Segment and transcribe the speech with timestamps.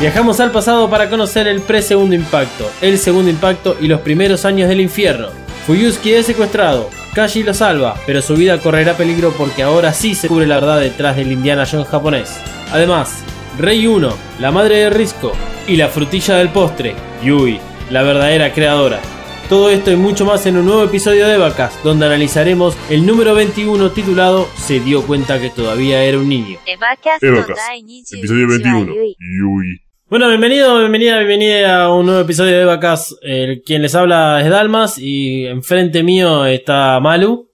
[0.00, 4.68] Viajamos al pasado para conocer el pre-segundo impacto, el segundo impacto y los primeros años
[4.68, 5.28] del infierno.
[5.66, 10.28] Fuyusuki es secuestrado, Kashi lo salva, pero su vida correrá peligro porque ahora sí se
[10.28, 12.36] cubre la verdad detrás del Indiana Jones japonés.
[12.72, 13.18] Además,
[13.58, 15.32] Rey 1, la madre de Risco
[15.66, 19.00] y la frutilla del postre, Yui, la verdadera creadora.
[19.50, 23.34] Todo esto y mucho más en un nuevo episodio de Vacas, donde analizaremos el número
[23.34, 26.60] 21 titulado Se dio cuenta que todavía era un niño.
[26.66, 28.94] Evacas, episodio 21.
[28.94, 29.80] Yui.
[30.08, 33.16] Bueno, bienvenido, bienvenida, bienvenida a un nuevo episodio de Vacas.
[33.22, 37.50] El, quien les habla es Dalmas y enfrente mío está Malu.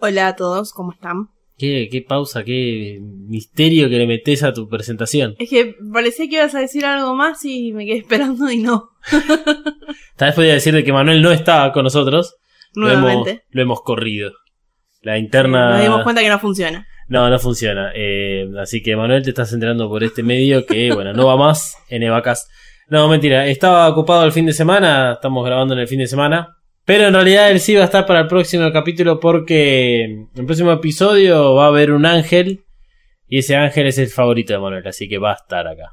[0.00, 1.28] Hola a todos, ¿cómo están?
[1.60, 5.34] Qué, qué pausa, qué misterio que le metes a tu presentación.
[5.38, 8.88] Es que parecía que ibas a decir algo más y me quedé esperando y no.
[10.16, 12.36] Tal vez podría decir de que Manuel no estaba con nosotros.
[12.72, 13.44] Lo hemos, Nuevamente.
[13.50, 14.32] lo hemos corrido.
[15.02, 15.72] La interna.
[15.72, 16.86] Nos dimos cuenta que no funciona.
[17.08, 17.92] No, no funciona.
[17.94, 21.76] Eh, así que Manuel te estás enterando por este medio que, bueno, no va más
[21.90, 22.48] en Evacas.
[22.88, 23.46] No, mentira.
[23.48, 25.12] Estaba ocupado el fin de semana.
[25.12, 26.56] Estamos grabando en el fin de semana.
[26.84, 30.46] Pero en realidad él sí va a estar para el próximo capítulo porque en el
[30.46, 32.64] próximo episodio va a haber un ángel.
[33.28, 34.86] Y ese ángel es el favorito de Manuel.
[34.86, 35.92] Así que va a estar acá.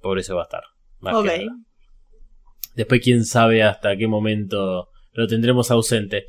[0.00, 0.62] Por eso va a estar.
[1.00, 1.24] más Ok.
[1.24, 1.58] que nada.
[2.74, 6.26] Después quién sabe hasta qué momento lo tendremos ausente.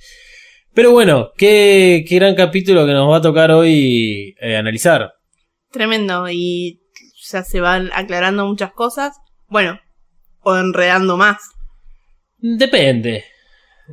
[0.74, 5.12] Pero bueno, qué, qué gran capítulo que nos va a tocar hoy eh, analizar.
[5.72, 6.30] Tremendo.
[6.30, 6.82] Y
[7.30, 9.18] ya se van aclarando muchas cosas.
[9.48, 9.80] Bueno,
[10.42, 11.38] o enredando más.
[12.38, 13.26] Depende.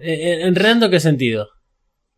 [0.00, 1.48] Eh, ¿Enredando qué sentido?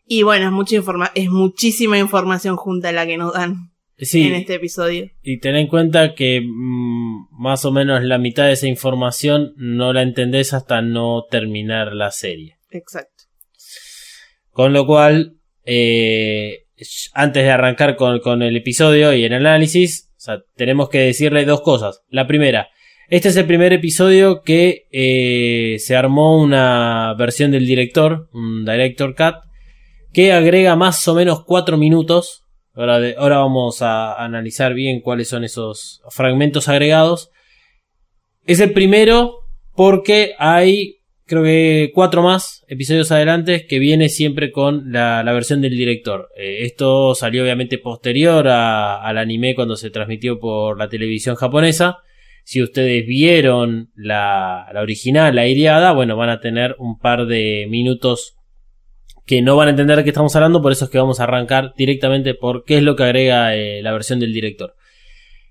[0.07, 4.35] Y bueno, es mucha informa es muchísima información junta la que nos dan Sí, en
[4.35, 5.09] este episodio.
[5.23, 9.93] y ten en cuenta que mm, más o menos la mitad de esa información no
[9.93, 12.57] la entendés hasta no terminar la serie.
[12.71, 13.25] Exacto.
[14.51, 16.65] Con lo cual, eh,
[17.13, 21.45] antes de arrancar con, con el episodio y el análisis, o sea, tenemos que decirle
[21.45, 22.03] dos cosas.
[22.09, 22.69] La primera,
[23.09, 29.15] este es el primer episodio que eh, se armó una versión del director, un director
[29.15, 29.37] cut,
[30.13, 32.45] que agrega más o menos cuatro minutos.
[32.75, 37.31] Ahora, vamos a analizar bien cuáles son esos fragmentos agregados.
[38.47, 39.41] Es el primero
[39.75, 45.77] porque hay creo que cuatro más episodios adelante que viene siempre con la, versión del
[45.77, 46.29] director.
[46.37, 51.99] Eh, esto salió obviamente posterior al anime cuando se transmitió por la televisión japonesa.
[52.45, 58.37] Si ustedes vieron la, original, la iriada, bueno, van a tener un par de minutos
[59.25, 61.25] que no van a entender de qué estamos hablando, por eso es que vamos a
[61.25, 64.75] arrancar directamente por qué es lo que agrega eh, la versión del director.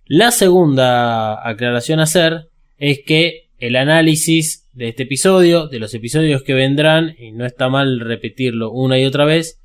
[0.05, 6.43] La segunda aclaración a hacer es que el análisis de este episodio, de los episodios
[6.43, 9.63] que vendrán, y no está mal repetirlo una y otra vez,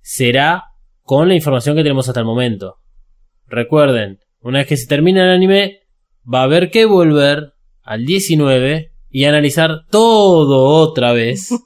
[0.00, 0.64] será
[1.02, 2.76] con la información que tenemos hasta el momento.
[3.46, 5.80] Recuerden, una vez que se termina el anime,
[6.32, 11.50] va a haber que volver al 19 y analizar todo otra vez.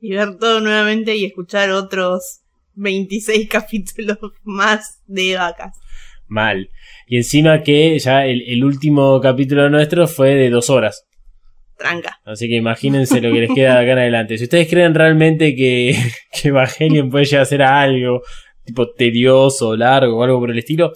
[0.00, 2.40] Y ver todo nuevamente y escuchar otros
[2.74, 5.78] 26 capítulos más de vacas.
[6.26, 6.70] Mal.
[7.06, 11.04] Y encima que ya el, el último capítulo nuestro fue de dos horas.
[11.76, 12.18] Tranca.
[12.24, 14.38] Así que imagínense lo que les queda de acá en adelante.
[14.38, 15.94] Si ustedes creen realmente que,
[16.32, 18.22] que Evangelion puede llegar a ser algo
[18.64, 20.92] tipo tedioso, largo o algo por el estilo,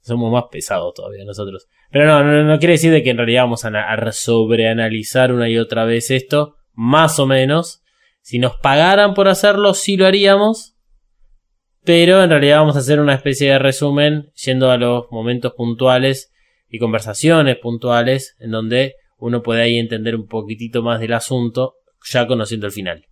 [0.00, 1.66] somos más pesados todavía nosotros.
[1.92, 5.48] Pero no, no, no quiere decir de que en realidad vamos a, a sobreanalizar una
[5.48, 7.82] y otra vez esto, más o menos.
[8.22, 10.74] Si nos pagaran por hacerlo, sí lo haríamos.
[11.84, 16.32] Pero en realidad vamos a hacer una especie de resumen yendo a los momentos puntuales
[16.68, 21.74] y conversaciones puntuales en donde uno puede ahí entender un poquitito más del asunto
[22.10, 23.06] ya conociendo el final.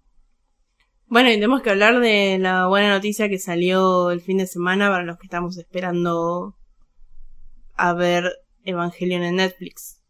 [1.06, 4.88] Bueno, y tenemos que hablar de la buena noticia que salió el fin de semana
[4.88, 6.54] para los que estamos esperando
[7.74, 8.30] a ver
[8.64, 10.00] Evangelion en Netflix.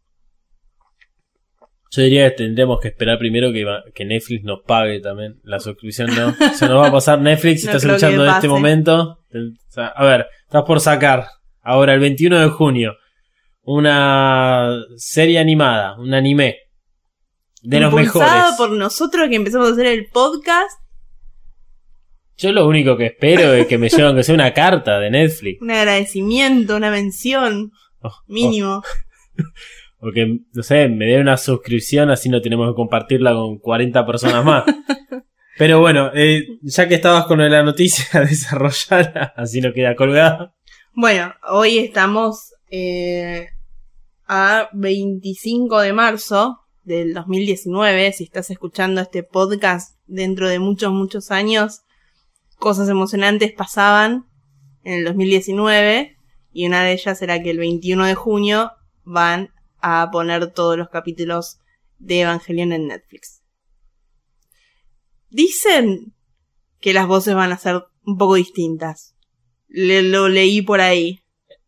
[1.91, 6.33] Yo diría que tendremos que esperar primero que, Netflix nos pague también la suscripción, ¿no?
[6.55, 9.19] Se nos va a pasar Netflix si No estás escuchando en este momento.
[9.75, 11.27] A ver, estás por sacar
[11.61, 12.95] ahora el 21 de junio
[13.63, 16.57] una serie animada, un anime
[17.61, 18.55] de los mejores.
[18.57, 20.79] por nosotros que empezamos a hacer el podcast,
[22.37, 25.61] Yo lo único que espero es que me lleven que sea una carta de Netflix.
[25.61, 27.71] un agradecimiento, una mención
[28.01, 28.23] Oh, oh.
[28.27, 28.83] mínimo.
[30.03, 34.03] O que, no sé, me den una suscripción, así no tenemos que compartirla con 40
[34.03, 34.63] personas más.
[35.59, 40.55] Pero bueno, eh, ya que estabas con la noticia, desarrollala, así no queda colgada.
[40.95, 43.49] Bueno, hoy estamos eh,
[44.27, 48.11] a 25 de marzo del 2019.
[48.13, 51.81] Si estás escuchando este podcast dentro de muchos, muchos años,
[52.57, 54.25] cosas emocionantes pasaban
[54.83, 56.17] en el 2019
[56.51, 58.71] Y una de ellas era que el 21 de junio
[59.03, 59.49] van
[59.81, 61.59] a poner todos los capítulos
[61.97, 63.41] de Evangelion en Netflix.
[65.29, 66.13] Dicen
[66.79, 69.15] que las voces van a ser un poco distintas.
[69.67, 71.19] Le- lo leí por ahí.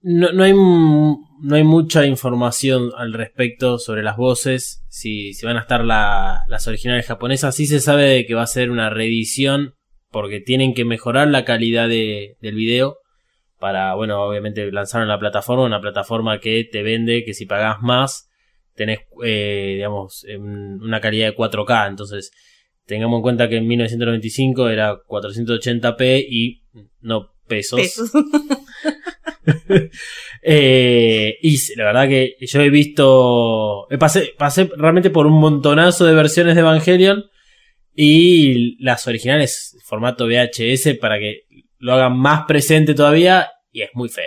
[0.02, 4.84] No, no hay, no hay mucha información al respecto sobre las voces.
[4.90, 8.48] Si, si van a estar la- las originales japonesas, sí se sabe que va a
[8.48, 9.76] ser una reedición
[10.12, 12.98] porque tienen que mejorar la calidad de- del video.
[13.64, 18.30] Para, bueno, obviamente lanzaron la plataforma, una plataforma que te vende que si pagas más
[18.76, 21.88] tenés, eh, digamos, una calidad de 4K.
[21.88, 22.32] Entonces,
[22.86, 26.62] tengamos en cuenta que en 1995 era 480p y
[27.00, 27.80] no pesos.
[27.80, 28.12] Pesos.
[30.46, 33.88] Eh, y la verdad que yo he visto.
[33.90, 37.24] eh, Pasé, pasé realmente por un montonazo de versiones de Evangelion.
[37.96, 41.44] Y las originales, formato VHS, para que
[41.84, 43.52] lo hagan más presente todavía.
[43.72, 44.26] Y es muy fea.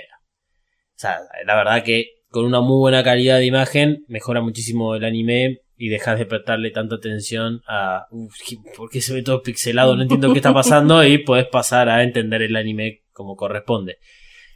[0.94, 1.16] O sea,
[1.46, 5.60] la verdad que con una muy buena calidad de imagen mejora muchísimo el anime.
[5.78, 8.06] Y dejas de prestarle tanta atención a.
[8.10, 8.34] Uf,
[8.76, 9.94] ¿Por qué se ve todo pixelado?
[9.94, 11.04] No entiendo qué está pasando.
[11.04, 13.98] Y puedes pasar a entender el anime como corresponde.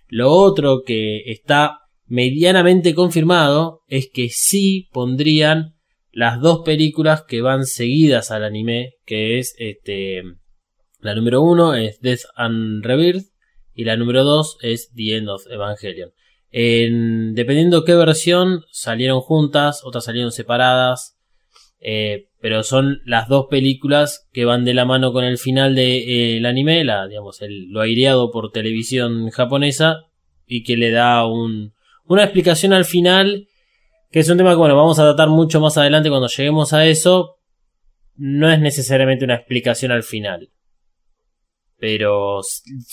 [0.08, 5.74] Lo otro que está medianamente confirmado es que sí pondrían
[6.10, 10.22] las dos películas que van seguidas al anime, que es este
[11.00, 13.26] la número uno es Death and Rebirth
[13.74, 16.10] y la número dos es The End of Evangelion.
[16.52, 21.16] En- dependiendo qué versión salieron juntas, otras salieron separadas,
[21.80, 26.44] eh, pero son las dos películas que van de la mano con el final del
[26.44, 30.00] anime, la, digamos, lo aireado por televisión japonesa
[30.46, 31.72] y que le da un,
[32.04, 33.46] una explicación al final,
[34.10, 36.86] que es un tema que bueno, vamos a tratar mucho más adelante cuando lleguemos a
[36.86, 37.36] eso.
[38.16, 40.50] No es necesariamente una explicación al final.
[41.80, 42.40] Pero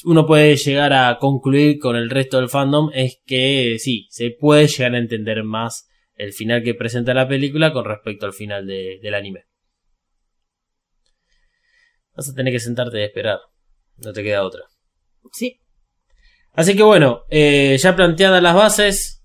[0.05, 4.67] uno puede llegar a concluir con el resto del fandom es que sí, se puede
[4.67, 8.99] llegar a entender más el final que presenta la película con respecto al final de-
[9.03, 9.43] del anime.
[12.15, 13.39] Vas a tener que sentarte y esperar.
[13.97, 14.61] No te queda otra.
[15.31, 15.59] Sí.
[16.53, 19.23] Así que bueno, eh, ya planteadas las bases,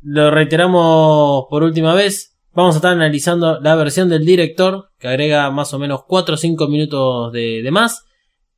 [0.00, 2.36] lo reiteramos por última vez.
[2.54, 6.38] Vamos a estar analizando la versión del director, que agrega más o menos 4 o
[6.38, 8.04] 5 minutos de, de más.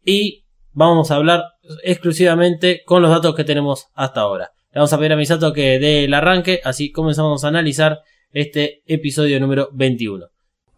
[0.04, 0.43] Y
[0.74, 1.44] vamos a hablar
[1.82, 4.52] exclusivamente con los datos que tenemos hasta ahora.
[4.72, 8.00] Le vamos a pedir a Misato que dé el arranque, así comenzamos a analizar
[8.32, 10.26] este episodio número 21.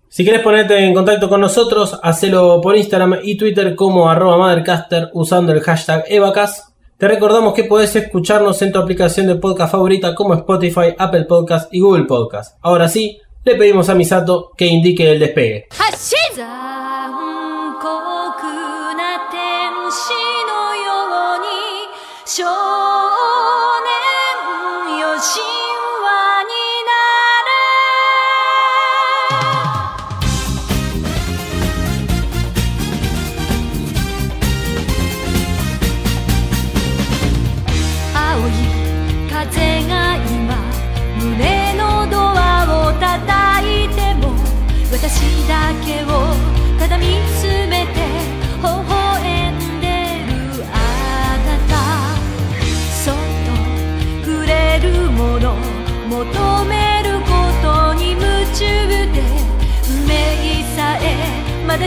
[0.08, 5.10] Si quieres ponerte en contacto con nosotros, hacelo por Instagram y Twitter como arroba Mothercaster
[5.14, 6.74] usando el hashtag Evacas.
[6.96, 11.72] Te recordamos que podés escucharnos en tu aplicación de podcast favorita como Spotify, Apple Podcast
[11.74, 12.56] y Google Podcast.
[12.62, 15.66] Ahora sí, le pedimos a Misato que indique el despegue.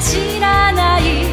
[0.01, 1.28] 知らない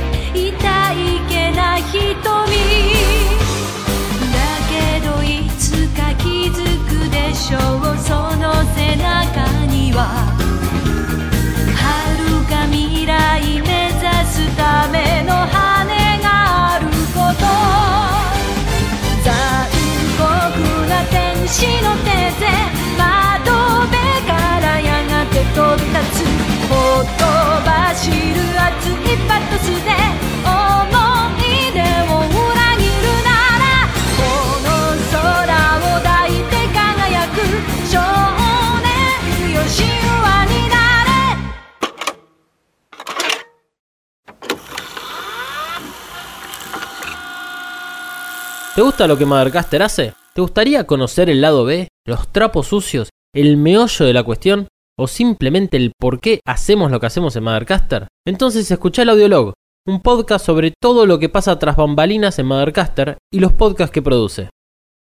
[48.76, 50.12] ¿Te gusta lo que Mothercaster hace?
[50.34, 54.68] ¿Te gustaría conocer el lado B, los trapos sucios, el meollo de la cuestión?
[54.98, 58.06] ¿O simplemente el por qué hacemos lo que hacemos en Mothercaster?
[58.26, 59.54] Entonces escucha el Audiolog,
[59.86, 64.02] un podcast sobre todo lo que pasa tras bambalinas en Mothercaster y los podcasts que
[64.02, 64.50] produce.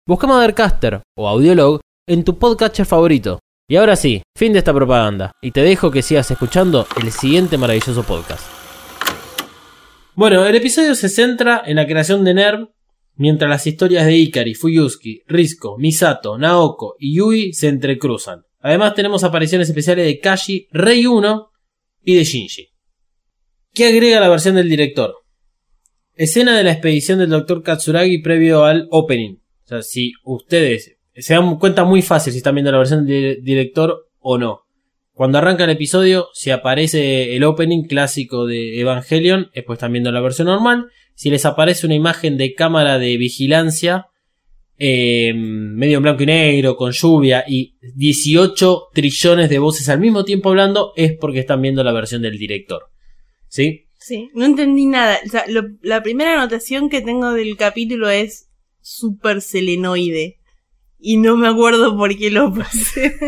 [0.05, 3.39] Busca Mothercaster o Audiolog en tu podcatcher favorito.
[3.69, 7.57] Y ahora sí, fin de esta propaganda, y te dejo que sigas escuchando el siguiente
[7.57, 8.45] maravilloso podcast.
[10.13, 12.67] Bueno, el episodio se centra en la creación de NERV,
[13.21, 18.41] mientras las historias de Ikari, Fuyusuki, Risco, Misato, Naoko y Yui se entrecruzan.
[18.59, 21.51] Además tenemos apariciones especiales de Kashi, Rei 1
[22.03, 22.69] y de Shinji.
[23.73, 25.13] ¿Qué agrega la versión del director?
[26.15, 27.61] Escena de la expedición del Dr.
[27.61, 29.35] Katsuragi previo al opening.
[29.35, 33.43] O sea, si ustedes se dan cuenta muy fácil si están viendo la versión del
[33.43, 34.61] director o no.
[35.13, 40.21] Cuando arranca el episodio, si aparece el opening clásico de Evangelion, después están viendo la
[40.21, 40.87] versión normal.
[41.21, 44.07] Si les aparece una imagen de cámara de vigilancia,
[44.79, 50.25] eh, medio en blanco y negro, con lluvia y 18 trillones de voces al mismo
[50.25, 52.85] tiempo hablando, es porque están viendo la versión del director.
[53.47, 53.85] ¿Sí?
[53.99, 55.19] Sí, no entendí nada.
[55.23, 58.47] O sea, lo- la primera anotación que tengo del capítulo es
[58.81, 60.39] super selenoide.
[60.99, 63.13] Y no me acuerdo por qué lo puse.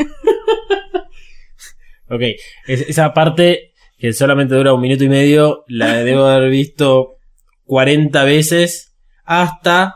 [2.09, 2.21] Ok,
[2.67, 7.17] es- esa parte que solamente dura un minuto y medio, la debo haber visto
[7.65, 9.95] 40 veces hasta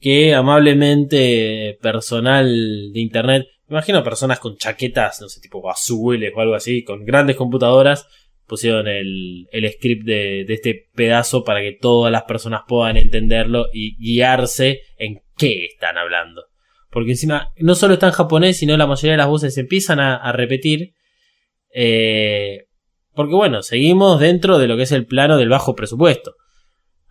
[0.00, 6.54] que amablemente personal de internet, imagino personas con chaquetas, no sé, tipo azules o algo
[6.54, 8.06] así, con grandes computadoras,
[8.46, 13.96] pusieron el, el script de, este pedazo para que todas las personas puedan entenderlo y
[13.96, 16.44] guiarse en qué están hablando.
[16.90, 20.00] Porque encima no solo está en japonés, sino la mayoría de las voces se empiezan
[20.00, 20.94] a, a repetir.
[21.74, 22.66] eh,
[23.14, 26.34] porque bueno, seguimos dentro de lo que es el plano del bajo presupuesto.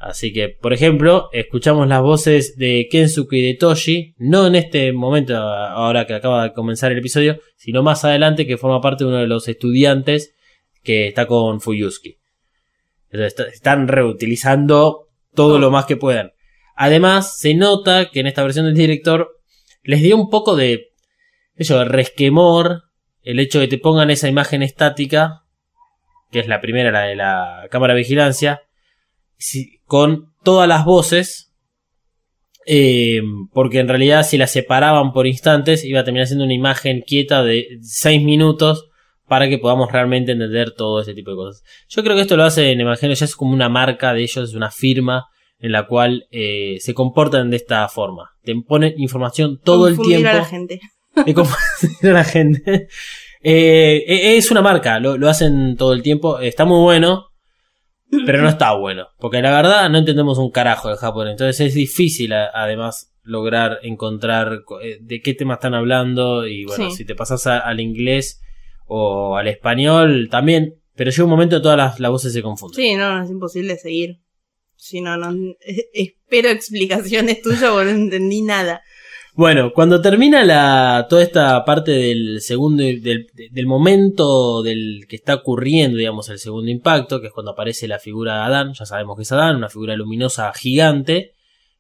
[0.06, 4.94] Así que, por ejemplo, escuchamos las voces de Kensuke y de Toshi, no en este
[4.94, 9.10] momento, ahora que acaba de comenzar el episodio, sino más adelante, que forma parte de
[9.10, 10.36] uno de los estudiantes
[10.84, 11.60] que está con
[13.10, 16.34] está- están reutilizando todo lo más que puedan.
[16.76, 19.42] Además, se nota que en esta versión del director
[19.82, 20.90] les dio un poco de,
[21.56, 22.84] eso, resquemor
[23.24, 25.46] el hecho de que te pongan esa imagen estática,
[26.32, 28.62] que es la primera, la de la cámara de vigilancia,
[29.86, 31.54] con todas las voces,
[32.66, 33.22] eh,
[33.54, 37.44] porque en realidad si las separaban por instantes iba a terminar siendo una imagen quieta
[37.44, 38.90] de 6 minutos
[39.28, 41.64] para que podamos realmente entender todo ese tipo de cosas.
[41.90, 44.50] Yo creo que esto lo hace en Evangelio, ya es como una marca de ellos,
[44.50, 45.26] es una firma
[45.60, 48.32] en la cual eh, se comportan de esta forma.
[48.44, 50.80] Te ponen información todo el tiempo a la gente.
[51.26, 52.88] de confundir a la gente.
[53.42, 56.40] Eh, eh, es una marca, lo, lo hacen todo el tiempo.
[56.40, 57.28] Está muy bueno,
[58.26, 59.08] pero no está bueno.
[59.20, 61.32] Porque la verdad no entendemos un carajo de japonés.
[61.32, 66.48] Entonces es difícil, a- además, lograr encontrar co- eh, de qué tema están hablando.
[66.48, 66.98] Y bueno, Sí.
[66.98, 68.42] si te pasas a- al inglés
[68.88, 70.76] o al español, también.
[70.96, 72.76] Pero llega un momento todas las, las voces se confunden.
[72.76, 74.20] Sí, no, es imposible seguir.
[74.78, 75.34] Si no, no.
[75.94, 78.82] Espero explicaciones tuyas porque no entendí nada.
[79.38, 85.36] Bueno, cuando termina la, toda esta parte del segundo, del, del momento del que está
[85.36, 89.18] ocurriendo, digamos, el segundo impacto, que es cuando aparece la figura de Adán, ya sabemos
[89.18, 91.34] que es Adán, una figura luminosa gigante,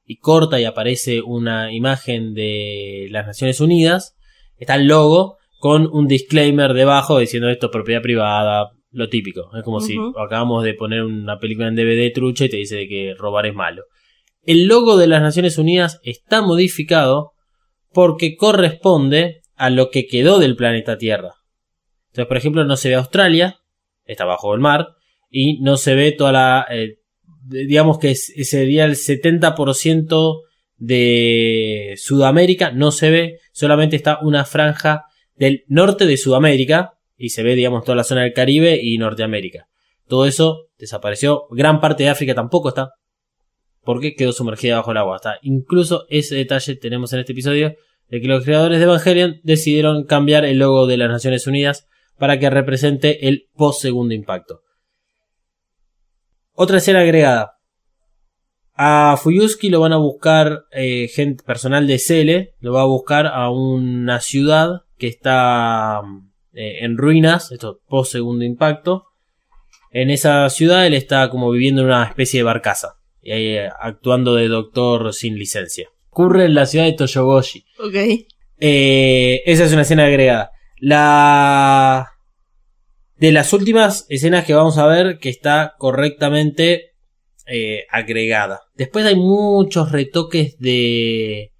[0.06, 4.18] y corta y aparece una imagen de las Naciones Unidas,
[4.58, 9.50] está el logo con un disclaimer debajo diciendo esto es propiedad privada, lo típico.
[9.58, 12.88] Es como si acabamos de poner una película en DVD trucha y te dice de
[12.88, 13.84] que robar es malo.
[14.44, 17.35] El logo de las Naciones Unidas está modificado
[17.96, 21.36] porque corresponde a lo que quedó del planeta Tierra.
[22.08, 23.62] Entonces, por ejemplo, no se ve Australia,
[24.04, 24.90] está bajo el mar,
[25.30, 26.66] y no se ve toda la...
[26.70, 26.98] eh,
[27.48, 30.42] digamos que sería el 70%
[30.76, 37.44] de Sudamérica, no se ve, solamente está una franja del norte de Sudamérica, y se
[37.44, 39.70] ve, digamos, toda la zona del Caribe y Norteamérica.
[40.06, 42.90] Todo eso desapareció, gran parte de África tampoco está,
[43.86, 45.22] porque quedó sumergida bajo el agua.
[45.44, 47.76] Incluso ese detalle tenemos en este episodio
[48.10, 51.88] de que los creadores de Evangelion decidieron cambiar el logo de las Naciones Unidas
[52.18, 54.62] para que represente el post segundo impacto.
[56.54, 57.54] Otra escena agregada.
[58.74, 63.28] A Fuyusuki lo van a buscar eh, gente personal de Cele, lo va a buscar
[63.28, 66.02] a una ciudad que está
[66.54, 69.06] eh, en ruinas, esto post segundo impacto.
[69.92, 74.48] En esa ciudad él está como viviendo en una especie de barcaza eh, actuando de
[74.48, 75.90] doctor sin licencia.
[76.10, 77.66] Ocurre en la ciudad de Toyogoshi.
[77.80, 77.96] Ok.
[78.60, 80.52] Eh, esa es una escena agregada.
[80.80, 82.08] La.
[83.18, 86.94] De las últimas escenas que vamos a ver, que está correctamente
[87.48, 88.62] eh, agregada.
[88.76, 91.52] Después hay muchos retoques de.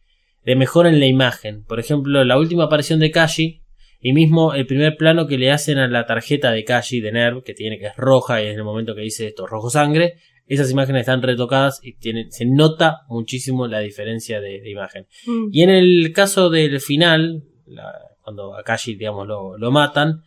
[0.44, 1.64] de mejora en la imagen.
[1.66, 3.62] Por ejemplo, la última aparición de Kashi.
[4.00, 7.42] Y mismo el primer plano que le hacen a la tarjeta de Kashi de Nerv,
[7.44, 10.18] que tiene que es roja, y en el momento que dice esto, rojo sangre.
[10.48, 15.08] Esas imágenes están retocadas y tienen, se nota muchísimo la diferencia de- de imagen.
[15.26, 15.50] Mm.
[15.52, 20.22] Y en el caso del final, la- cuando a Kashi, digamos, lo, lo matan,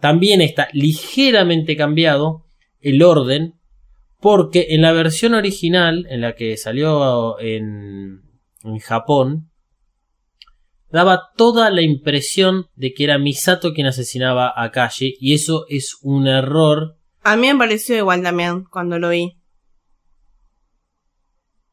[0.00, 2.44] también está ligeramente cambiado
[2.80, 3.54] el orden
[4.20, 8.22] Porque en la versión original, en la que salió en,
[8.62, 9.50] en Japón,
[10.90, 15.98] daba toda la impresión de que era Misato quien asesinaba a Kashi y eso es
[16.02, 16.96] un error.
[17.22, 19.36] A mí me pareció igual también cuando lo vi.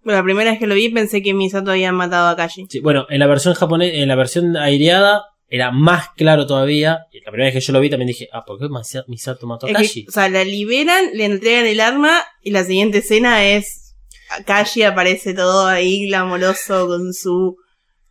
[0.04, 2.66] La primera vez que lo vi pensé que Misato había matado a Kashi.
[2.70, 7.06] Sí, bueno, en la versión japonesa, en la versión aireada era más claro todavía.
[7.12, 9.46] Y la primera vez que yo lo vi también dije, ah, ¿por qué Misa- Misato
[9.48, 10.06] mató a Es que, Kashi?
[10.08, 13.96] o sea, la liberan, le entregan el arma y la siguiente escena es
[14.46, 17.58] Kashi aparece todo ahí glamoroso con su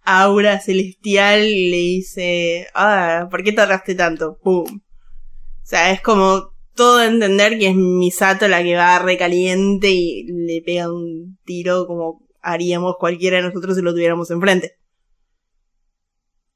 [0.03, 4.39] aura celestial y le dice, ah, ¿por qué tardaste tanto?
[4.43, 4.65] ¡Pum!
[4.67, 10.25] O sea, es como todo a entender que es Misato la que va recaliente y
[10.25, 14.77] le pega un tiro como haríamos cualquiera de nosotros si lo tuviéramos enfrente.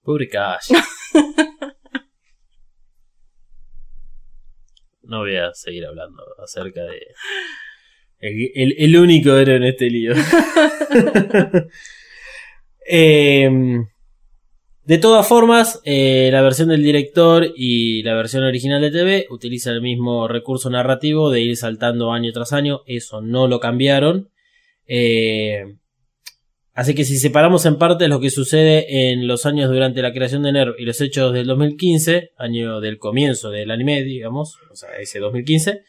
[0.02, 0.74] Pobre Kashi.
[5.06, 6.98] No voy a seguir hablando acerca de.
[8.20, 10.14] El, el- el único héroe en este lío.
[12.86, 13.86] Em,
[14.84, 19.74] de todas formas, eh, la versión del director y la versión original de TV utilizan
[19.74, 22.82] el mismo recurso narrativo de ir saltando año tras año.
[22.86, 24.30] Eso no lo cambiaron.
[24.86, 25.64] Eh,
[26.74, 30.42] Así que si separamos en parte lo que sucede en los años durante la creación
[30.42, 34.88] de NERV y los hechos del 2015, año del comienzo del anime, digamos, o sea,
[34.98, 35.82] ese 2015,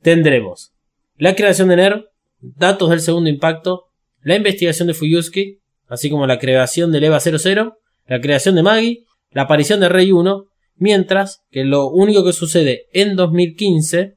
[0.00, 0.74] tendremos
[1.16, 2.04] la creación de NERV,
[2.38, 3.86] datos del segundo impacto,
[4.22, 9.04] la investigación de Fuyuski, así como la creación del EVA 00, la creación de Maggie,
[9.30, 10.44] la aparición de Rey 1,
[10.76, 14.16] mientras que lo único que sucede en 2015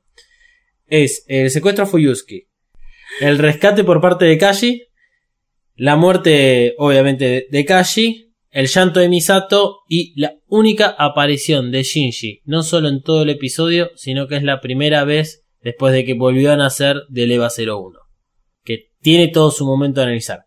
[0.88, 2.48] es el secuestro a Fuyuski,
[3.22, 4.84] el rescate por parte de Kashi,
[5.76, 12.42] la muerte, obviamente, de- Kashi, el llanto de Misato y la única aparición de Shinji,
[12.46, 16.14] no solo en todo el episodio, sino que es la primera vez después de que
[16.14, 18.00] volvió a nacer del EVA 01,
[18.64, 20.46] que tiene todo su momento de analizar.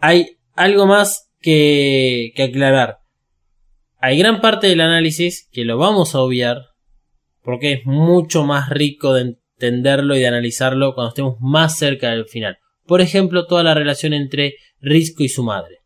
[0.00, 2.98] Hay algo más que, aclarar.
[3.98, 6.62] Hay gran parte del análisis que lo vamos a obviar,
[7.42, 12.26] porque es mucho más rico de entenderlo y de analizarlo cuando estemos más cerca del
[12.26, 12.58] final.
[12.86, 15.76] Por ejemplo, toda la relación entre Risco y su madre.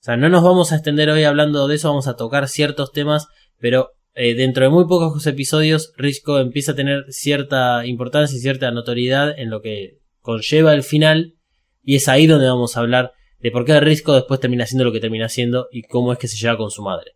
[0.00, 2.92] O sea, no nos vamos a extender hoy hablando de eso, vamos a tocar ciertos
[2.92, 3.26] temas,
[3.58, 8.70] pero eh, dentro de muy pocos episodios Risco empieza a tener cierta importancia y cierta
[8.70, 11.34] notoriedad en lo que conlleva el final,
[11.82, 14.92] y es ahí donde vamos a hablar de por qué Risco después termina haciendo lo
[14.92, 17.12] que termina haciendo y cómo es que se lleva con su madre.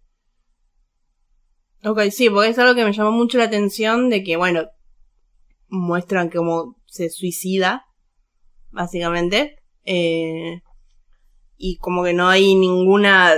[1.84, 4.64] Ok, sí, porque es algo que me llamó mucho la atención de que, bueno,
[5.68, 7.84] muestran cómo se suicida,
[8.70, 9.56] básicamente.
[9.84, 10.60] Eh,
[11.58, 13.34] y como que no hay ninguna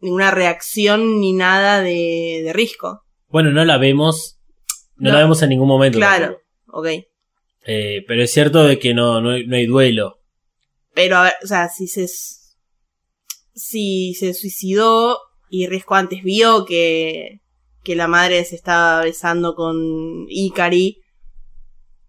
[0.00, 3.02] ninguna reacción ni nada de, de risco.
[3.26, 4.38] Bueno, no la vemos,
[4.96, 5.16] no, No.
[5.16, 5.98] la vemos en ningún momento.
[5.98, 6.86] Claro, ok.
[7.66, 10.17] Eh, pero es cierto de que no, no, no hay duelo.
[10.98, 12.08] Pero, a ver, o sea, si se,
[13.54, 15.16] si se suicidó
[15.48, 17.38] y Risco antes vio que,
[17.84, 20.98] que la madre se estaba besando con Ikari,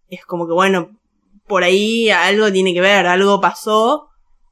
[0.07, 0.99] es como que, bueno,
[1.45, 4.07] por ahí algo tiene que ver, algo pasó.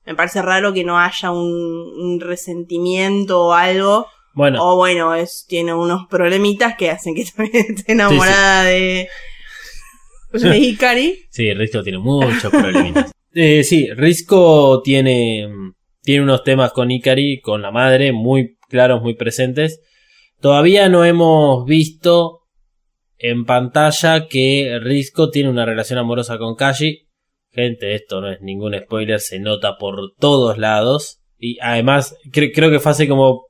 [0.05, 4.05] Me parece raro que no haya un, un resentimiento o algo.
[4.35, 9.09] Bueno, O bueno, es, tiene unos problemitas que hacen que también esté enamorada de,
[10.31, 11.25] de Ikari.
[11.31, 13.11] Sí, Risco tiene muchos problemitas.
[13.39, 15.47] Eh, sí, Risco tiene,
[16.01, 19.81] tiene unos temas con Ikari, con la madre, muy claros, muy presentes.
[20.41, 22.41] Todavía no hemos visto
[23.17, 27.07] en pantalla que Risco tiene una relación amorosa con Kashi.
[27.51, 31.21] Gente, esto no es ningún spoiler, se nota por todos lados.
[31.39, 33.47] Y además, cre- creo que fue hace como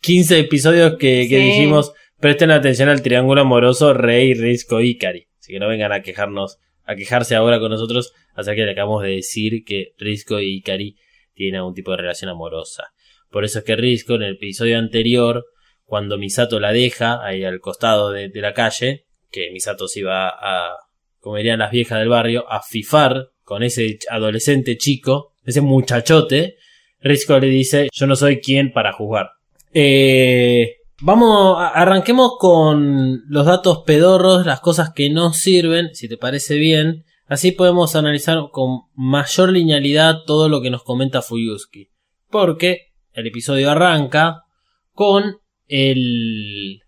[0.00, 1.44] 15 episodios que, que Sí.
[1.46, 5.26] dijimos, presten atención al triángulo amoroso Rey, Risco, Ikari.
[5.38, 9.02] Así que no vengan a quejarnos, a quejarse ahora con nosotros acerca que le acabamos
[9.02, 10.96] de decir que Risco y Ikari
[11.34, 12.92] tienen algún tipo de relación amorosa.
[13.30, 15.46] Por eso es que Risco en el episodio anterior,
[15.84, 20.28] cuando Misato la deja ahí al costado de, de la calle, que Misato se iba
[20.28, 20.76] a,
[21.20, 26.56] como dirían las viejas del barrio, a fifar con ese adolescente chico, ese muchachote,
[27.00, 29.30] Risco le dice, yo no soy quien para juzgar.
[29.74, 36.56] Eh, vamos, arranquemos con los datos pedorros, las cosas que no sirven, si te parece
[36.56, 37.04] bien.
[37.26, 41.90] Así podemos analizar con mayor linealidad todo lo que nos comenta Fuyuski.
[42.30, 44.44] Porque el episodio arranca
[44.92, 46.80] con el,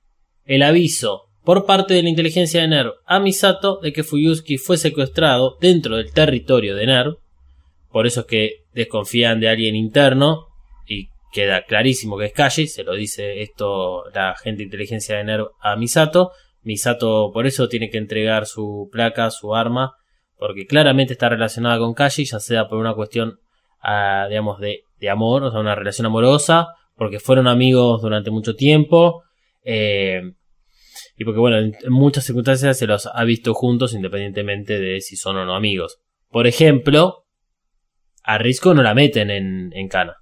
[0.44, 4.78] el aviso por parte de la inteligencia de NERV a Misato de que Fuyuski fue
[4.78, 7.16] secuestrado dentro del territorio de NERV.
[7.90, 10.53] Por eso es que desconfían de alguien interno
[11.34, 15.48] queda clarísimo que es Kashi, se lo dice esto la agente de inteligencia de NERV
[15.60, 16.30] a Misato.
[16.62, 19.94] Misato por eso tiene que entregar su placa, su arma,
[20.38, 23.38] porque claramente está relacionada con Kashi, ya sea por una cuestión,
[23.80, 28.54] ah, digamos, de, de amor, o sea, una relación amorosa, porque fueron amigos durante mucho
[28.54, 29.24] tiempo,
[29.64, 30.22] eh,
[31.16, 35.16] y porque, bueno, en, en muchas circunstancias se los ha visto juntos independientemente de si
[35.16, 35.98] son o no amigos.
[36.30, 37.24] Por ejemplo,
[38.22, 40.16] a Risco no la meten en, en Cana.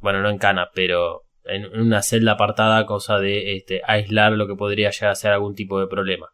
[0.00, 4.54] Bueno, no en Cana, pero en una celda apartada, cosa de este, aislar lo que
[4.54, 6.28] podría llegar a ser algún tipo de problema.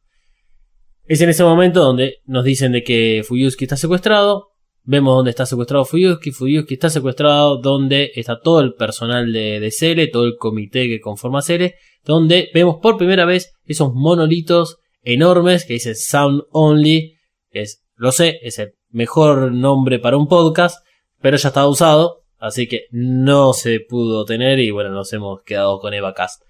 [1.04, 4.48] Es en ese momento donde nos dicen de que Fuyuski está secuestrado.
[4.82, 6.32] Vemos dónde está secuestrado Fuyuski.
[6.32, 11.00] Fuyuski está secuestrado donde está todo el personal de, de Cele, todo el comité que
[11.00, 11.76] conforma Cele.
[12.04, 17.14] Donde vemos por primera vez esos monolitos enormes que dicen Sound Only.
[17.50, 20.84] Que es, lo sé, es el mejor nombre para un podcast,
[21.20, 22.25] pero ya está usado.
[22.38, 26.42] Así que no se pudo tener y bueno, nos hemos quedado con Eva Cast.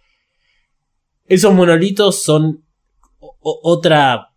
[1.27, 2.65] Esos monolitos son
[3.19, 4.29] otra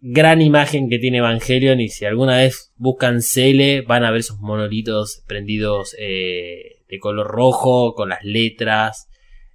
[0.00, 4.38] gran imagen que tiene Evangelion y si alguna vez buscan Cele van a ver esos
[4.40, 9.08] monolitos prendidos eh, de color rojo con las letras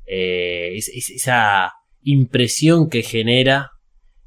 [0.06, 3.72] eh, es- es- esa impresión que genera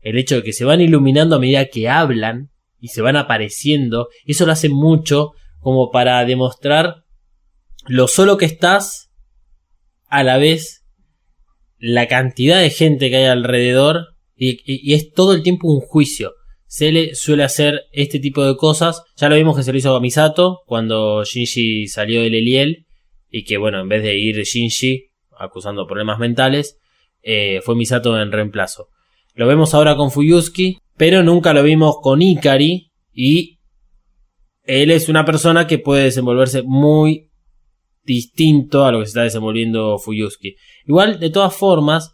[0.02, 4.09] el hecho de que se van iluminando a medida que hablan y se van apareciendo
[4.26, 5.30] eso lo hace mucho
[5.61, 7.04] como para demostrar
[7.90, 9.11] lo solo que estás
[10.07, 10.87] a la vez
[11.76, 16.35] la cantidad de gente que hay alrededor y, es todo el tiempo un juicio.
[16.68, 19.03] Cele suele hacer este tipo de cosas.
[19.16, 22.87] Ya lo vimos que se lo hizo a Misato cuando Shinji salió del Eliel
[23.29, 26.79] y que bueno, en vez de ir Shinji acusando problemas mentales,
[27.22, 28.87] eh, fue Misato en reemplazo.
[29.35, 33.59] Lo vemos ahora con Fuyuski, pero nunca lo vimos con Ikari y
[34.62, 37.30] él es una persona que puede desenvolverse muy
[38.03, 40.57] distinto a lo que se está desenvolviendo Fuyuski.
[40.87, 42.13] Igual, de todas formas,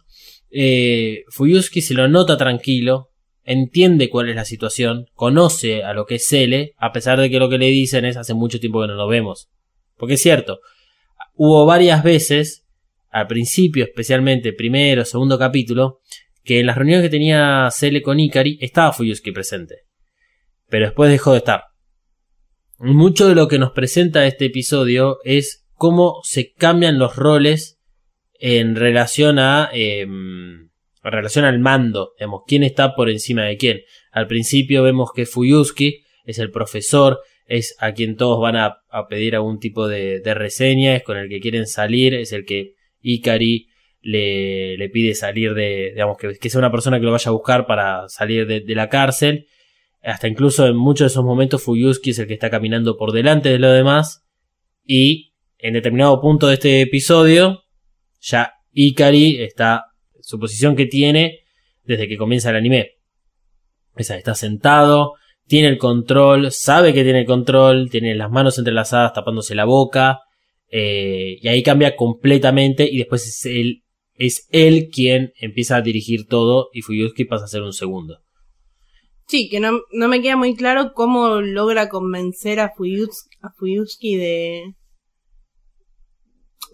[0.49, 3.09] eh, Fuyuski se lo nota tranquilo,
[3.43, 7.39] entiende cuál es la situación, conoce a lo que es Cele, a pesar de que
[7.39, 9.49] lo que le dicen es hace mucho tiempo que no lo vemos.
[9.95, 10.59] Porque es cierto,
[11.33, 12.65] hubo varias veces,
[13.09, 16.01] al principio especialmente, primero, segundo capítulo,
[16.43, 19.83] que en las reuniones que tenía Cele con Ikari estaba Fuyuski presente.
[20.69, 21.63] Pero después dejó de estar.
[22.79, 27.79] Mucho de lo que nos presenta este episodio es cómo se cambian los roles
[28.39, 30.05] en relación a eh,
[31.07, 33.81] en relación al mando, digamos, quién está por encima de quién.
[34.11, 39.35] Al principio vemos que Fuyuski es el profesor, es a quien todos van a, pedir
[39.35, 43.69] algún tipo de, de reseña, es con el que quieren salir, es el que Ikari
[44.01, 47.33] le, le pide salir de, digamos, que, que sea una persona que lo vaya a
[47.33, 49.47] buscar para salir de, de la cárcel.
[50.03, 53.49] Hasta incluso en muchos de esos momentos Fuyuski es el que está caminando por delante
[53.49, 54.25] de lo demás.
[54.85, 55.26] Y
[55.59, 57.63] en determinado punto de este episodio,
[58.19, 59.85] ya Ikari está,
[60.21, 61.39] su posición que tiene
[61.83, 62.91] desde que comienza el anime.
[63.95, 65.13] Esa, está sentado,
[65.45, 70.19] tiene el control, sabe que tiene el control, tiene las manos entrelazadas tapándose la boca.
[70.69, 73.83] eh, y ahí cambia completamente y después es él,
[74.15, 78.19] es él quien empieza a dirigir todo y Fuyuski pasa a ser un segundo.
[79.27, 84.15] Sí, que no, no me queda muy claro cómo logra convencer a, Fuyus- a Fuyuski
[84.15, 84.63] de...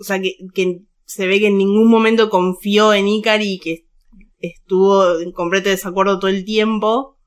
[0.04, 3.86] O sea, que, que se ve que en ningún momento confió en Ikari y que
[4.40, 7.18] estuvo en completo desacuerdo todo el tiempo.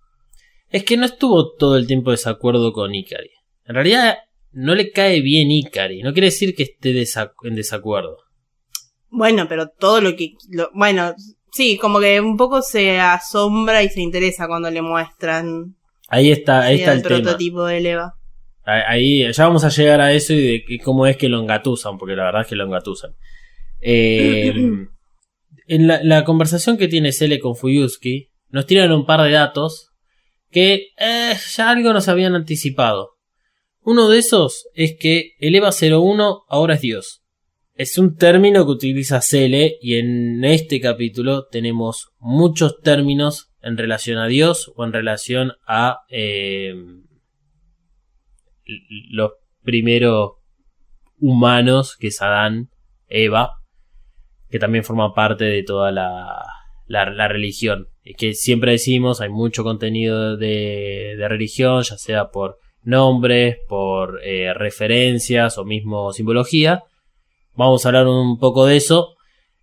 [0.68, 3.30] Es que no estuvo todo el tiempo de desacuerdo con Ikari.
[3.64, 4.18] En realidad
[4.52, 6.02] no le cae bien Ikari.
[6.02, 8.18] No quiere decir que esté desac- en desacuerdo.
[9.08, 10.32] Bueno, pero todo lo que...
[10.50, 11.14] lo- bueno,
[11.52, 15.76] sí, como que un poco se asombra y se interesa cuando le muestran
[16.08, 17.20] Ahí está, ahí está el el tema.
[17.22, 18.12] prototipo de Eva.
[18.66, 22.16] Ahí ya vamos a llegar a eso y de cómo es que lo engatusan, porque
[22.16, 23.12] la verdad es que lo engatusan.
[23.80, 24.52] Eh,
[25.68, 29.92] en la, la conversación que tiene Cele con Fuyuski, nos tiran un par de datos
[30.50, 33.16] que eh, ya algo nos habían anticipado.
[33.82, 37.22] Uno de esos es que el EVA 01 ahora es Dios.
[37.74, 44.18] Es un término que utiliza Cele y en este capítulo tenemos muchos términos en relación
[44.18, 46.74] a Dios o en relación a eh,
[49.10, 50.32] los primeros
[51.18, 52.68] humanos que es Adán,
[53.08, 53.52] Eva,
[54.50, 56.44] que también forma parte de toda la,
[56.86, 57.88] la, la religión.
[58.02, 64.20] Y que siempre decimos, hay mucho contenido de, de religión, ya sea por nombres, por
[64.22, 66.84] eh, referencias o mismo simbología.
[67.54, 69.16] Vamos a hablar un poco de eso.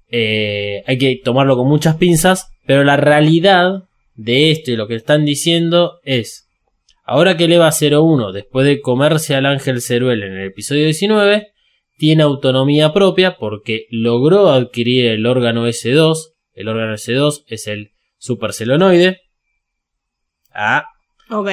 [0.10, 3.86] Eh, hay que tomarlo con muchas pinzas, pero la realidad
[4.16, 6.43] de esto y lo que están diciendo es
[7.04, 11.52] Ahora que el EVA 01, después de comerse al ángel Ceruel en el episodio 19,
[11.98, 16.16] tiene autonomía propia porque logró adquirir el órgano S2.
[16.54, 19.22] El órgano S2 es el super celonoide.
[20.54, 20.86] Ah,
[21.30, 21.50] Ok.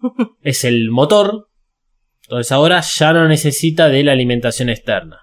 [0.42, 1.48] es el motor.
[2.22, 5.20] Entonces ahora ya no necesita de la alimentación externa.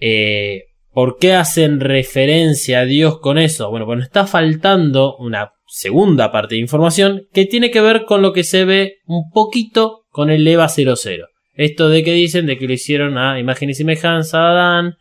[0.00, 3.70] Eh, ¿Por qué hacen referencia a Dios con eso?
[3.70, 8.22] Bueno, pues nos está faltando una segunda parte de información que tiene que ver con
[8.22, 11.28] lo que se ve un poquito con el EVA 00.
[11.54, 14.96] Esto de que dicen de que lo hicieron a imagen y semejanza a Adán,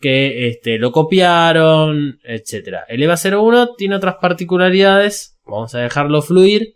[0.00, 2.78] que este, lo copiaron, etc.
[2.88, 6.74] El EVA 01 tiene otras particularidades, vamos a dejarlo fluir,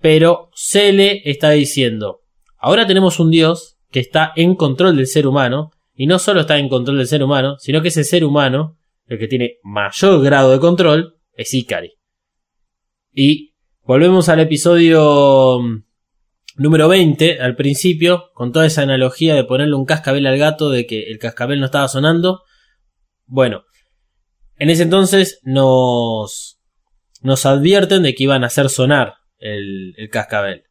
[0.00, 2.20] pero Cele está diciendo,
[2.58, 6.58] ahora tenemos un Dios que está en control del ser humano, y no solo está
[6.58, 10.52] en control del ser humano, sino que ese ser humano, el que tiene mayor grado
[10.52, 11.95] de control, es Ikari.
[13.18, 15.84] Y volvemos al episodio mm,
[16.58, 20.84] número 20, al principio, con toda esa analogía de ponerle un cascabel al gato, de
[20.84, 22.42] que el cascabel no estaba sonando.
[23.24, 23.64] Bueno,
[24.58, 26.60] en ese entonces nos,
[27.22, 30.64] nos advierten de que iban a hacer sonar el, el cascabel.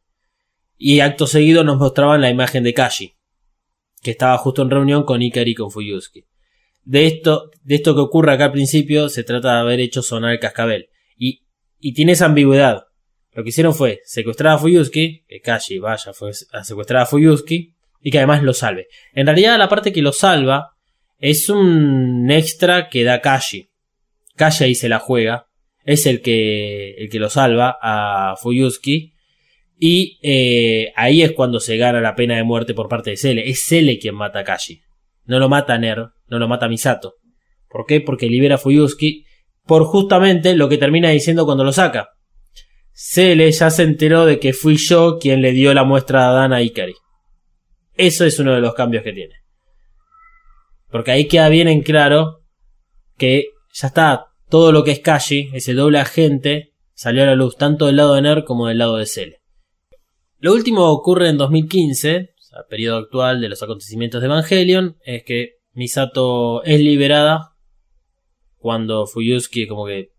[0.76, 3.16] Y acto seguido nos mostraban la imagen de Kashi,
[4.04, 6.26] que estaba justo en reunión con Ikari y con Fuyusuki.
[6.84, 10.30] De esto, de esto que ocurre acá al principio, se trata de haber hecho sonar
[10.30, 10.90] el cascabel.
[11.78, 12.84] Y, tiene esa ambigüedad.
[13.32, 17.74] Lo que hicieron fue secuestrar a Fuyusuki, que Kashi vaya fue a secuestrar a Fuyusuki,
[18.00, 18.86] y que además lo salve.
[19.14, 20.76] En realidad la parte que lo salva
[21.18, 23.68] es un extra que da Kashi.
[24.36, 25.46] Kashi ahí se la juega.
[25.84, 29.12] Es el que, el que lo salva a Fuyusuki.
[29.78, 33.48] Y eh, ahí es cuando se gana la pena de muerte por parte de Cele.
[33.48, 34.80] Es Cele quien mata a Kashi.
[35.24, 37.14] No lo mata Ner, no lo mata Misato.
[37.68, 38.00] ¿Por qué?
[38.00, 39.25] Porque libera a Fuyusuki
[39.66, 42.10] por justamente lo que termina diciendo cuando lo saca.
[42.92, 46.52] Cele ya se enteró de que fui yo quien le dio la muestra a Adán
[46.52, 46.94] a Ikari.
[47.94, 49.34] Eso es uno de los cambios que tiene.
[50.90, 52.42] Porque ahí queda bien en claro
[53.18, 57.56] que ya está todo lo que es Kashi, ese doble agente, salió a la luz
[57.56, 59.40] tanto del lado de Ner como del lado de Cele.
[60.38, 65.24] Lo último ocurre en 2015, o sea, periodo actual de los acontecimientos de Evangelion, es
[65.24, 67.55] que Misato es liberada
[68.58, 70.10] cuando Fuyusuki como que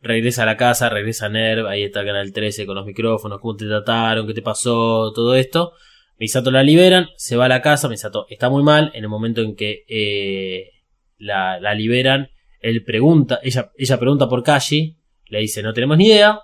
[0.00, 3.56] regresa a la casa, regresa a NERV, ahí está canal 13 con los micrófonos, cómo
[3.56, 5.72] te trataron, qué te pasó, todo esto.
[6.18, 9.40] Misato la liberan, se va a la casa, Misato está muy mal, en el momento
[9.40, 10.70] en que eh,
[11.16, 12.28] la, la, liberan,
[12.60, 16.40] él pregunta, ella, ella pregunta por Kashi, le dice no tenemos ni idea.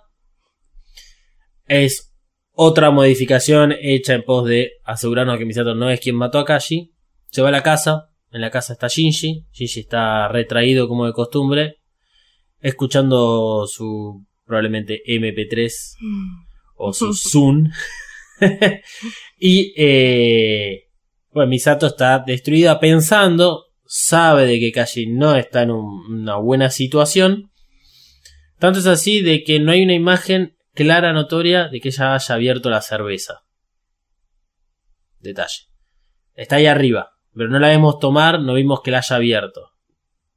[1.66, 2.12] Es
[2.52, 6.92] otra modificación hecha en pos de asegurarnos que Misato no es quien mató a Kashi.
[7.30, 11.12] Se va a la casa, en la casa está Shinji, Shinji está retraído como de
[11.12, 11.80] costumbre,
[12.60, 15.72] escuchando su probablemente MP3
[16.76, 17.70] o su Zoom.
[19.38, 20.88] y eh,
[21.32, 26.70] bueno, Misato está destruida pensando, sabe de que Kashi no está en un, una buena
[26.70, 27.50] situación.
[28.58, 32.34] Tanto es así de que no hay una imagen clara, notoria, de que ella haya
[32.34, 33.42] abierto la cerveza.
[35.18, 35.66] Detalle.
[36.34, 39.70] Está ahí arriba, pero no la vemos tomar, no vimos que la haya abierto.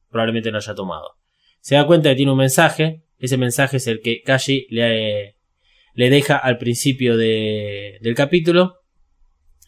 [0.09, 1.15] Probablemente no haya tomado.
[1.59, 3.03] Se da cuenta que tiene un mensaje.
[3.17, 5.37] Ese mensaje es el que Kashi le,
[5.93, 8.81] le deja al principio de, del capítulo.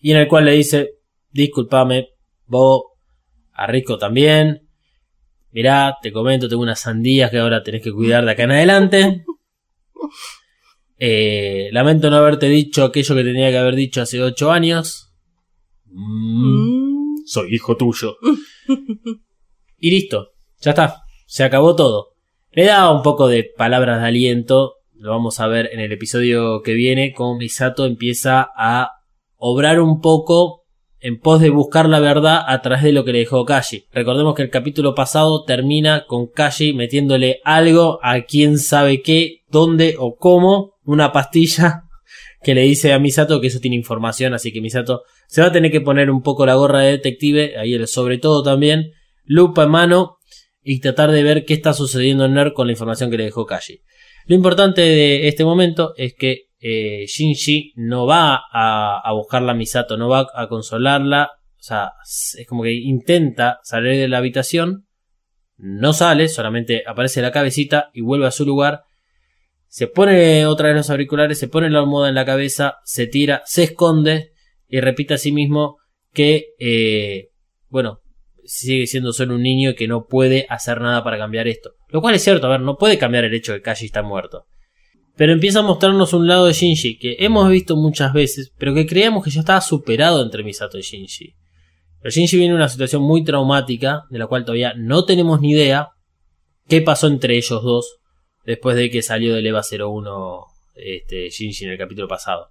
[0.02, 0.92] Y en el cual le dice,
[1.32, 2.10] discúlpame,
[2.46, 2.84] vos,
[3.54, 4.68] a Rico también.
[5.52, 9.26] Mirá, te comento, tengo unas sandías que ahora tenés que cuidar de acá en adelante.
[10.98, 15.14] Eh, lamento no haberte dicho aquello que tenía que haber dicho hace ocho años.
[15.88, 16.95] Mm,
[17.26, 18.18] soy hijo tuyo.
[19.80, 20.30] y listo,
[20.62, 22.14] ya está, se acabó todo.
[22.52, 26.62] Le da un poco de palabras de aliento, lo vamos a ver en el episodio
[26.62, 28.92] que viene, como Misato empieza a
[29.36, 30.64] obrar un poco
[31.00, 33.86] en pos de buscar la verdad a través de lo que le dejó Kashi.
[33.92, 39.98] Recordemos que el capítulo pasado termina con Kashi metiéndole algo a quién sabe qué, dónde
[40.00, 41.85] o cómo, una pastilla
[42.46, 45.52] que le dice a Misato que eso tiene información, así que Misato se va a
[45.52, 48.92] tener que poner un poco la gorra de detective, ahí el sobre todo también,
[49.24, 50.18] lupa en mano
[50.62, 53.48] y tratar de ver qué está sucediendo en NER con la información que le dejó
[53.48, 53.82] Kashi.
[54.28, 59.56] Lo importante de este momento es que eh, Shinji no va a, a buscarla a
[59.56, 64.86] Misato, no va a consolarla, o sea, es como que intenta salir de la habitación,
[65.58, 68.84] no sale, solamente aparece la cabecita y vuelve a su lugar,
[69.76, 73.42] se pone otra vez los auriculares, se pone la almohada en la cabeza, se tira,
[73.46, 74.32] se esconde
[74.70, 75.80] y repite a sí mismo
[76.14, 77.32] que, eh,
[77.68, 78.00] bueno,
[78.46, 81.72] sigue siendo solo un niño que no puede hacer nada para cambiar esto.
[81.90, 84.02] Lo cual es cierto, a ver, no puede cambiar el hecho de que Kashi está
[84.02, 84.46] muerto.
[85.18, 88.86] Pero empieza a mostrarnos un lado de Shinji que hemos visto muchas veces, pero que
[88.86, 91.36] creíamos que ya estaba superado entre Misato y Shinji.
[92.00, 95.52] Pero Shinji viene en una situación muy traumática, de la cual todavía no tenemos ni
[95.52, 95.90] idea,
[96.66, 98.00] qué pasó entre ellos dos
[98.46, 102.50] después de que salió del EVA 01 este, Shinji en el capítulo pasado.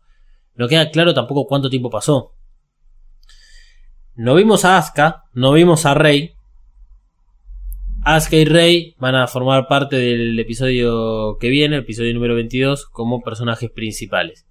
[0.55, 2.33] No queda claro tampoco cuánto tiempo pasó.
[4.15, 6.35] No vimos a Asuka, no vimos a Rey.
[8.05, 12.87] Asuka y Rey van a formar parte del episodio que viene, el episodio número 22,
[12.87, 14.47] como personajes principales.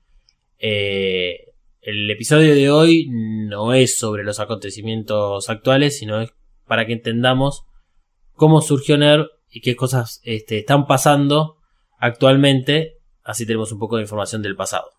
[0.60, 6.34] Eh, el episodio de hoy no es sobre los acontecimientos actuales, sino es
[6.66, 7.66] para que entendamos
[8.34, 11.58] cómo surgió NERV y qué cosas este, están pasando
[12.00, 12.98] actualmente.
[13.24, 14.90] Así tenemos un poco de información del pasado.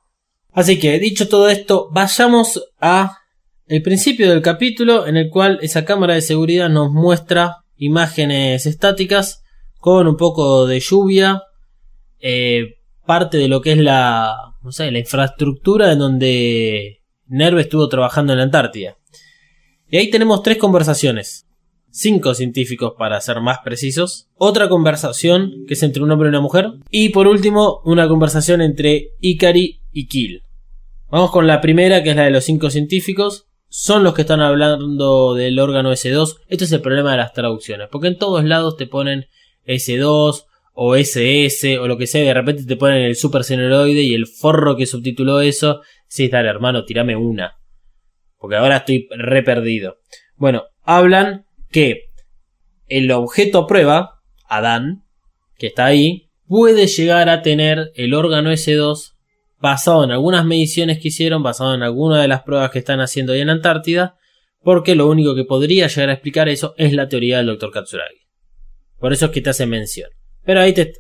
[0.53, 3.19] Así que, dicho todo esto, vayamos a
[3.67, 9.43] el principio del capítulo en el cual esa cámara de seguridad nos muestra imágenes estáticas
[9.79, 11.43] con un poco de lluvia,
[12.21, 18.39] eh, parte de lo que es la, la infraestructura en donde Nerve estuvo trabajando en
[18.39, 18.97] la Antártida.
[19.89, 21.47] Y ahí tenemos tres conversaciones.
[21.97, 24.27] Cinco científicos para ser más precisos.
[24.35, 26.73] Otra conversación que es entre un hombre y una mujer.
[26.91, 30.43] Y por último, una conversación entre Ikari y Kill.
[31.09, 33.47] Vamos con la primera, que es la de los cinco científicos.
[33.69, 36.41] Son los que están hablando del órgano S2.
[36.49, 37.87] Este es el problema de las traducciones.
[37.93, 39.27] Porque en todos lados te ponen
[39.65, 42.25] S2 o SS o lo que sea.
[42.25, 45.83] De repente te ponen el super senoide y el forro que subtituló eso.
[46.09, 47.57] Sí, dale hermano, tirame una.
[48.37, 49.99] Porque ahora estoy re perdido.
[50.35, 51.44] Bueno, hablan
[51.75, 52.05] que
[52.87, 55.03] el objeto a prueba, Adán,
[55.59, 59.15] que está ahí, puede llegar a tener el órgano S2
[59.59, 63.33] basado en algunas mediciones que hicieron, basado en alguna de las pruebas que están haciendo
[63.33, 64.15] ahí en Antártida,
[64.61, 67.73] porque lo único que podría llegar a explicar eso es la teoría del Dr.
[67.73, 68.21] Katsuragi.
[69.01, 70.11] Por eso es que te hace mención.
[70.45, 70.93] Pero ahí te...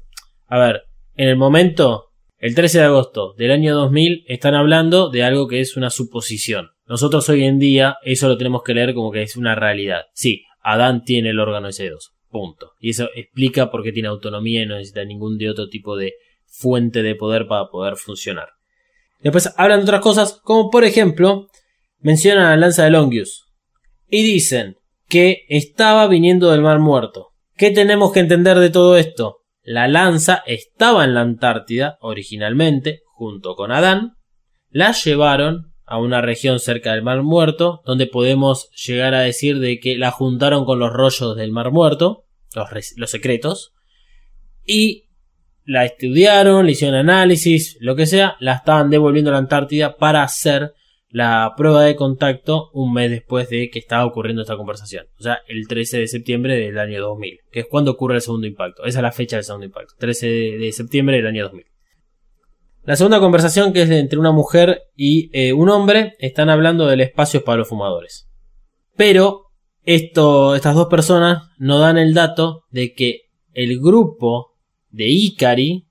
[0.48, 0.82] A ver,
[1.14, 2.06] en el momento,
[2.38, 6.70] el 13 de agosto del año 2000, están hablando de algo que es una suposición.
[6.88, 10.02] Nosotros hoy en día eso lo tenemos que leer como que es una realidad.
[10.14, 12.10] Sí, Adán tiene el órgano S2.
[12.28, 12.72] Punto.
[12.80, 16.14] Y eso explica por qué tiene autonomía y no necesita ningún de otro tipo de
[16.46, 18.48] fuente de poder para poder funcionar.
[19.20, 21.48] Después hablan de otras cosas, como por ejemplo,
[22.00, 23.44] mencionan la lanza de Longius.
[24.08, 24.76] Y dicen
[25.08, 27.30] que estaba viniendo del Mar Muerto.
[27.56, 29.42] ¿Qué tenemos que entender de todo esto?
[29.62, 34.14] La lanza estaba en la Antártida originalmente, junto con Adán.
[34.70, 39.78] La llevaron a una región cerca del Mar Muerto, donde podemos llegar a decir de
[39.78, 43.72] que la juntaron con los rollos del Mar Muerto, los, secretos,
[44.64, 45.04] y
[45.64, 50.22] la estudiaron, le hicieron análisis, lo que sea, la estaban devolviendo a la Antártida para
[50.22, 50.72] hacer
[51.08, 55.06] la prueba de contacto un mes después de que estaba ocurriendo esta conversación.
[55.18, 58.46] O sea, el 13 de septiembre del año 2000, que es cuando ocurre el segundo
[58.46, 58.84] impacto.
[58.84, 61.73] Esa es la fecha del segundo impacto, 13 de septiembre del año 2000.
[62.84, 67.00] La segunda conversación, que es entre una mujer y eh, un hombre, están hablando del
[67.00, 68.28] espacio para los fumadores.
[68.94, 69.44] Pero
[69.84, 73.22] estas dos personas no dan el dato de que
[73.54, 74.52] el grupo
[74.90, 75.86] de Ikari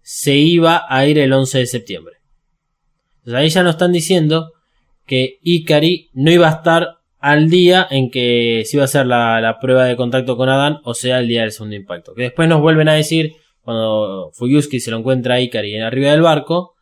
[0.00, 2.14] se iba a ir el 11 de septiembre.
[3.18, 4.52] Entonces ahí ya nos están diciendo
[5.06, 9.58] que Ikari no iba a estar al día en que se iba a hacer la,
[9.60, 12.14] prueba de contacto con Adán, o sea, el día del segundo impacto.
[12.14, 13.32] Que después nos vuelven a decir,
[13.68, 16.74] cuando Fuyuski se lo encuentra a Ikari en arriba del barco,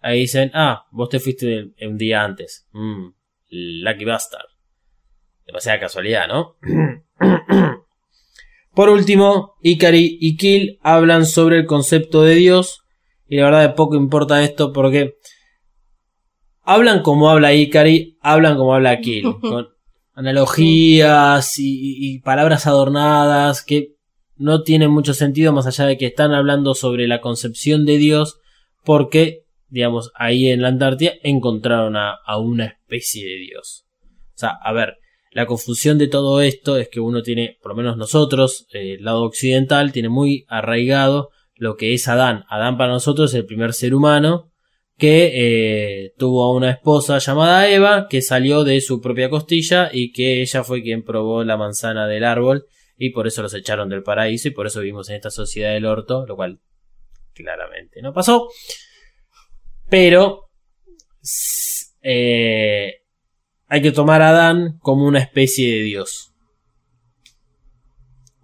[0.00, 2.66] ahí dicen, ah, vos te fuiste un día antes.
[2.72, 3.08] Mm,
[3.50, 4.46] lucky bastard.
[5.44, 6.56] Demasiada casualidad, ¿no?
[8.74, 12.82] Por último, Ikari y Kill hablan sobre el concepto de Dios.
[13.28, 15.18] Y la verdad de poco importa esto porque
[16.62, 19.24] hablan como habla Ikari, hablan como habla Kill.
[19.42, 19.68] Con
[20.14, 23.96] analogías y, palabras adornadas que
[24.36, 28.38] no tienen mucho sentido más allá de que están hablando sobre la concepción de Dios
[28.84, 33.84] porque, digamos, ahí en la Antártida encontraron a, una especie de Dios.
[34.34, 34.96] O sea, a ver,
[35.30, 39.22] la confusión de todo esto es que uno tiene, por lo menos nosotros, el lado
[39.22, 42.44] occidental, tiene muy arraigado lo que es Adán.
[42.48, 44.50] Adán para nosotros es el primer ser humano
[44.98, 50.12] que eh, tuvo a una esposa llamada Eva, que salió de su propia costilla y
[50.12, 52.66] que ella fue quien probó la manzana del árbol
[53.04, 55.86] y por eso los echaron del paraíso y por eso vivimos en esta sociedad del
[55.86, 56.60] orto, lo cual
[57.34, 58.48] claramente no pasó.
[59.90, 60.50] Pero
[62.00, 63.02] eh,
[63.66, 66.32] hay que tomar a Adán como una especie de dios.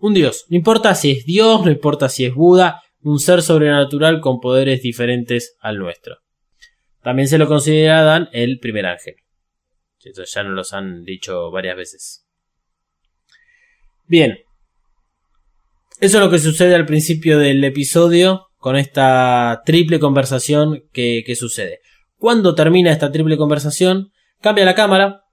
[0.01, 0.47] Un dios.
[0.49, 4.83] No importa si es Dios, no importa si es Buda, un ser sobrenatural con poderes
[4.83, 6.17] diferentes al nuestro.
[7.05, 9.15] También se lo considera Adán el primer ángel.
[10.03, 12.27] Esto ya nos los han dicho varias veces.
[14.09, 14.48] Bien.
[16.01, 21.81] Eso es lo que sucede al principio del episodio con esta triple conversación que, sucede.
[22.17, 25.25] Cuando termina esta triple conversación, Cambia la cámara.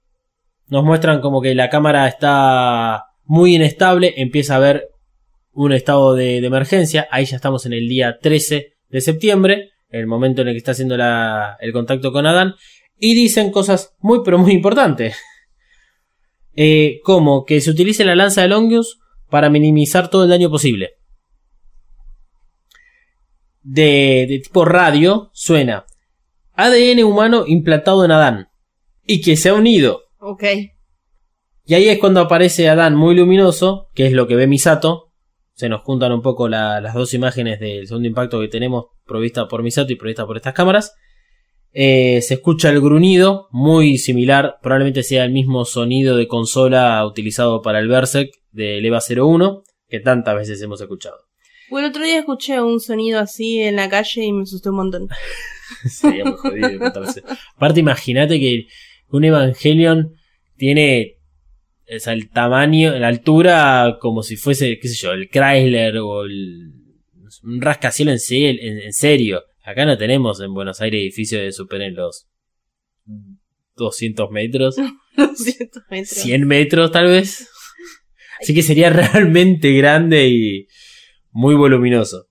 [0.68, 4.14] Nos muestran como que la cámara está muy inestable.
[4.16, 4.88] Empieza a ver
[5.52, 7.06] un estado de, emergencia.
[7.10, 10.72] Ahí ya estamos en el día 13 de septiembre, el momento en el que está
[10.72, 12.54] haciendo el contacto con Adán.
[12.98, 15.16] Y dicen cosas muy, pero muy importantes.
[16.58, 18.98] Eh, como que se utilice la lanza de Longius
[19.30, 20.90] para minimizar todo el daño posible.
[23.62, 25.86] De, de tipo radio suena
[26.54, 28.48] ADN humano implantado en Adán.
[29.04, 30.02] Y que se ha unido.
[30.18, 30.44] Ok.
[31.64, 35.12] Y ahí es cuando aparece Adán muy luminoso, que es lo que ve Misato.
[35.54, 39.48] Se nos juntan un poco la- las dos imágenes del segundo impacto que tenemos, provista
[39.48, 40.94] por Misato y provista por estas cámaras.
[41.72, 47.60] Eh, se escucha el gruñido, muy similar, probablemente sea el mismo sonido de consola utilizado
[47.62, 51.16] para el Berserk del EVA 01, que tantas veces hemos escuchado.
[51.68, 54.76] Bueno, el otro día escuché un sonido así en la calle y me asusté un
[54.76, 55.08] montón.
[55.88, 57.22] Sería muy jodido encontrarse.
[57.56, 58.66] Aparte, imagínate que
[59.08, 60.14] un Evangelion
[60.56, 61.16] tiene
[61.94, 66.24] o sea, el tamaño, la altura, como si fuese, qué sé yo, el Chrysler o
[66.24, 66.72] el,
[67.44, 69.42] un rascacielos en, en, en serio.
[69.62, 72.28] Acá no tenemos en Buenos Aires edificios que superen los
[73.76, 74.76] 200 metros,
[75.16, 76.18] 200 metros.
[76.18, 77.48] 100 metros tal vez.
[78.40, 80.66] Así que sería realmente grande y
[81.30, 82.26] muy voluminoso.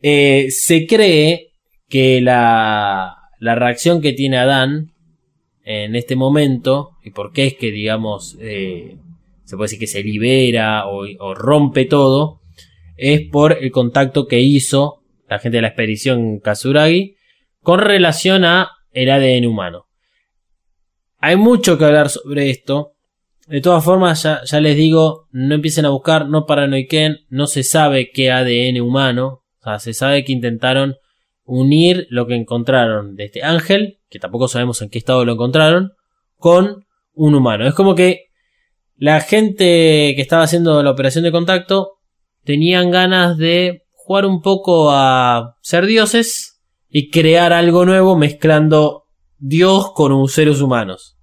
[0.00, 1.52] Eh, se cree
[1.88, 4.92] que la, la reacción que tiene Adán
[5.64, 8.96] en este momento, y por qué es que, digamos, eh,
[9.44, 12.40] se puede decir que se libera o, o rompe todo,
[12.96, 17.16] es por el contacto que hizo la gente de la expedición Kazuragi
[17.60, 19.86] con relación a el ADN humano.
[21.18, 22.91] Hay mucho que hablar sobre esto.
[23.52, 27.62] De todas formas, ya, ya les digo, no empiecen a buscar, no paranoiquen, no se
[27.62, 29.42] sabe qué ADN humano.
[29.60, 30.96] O sea, se sabe que intentaron
[31.44, 35.92] unir lo que encontraron de este ángel, que tampoco sabemos en qué estado lo encontraron,
[36.38, 37.68] con un humano.
[37.68, 38.30] Es como que
[38.96, 41.98] la gente que estaba haciendo la operación de contacto
[42.44, 49.04] tenían ganas de jugar un poco a ser dioses y crear algo nuevo mezclando
[49.36, 51.18] Dios con seres humanos.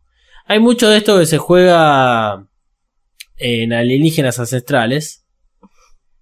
[0.49, 2.47] Hay mucho de esto que se juega
[3.37, 5.27] en alienígenas ancestrales,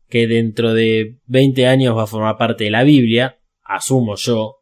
[0.10, 4.58] que dentro de 20 años va a formar parte de la Biblia, asumo yo.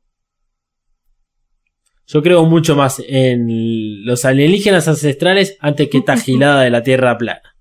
[2.05, 7.17] Yo creo mucho más en los alienígenas ancestrales antes que esta gilada de la Tierra
[7.17, 7.55] plana.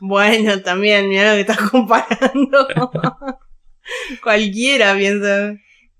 [0.00, 2.68] Bueno, también, mira lo que estás comparando.
[4.22, 5.54] Cualquiera piensa.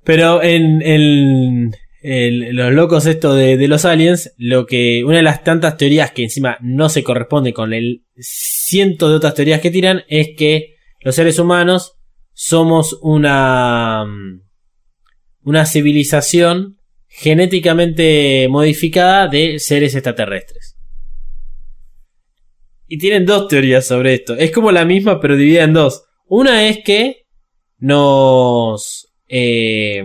[0.05, 1.75] Pero en, en-
[2.09, 6.23] los locos esto de, de los aliens, lo que una de las tantas teorías que
[6.23, 11.17] encima no se corresponde con el ciento de otras teorías que tiran es que los
[11.17, 11.97] seres humanos
[12.33, 14.43] somos una mm,
[15.43, 20.77] una civilización genéticamente modificada de seres extraterrestres.
[22.89, 24.35] Y tienen dos teorías sobre esto.
[24.37, 26.05] Es como la misma pero dividida en dos.
[26.27, 27.27] Una es que
[27.79, 30.03] nos eh,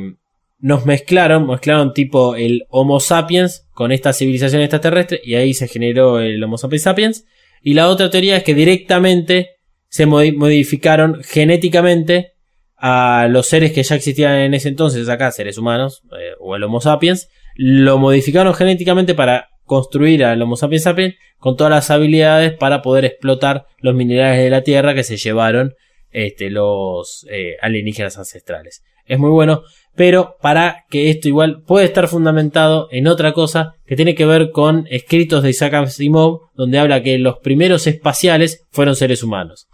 [0.61, 6.19] nos mezclaron, mezclaron tipo el Homo sapiens con esta civilización extraterrestre y ahí se generó
[6.19, 7.25] el Homo sapiens sapiens.
[7.61, 9.49] Y la otra teoría es que directamente
[9.87, 12.33] se modi- modificaron genéticamente
[12.77, 16.63] a los seres que ya existían en ese entonces, acá seres humanos eh, o el
[16.63, 22.53] Homo sapiens, lo modificaron genéticamente para construir al Homo sapiens sapiens con todas las habilidades
[22.53, 25.73] para poder explotar los minerales de la Tierra que se llevaron
[26.11, 28.83] este, los eh, alienígenas ancestrales.
[29.05, 29.63] Es muy bueno,
[29.95, 34.51] pero para que esto igual puede estar fundamentado en otra cosa que tiene que ver
[34.51, 39.67] con escritos de Isaac Asimov, donde habla que los primeros espaciales fueron seres humanos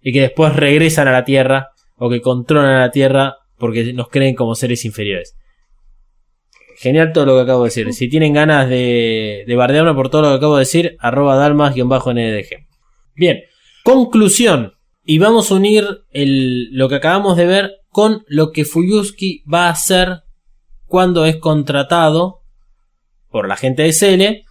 [0.00, 4.08] y que después regresan a la Tierra o que controlan a la Tierra porque nos
[4.08, 5.34] creen como seres inferiores.
[6.76, 7.92] Genial todo lo que acabo de decir.
[7.94, 12.66] Si tienen ganas de, de bardearme por todo lo que acabo de decir, arroba dalmas-ndg.
[13.14, 13.42] Bien,
[13.84, 14.72] conclusión.
[15.04, 19.70] Y vamos a unir lo que acabamos de ver con lo que Fuyuski va a
[19.70, 20.24] hacer
[20.84, 22.40] cuando es contratado
[23.30, 24.44] por la gente de Cele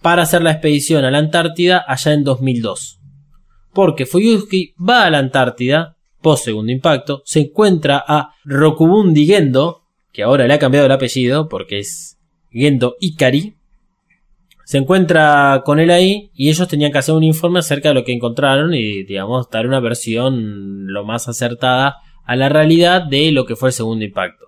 [0.00, 2.98] para hacer la expedición a la Antártida allá en 2002.
[3.74, 10.22] Porque Fuyuski va a la Antártida, post segundo impacto, se encuentra a Rokubundi Gendo, que
[10.22, 12.18] ahora le ha cambiado el apellido porque es
[12.50, 13.56] Gendo Ikari,
[14.64, 18.04] se encuentra con él ahí y ellos tenían que hacer un informe acerca de lo
[18.04, 23.46] que encontraron y, digamos, dar una versión lo más acertada a la realidad de lo
[23.46, 24.46] que fue el segundo impacto.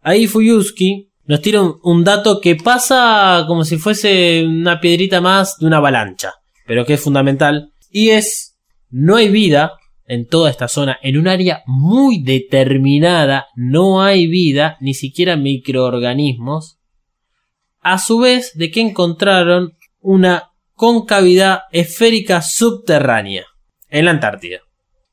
[0.00, 5.58] Ahí Fuyuski nos tira un, un dato que pasa como si fuese una piedrita más
[5.58, 6.32] de una avalancha,
[6.66, 8.56] pero que es fundamental y es
[8.90, 9.72] no hay vida
[10.06, 16.78] en toda esta zona, en un área muy determinada, no hay vida, ni siquiera microorganismos,
[17.80, 23.44] a su vez de que encontraron una concavidad esférica subterránea
[23.90, 24.60] en la Antártida.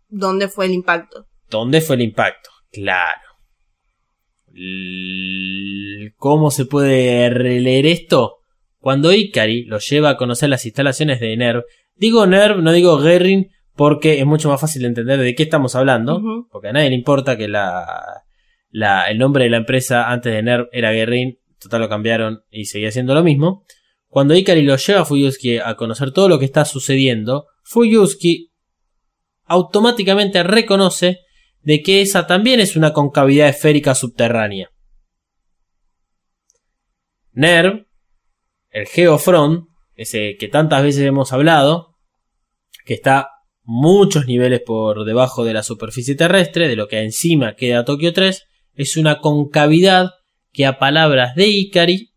[0.07, 1.25] dónde fue el impacto.
[1.49, 2.49] ¿Dónde fue el impacto?
[2.71, 3.21] Claro.
[6.17, 8.37] ¿Cómo se puede releer esto?
[8.79, 11.63] Cuando Ikari lo lleva a conocer las instalaciones de NERV,
[11.95, 15.75] digo NERV, no digo Guerrin, porque es mucho más fácil de entender de qué estamos
[15.75, 16.21] hablando,
[16.51, 18.23] porque a nadie le importa que la,
[18.69, 22.65] la- el nombre de la empresa antes de NERV era Guerrin, total lo cambiaron y
[22.65, 23.65] seguía siendo lo mismo.
[24.07, 28.51] Cuando Ikari lo lleva a Fuyuski a conocer todo lo que está sucediendo, Fuyuski
[29.45, 31.19] automáticamente reconoce
[31.65, 34.69] de que esa también es una concavidad esférica subterránea.
[37.33, 37.87] NERV,
[38.69, 41.95] el Geofront, ese que tantas veces hemos hablado,
[42.85, 43.29] que está
[43.63, 48.45] muchos niveles por debajo de la superficie terrestre, de lo que encima queda Tokio 3,
[48.75, 50.11] es una concavidad
[50.51, 52.11] que a palabras de Ikari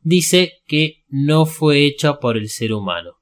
[0.00, 3.19] dice que no fue hecha por el ser humano.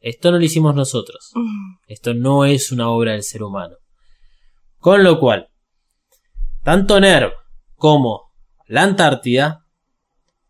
[0.00, 1.32] Esto no lo hicimos nosotros.
[1.86, 3.76] Esto no es una obra del ser humano.
[4.78, 5.48] Con lo cual,
[6.62, 7.32] tanto NERV
[7.74, 8.32] como
[8.66, 9.66] la Antártida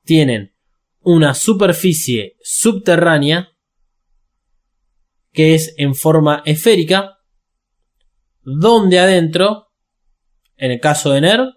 [0.05, 0.55] tienen
[1.01, 3.49] una superficie subterránea
[5.33, 7.19] que es en forma esférica,
[8.43, 9.69] donde adentro,
[10.57, 11.53] en el caso de NERV,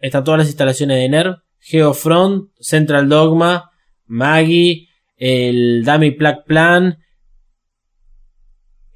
[0.00, 3.70] están todas las instalaciones de NERV, Geofront, Central Dogma,
[4.06, 6.98] Maggie, el Dummy Plague Plan,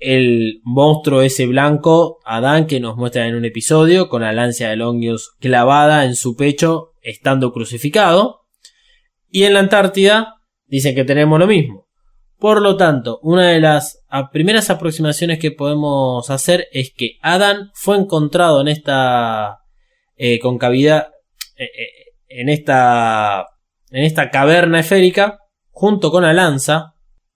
[0.03, 4.77] el monstruo ese blanco, Adán, que nos muestra en un episodio, con la lancia de
[4.77, 8.41] Longius clavada en su pecho, estando crucificado.
[9.31, 10.35] Y en la Antártida
[10.67, 11.87] dicen que tenemos lo mismo.
[12.39, 17.97] Por lo tanto, una de las primeras aproximaciones que podemos hacer es que Adán fue
[17.97, 19.61] encontrado en esta
[20.17, 21.11] eh, concavidad,
[21.57, 21.89] eh, eh,
[22.27, 23.47] en esta,
[23.91, 25.39] en esta caverna esférica,
[25.71, 26.95] junto con la lanza,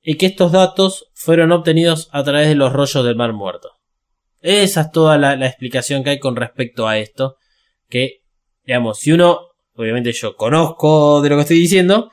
[0.09, 3.73] y que estos datos fueron obtenidos a través de los rollos del Mar Muerto.
[4.41, 7.39] Esa es toda la, explicación que hay con respecto a esto.
[7.89, 8.21] Que,
[8.65, 9.41] digamos, si uno,
[9.75, 12.13] obviamente yo conozco de lo que estoy diciendo,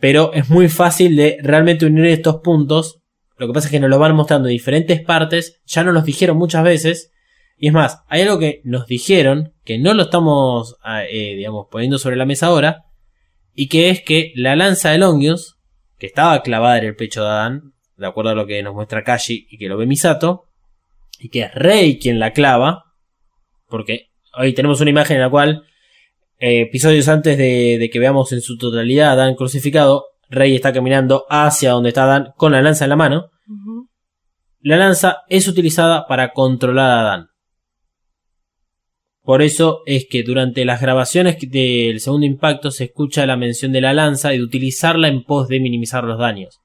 [0.00, 2.98] pero es muy fácil de realmente unir estos puntos.
[3.36, 6.04] Lo que pasa es que nos lo van mostrando en diferentes partes, ya nos los
[6.04, 7.12] dijeron muchas veces.
[7.56, 11.68] Y es más, hay algo que nos dijeron, que no lo estamos, ah, eh, digamos,
[11.70, 12.86] poniendo sobre la mesa ahora,
[13.54, 15.57] y que es que la lanza de Longius,
[15.98, 19.02] que estaba clavada en el pecho de Adán, de acuerdo a lo que nos muestra
[19.02, 20.44] Kashi y que lo ve Misato,
[21.18, 22.84] y que es Rey quien la clava,
[23.66, 25.64] porque hoy tenemos una imagen en la cual,
[26.38, 30.72] eh, episodios antes de, de que veamos en su totalidad a Adán crucificado, Rey está
[30.72, 33.30] caminando hacia donde está Adán con la lanza en la mano.
[34.60, 37.28] La lanza es utilizada para controlar a Adán.
[39.28, 43.82] Por eso es que durante las grabaciones del segundo impacto se escucha la mención de
[43.82, 46.62] la lanza y de utilizarla en pos de minimizar los daños.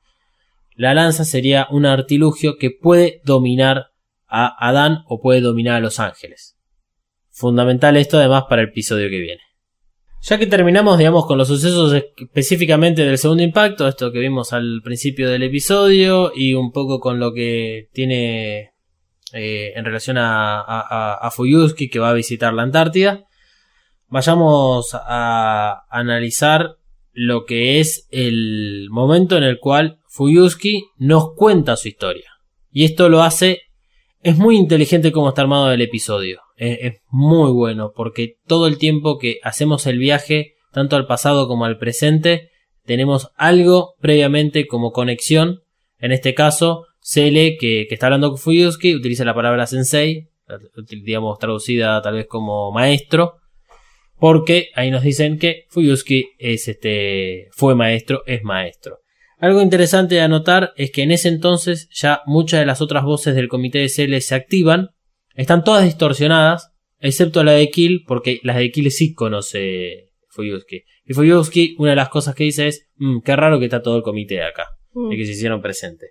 [0.74, 3.88] La lanza sería un artilugio que puede dominar
[4.30, 6.56] a Adán o puede dominar a los ángeles.
[7.32, 9.42] Fundamental esto además para el episodio que viene.
[10.22, 14.80] Ya que terminamos, digamos, con los sucesos específicamente del segundo impacto, esto que vimos al
[14.82, 18.73] principio del episodio, y un poco con lo que tiene
[19.34, 23.26] eh, en relación a, a, Fuyuski, que va a visitar la Antártida,
[24.08, 26.78] vayamos a analizar
[27.14, 32.30] lo que es el momento en el cual Fuyuski nos cuenta su historia.
[32.72, 33.62] Y esto lo hace,
[34.22, 36.42] es muy inteligente como está armado el episodio.
[36.56, 41.66] Es muy bueno porque todo el tiempo que hacemos el viaje, tanto al pasado como
[41.66, 42.52] al presente,
[42.86, 45.62] tenemos algo previamente como conexión.
[46.00, 50.30] En este caso, Cele, que, que está hablando con Fuyuski, utiliza la palabra sensei,
[51.04, 53.36] digamos traducida tal vez como maestro,
[54.18, 59.00] porque ahí nos dicen que Fuyuski es este, fue maestro, es maestro.
[59.38, 63.36] Algo interesante de anotar es que en ese entonces ya muchas de las otras voces
[63.36, 64.92] del comité de Cele se activan,
[65.36, 70.84] están todas distorsionadas, excepto la de Kill, porque las de Kill sí conoce Fuyuski.
[71.06, 73.98] Y Fuyuski, una de las cosas que dice es, "Mm, qué raro que está todo
[73.98, 75.12] el comité acá Mm.
[75.12, 76.06] y que se hicieron presente.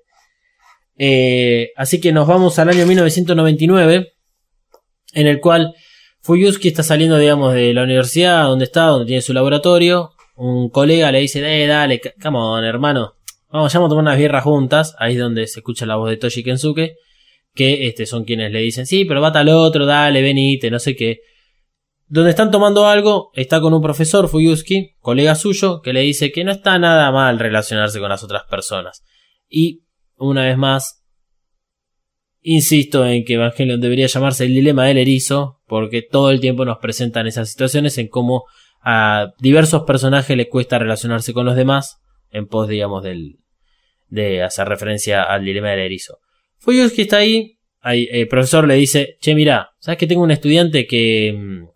[1.05, 4.12] Eh, así que nos vamos al año 1999,
[5.14, 5.74] en el cual
[6.20, 10.12] Fuyuski está saliendo, digamos, de la universidad donde está, donde tiene su laboratorio.
[10.36, 13.14] Un colega le dice, eh, dale, come on, hermano.
[13.50, 14.94] Vamos, ya vamos a tomar unas birras juntas.
[14.96, 16.92] Ahí es donde se escucha la voz de Toshi Kensuke.
[17.53, 20.94] Que este, son quienes le dicen, sí, pero va tal otro, dale, venite, no sé
[20.94, 21.18] qué.
[22.07, 26.44] Donde están tomando algo, está con un profesor, Fuyuski, colega suyo, que le dice que
[26.44, 29.03] no está nada mal relacionarse con las otras personas.
[29.48, 29.82] Y,
[30.28, 31.04] una vez más,
[32.40, 36.78] insisto en que Evangelion debería llamarse el dilema del erizo, porque todo el tiempo nos
[36.78, 38.44] presentan esas situaciones en cómo
[38.80, 41.98] a diversos personajes les cuesta relacionarse con los demás,
[42.30, 43.38] en pos, digamos, del,
[44.08, 46.18] de hacer referencia al dilema del erizo.
[46.58, 51.32] Fuyuski está ahí, el profesor le dice, che, mira, ¿sabes que tengo un estudiante que,
[51.36, 51.66] mm,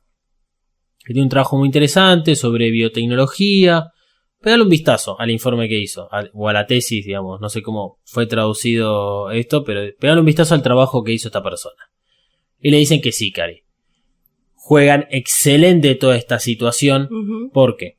[1.05, 3.93] que tiene un trabajo muy interesante sobre biotecnología?
[4.47, 7.63] Pégale un vistazo al informe que hizo, al- o a la tesis, digamos, no sé
[7.63, 11.75] cómo fue traducido esto, pero pégale un vistazo al trabajo que hizo esta persona.
[12.61, 13.65] Y le dicen que sí, Cari.
[14.55, 17.09] Juegan excelente toda esta situación.
[17.11, 17.51] Ujú.
[17.53, 17.99] ¿Por qué?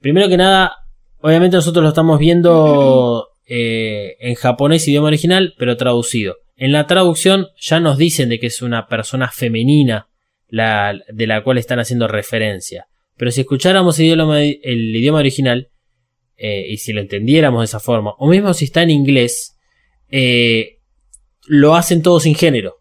[0.00, 0.76] Primero que nada,
[1.20, 6.36] obviamente nosotros lo estamos viendo eh, en japonés idioma original, pero traducido.
[6.56, 10.08] En la traducción ya nos dicen de que es una persona femenina
[10.48, 12.86] la, de la cual están haciendo referencia.
[13.16, 15.68] Pero si escucháramos el idioma, el idioma original
[16.36, 19.56] eh, y si lo entendiéramos de esa forma, o mismo si está en inglés,
[20.08, 20.78] eh,
[21.46, 22.74] lo hacen todo sin género.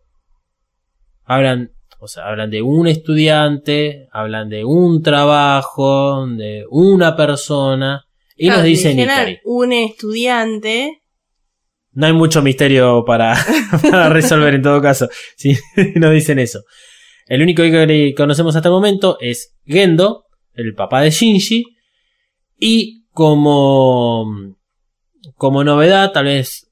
[1.24, 8.06] Hablan, o sea, hablan de un estudiante, hablan de un trabajo, de una persona,
[8.36, 9.40] y Claro, nos dicen Ikari.
[9.46, 11.02] un estudiante.
[11.94, 13.36] No hay mucho misterio para,
[13.90, 15.08] para resolver en todo caso.
[15.38, 15.58] Sí,
[15.96, 16.60] nos dicen eso.
[17.28, 20.25] El único que conocemos hasta el momento es Gendo,
[20.56, 21.64] el papá de Shinji.
[22.58, 24.58] Y como,
[25.36, 26.72] como novedad, tal vez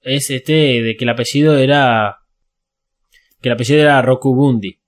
[0.00, 2.18] es este de que el apellido era.
[3.40, 4.80] Que el apellido era Rokubundi.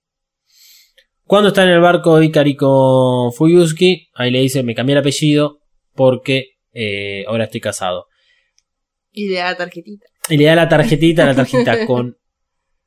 [1.23, 5.61] Cuando está en el barco Ikari con Fuyuski, ahí le dice: Me cambié el apellido
[5.93, 8.07] porque eh, ahora estoy casado.
[9.11, 10.05] Y le da tarjetita.
[10.29, 12.17] Y le da la tarjetita, la tarjeta con un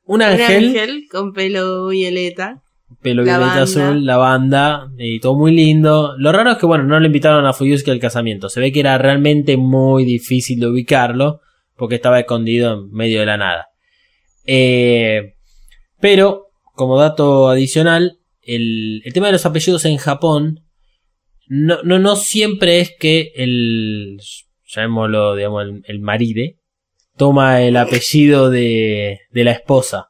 [0.03, 2.62] Un ángel, ángel con pelo violeta.
[3.01, 6.15] Pelo violeta azul, lavanda, y todo muy lindo.
[6.17, 8.49] Lo raro es que, bueno, no le invitaron a Fuyuski al casamiento.
[8.49, 11.41] Se ve que era realmente muy difícil de ubicarlo,
[11.75, 13.67] porque estaba escondido en medio de la nada.
[14.45, 15.33] Eh,
[15.99, 20.59] pero, como dato adicional, el, el tema de los apellidos en Japón
[21.47, 24.19] no, no, no siempre es que el,
[24.67, 26.59] llamémoslo, digamos, el, el maride,
[27.15, 30.07] toma el apellido de, de la esposa,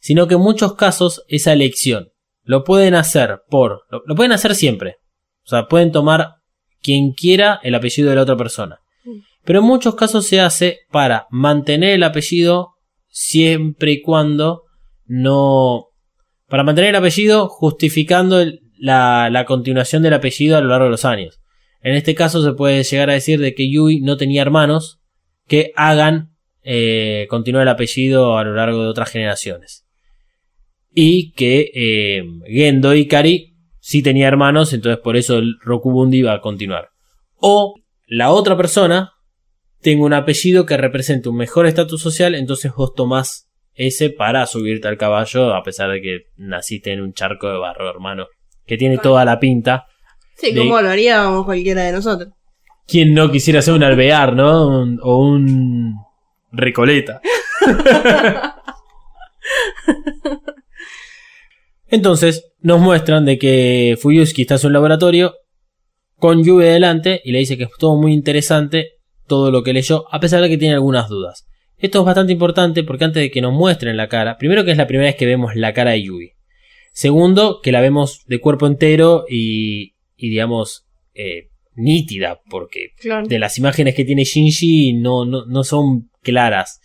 [0.00, 2.11] sino que en muchos casos esa elección
[2.44, 4.96] lo pueden hacer por, lo, lo pueden hacer siempre,
[5.44, 6.34] o sea, pueden tomar
[6.82, 8.78] quien quiera el apellido de la otra persona,
[9.44, 12.74] pero en muchos casos se hace para mantener el apellido
[13.08, 14.62] siempre y cuando
[15.06, 15.88] no,
[16.48, 20.90] para mantener el apellido justificando el- la, la continuación del apellido a lo largo de
[20.90, 21.40] los años.
[21.82, 25.00] En este caso se puede llegar a decir de que Yui no tenía hermanos
[25.46, 26.34] que hagan
[26.64, 29.81] eh, continuar el apellido a lo largo de otras generaciones.
[30.94, 36.40] Y que eh, Gendo Ikari sí tenía hermanos, entonces por eso el Rokubundi iba a
[36.40, 36.88] continuar.
[37.36, 37.74] O
[38.06, 39.12] la otra persona
[39.80, 44.86] tenga un apellido que represente un mejor estatus social, entonces vos tomás ese para subirte
[44.86, 48.26] al caballo, a pesar de que naciste en un charco de barro, hermano.
[48.66, 49.86] Que tiene toda la pinta.
[50.36, 52.28] Sí, De- como lo haríamos cualquiera de nosotros.
[52.86, 54.68] ¿Quién no quisiera ser un alvear, no?
[54.68, 55.94] Un- o un
[56.52, 57.20] recoleta.
[61.92, 65.34] Entonces, nos muestran de que Fuyuski está en su laboratorio
[66.16, 68.92] con Yui delante y le dice que es todo muy interesante
[69.26, 71.46] todo lo que leyó, a pesar de que tiene algunas dudas.
[71.76, 74.78] Esto es bastante importante porque antes de que nos muestren la cara, primero que es
[74.78, 76.30] la primera vez que vemos la cara de Yui.
[76.94, 83.26] Segundo, que la vemos de cuerpo entero y, y digamos, eh, nítida, porque Claro.
[83.26, 86.80] de las imágenes que tiene Shinji no, no, no son claras.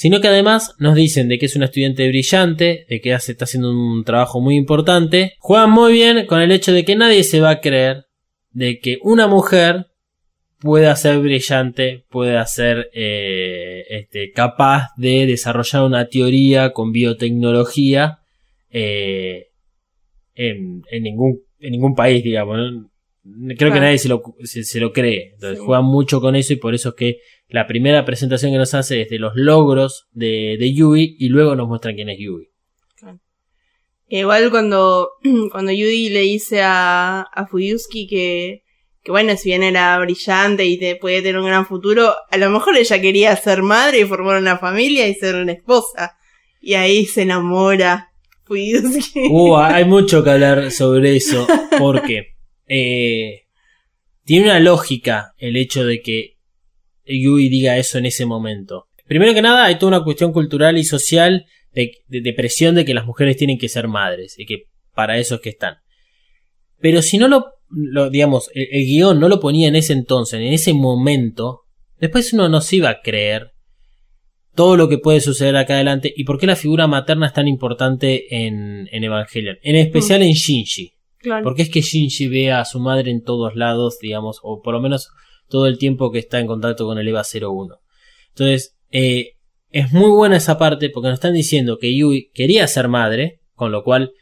[0.00, 3.44] Sino que además nos dicen de que es una estudiante brillante, de que hace, está
[3.44, 5.34] haciendo un trabajo muy importante.
[5.40, 8.06] Juegan muy bien con el hecho de que nadie se va a creer
[8.50, 9.88] de que una mujer
[10.58, 18.20] pueda ser brillante, pueda ser eh, este, capaz de desarrollar una teoría con biotecnología
[18.70, 19.48] eh,
[20.34, 22.56] en, en ningún, en ningún país, digamos.
[23.58, 25.32] Creo que nadie se lo, se, se lo cree.
[25.34, 25.64] Entonces Sí.
[25.66, 27.18] juegan mucho con eso y por eso es que
[27.50, 31.56] la primera presentación que nos hace es de los logros de, de Yui y luego
[31.56, 32.48] nos muestran quién es Yui.
[34.08, 35.10] Igual cuando,
[35.52, 38.62] cuando Yui le dice a, a Fuyuski que,
[39.02, 42.50] que bueno, si bien era brillante y te puede tener un gran futuro, a lo
[42.50, 46.16] mejor ella quería ser madre y formar una familia y ser una esposa.
[46.60, 48.10] Y ahí se enamora
[48.44, 49.22] Fuyuski.
[49.30, 51.46] Uh, hay mucho que hablar sobre eso
[51.78, 52.34] porque
[52.66, 53.46] eh,
[54.24, 56.39] tiene una lógica el hecho de que
[57.04, 58.86] Yui diga eso en ese momento.
[59.06, 62.84] Primero que nada, hay toda una cuestión cultural y social de, de, de presión de
[62.84, 65.76] que las mujeres tienen que ser madres y que para eso es que están.
[66.78, 70.40] Pero si no lo, lo digamos, el, el guion no lo ponía en ese entonces,
[70.40, 71.62] en ese momento,
[71.98, 73.50] después uno no se iba a creer
[74.54, 77.48] todo lo que puede suceder acá adelante y por qué la figura materna es tan
[77.48, 80.92] importante en, en Evangelion, en especial en Shinji.
[81.18, 81.44] Claro.
[81.44, 84.80] Porque es que Shinji ve a su madre en todos lados, digamos, o por lo
[84.80, 85.10] menos
[85.50, 87.76] todo el tiempo que está en contacto con el EVA 01.
[88.30, 89.34] Entonces, eh,
[89.70, 93.72] es muy buena esa parte porque nos están diciendo que Yui quería ser madre, con
[93.72, 94.12] lo cual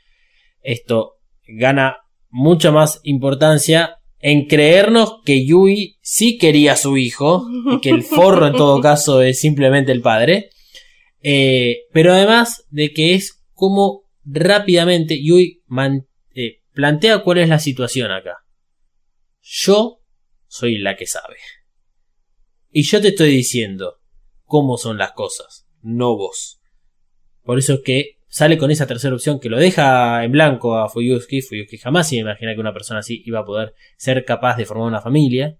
[0.62, 1.98] esto gana
[2.30, 8.02] mucha más importancia en creernos que Yui sí quería a su hijo y que el
[8.02, 10.50] forro en todo caso es simplemente el padre.
[11.22, 15.62] Eh, pero además de que es como rápidamente Yui
[16.34, 18.38] eh, plantea cuál es la situación acá.
[19.40, 19.97] Yo
[20.48, 21.36] soy la que sabe.
[22.70, 24.00] Y yo te estoy diciendo
[24.44, 26.60] cómo son las cosas, no vos.
[27.42, 30.88] Por eso es que sale con esa tercera opción que lo deja en blanco a
[30.88, 31.40] Fuyuski.
[31.40, 34.88] Fuyuski jamás se imagina que una persona así iba a poder ser capaz de formar
[34.88, 35.58] una familia.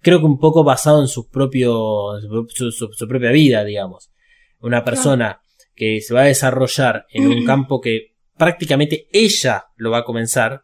[0.00, 2.12] Creo que un poco basado en su propio,
[2.48, 4.10] su, propia vida, digamos.
[4.60, 5.40] Una persona
[5.74, 10.62] que se va a desarrollar en un campo que prácticamente ella lo va a comenzar.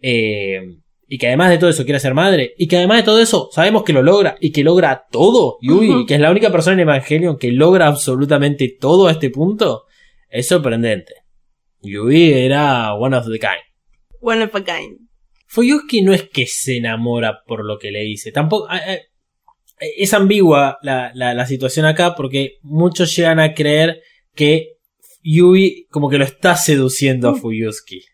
[0.00, 0.60] Eh,
[1.08, 3.48] y que además de todo eso quiere ser madre, y que además de todo eso
[3.52, 6.80] sabemos que lo logra, y que logra todo, Yui, que es la única persona en
[6.80, 9.84] Evangelion que logra absolutamente todo a este punto,
[10.28, 11.14] es sorprendente.
[11.82, 13.62] Yui era one of the kind.
[14.20, 14.98] One of a kind.
[15.46, 18.68] Fuyuki no es que se enamora por lo que le dice, tampoco...
[18.72, 19.02] Eh,
[19.96, 24.00] es ambigua la, la situación acá porque muchos llegan a creer
[24.34, 24.74] que
[25.24, 28.04] Yui como que lo está seduciendo a Fuyuski.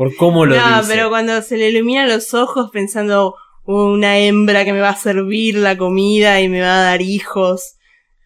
[0.00, 3.34] Por cómo lo no, pero cuando se le iluminan los ojos pensando
[3.64, 7.76] una hembra que me va a servir la comida y me va a dar hijos.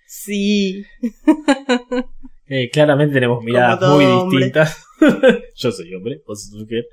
[0.07, 0.85] Sí.
[2.47, 4.87] Eh, claramente tenemos miradas muy distintas.
[5.57, 6.85] Yo soy hombre, vos sos mujer.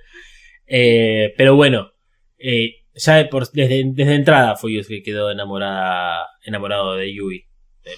[0.66, 1.92] Eh, pero bueno,
[2.40, 7.44] eh, ya por, desde, desde entrada fue que quedó enamorada, enamorado de Yui.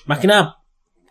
[0.06, 0.58] más que nada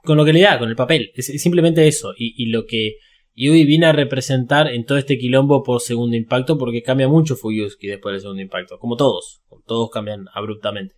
[0.02, 1.12] con lo que le da, con el papel.
[1.14, 2.12] Es, simplemente eso.
[2.14, 2.96] Y, y, lo que
[3.34, 7.86] Yui viene a representar en todo este quilombo por segundo impacto, porque cambia mucho Fuyuski
[7.86, 10.96] después del segundo impacto, como todos, todos cambian abruptamente.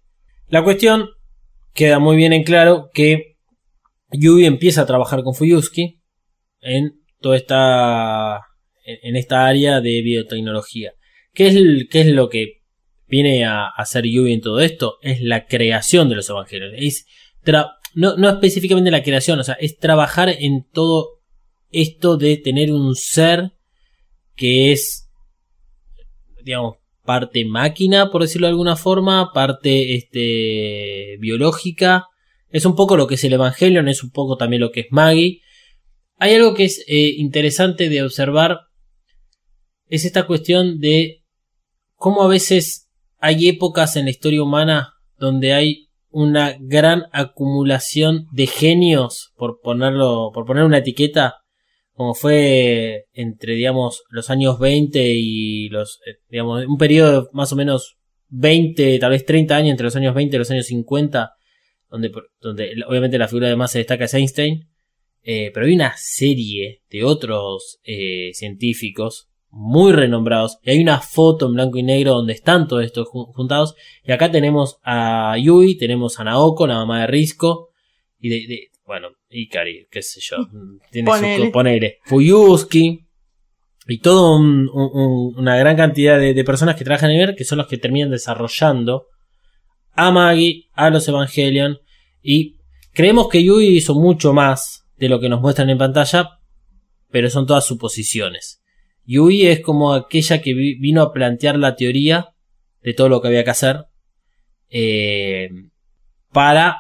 [0.48, 1.10] La cuestión
[1.72, 3.36] queda muy bien en claro que
[4.10, 6.02] Yui empieza a trabajar con Fuyuski
[6.60, 8.40] en toda esta
[8.84, 10.92] en esta área de biotecnología.
[11.32, 12.62] ¿Qué es, qué es lo que
[13.06, 14.98] viene a hacer Yui en todo esto?
[15.00, 16.74] Es la creación de los evangelios.
[16.76, 17.06] Es
[17.94, 21.20] no, no específicamente la creación, o sea, es trabajar en todo
[21.74, 23.52] esto de tener un ser
[24.34, 25.10] que es,
[26.42, 32.06] digamos, parte máquina, por decirlo de alguna forma, parte este, biológica.
[32.48, 34.86] Es un poco lo que es el Evangelion, es un poco también lo que es
[34.90, 35.40] Maggie.
[36.18, 38.60] Hay algo que es eh, interesante de observar,
[39.88, 41.22] es esta cuestión de
[41.94, 48.46] cómo a veces hay épocas en la historia humana donde hay una gran acumulación de
[48.46, 51.43] genios, por ponerlo, por poner una etiqueta,
[51.94, 57.56] como fue entre, digamos, los años 20 y los, eh, digamos, un periodo más o
[57.56, 57.96] menos
[58.30, 61.32] 20, tal vez 30 años, entre los años 20 y los años 50,
[61.88, 64.68] donde, donde obviamente la figura de más se destaca es Einstein,
[65.22, 71.46] eh, pero hay una serie de otros eh, científicos muy renombrados, y hay una foto
[71.46, 76.18] en blanco y negro donde están todos estos juntados, y acá tenemos a Yui, tenemos
[76.18, 77.70] a Naoko, la mamá de Risco,
[78.18, 80.36] y de bueno, Ikari, qué sé yo,
[80.90, 83.04] tiene su ponele, Fuyuski,
[83.86, 87.78] y todo una gran cantidad de, personas que trabajan en ver que son los que
[87.78, 89.06] terminan desarrollando
[89.92, 91.78] a Maggie, a los Evangelion,
[92.22, 92.56] y
[92.92, 96.38] creemos que Yui hizo mucho más de lo que nos muestran en pantalla,
[97.10, 98.62] pero son todas suposiciones.
[99.04, 102.34] Yui es como aquella que vino a plantear la teoría
[102.82, 103.84] de todo lo que había que hacer
[104.70, 105.50] eh,
[106.32, 106.78] para,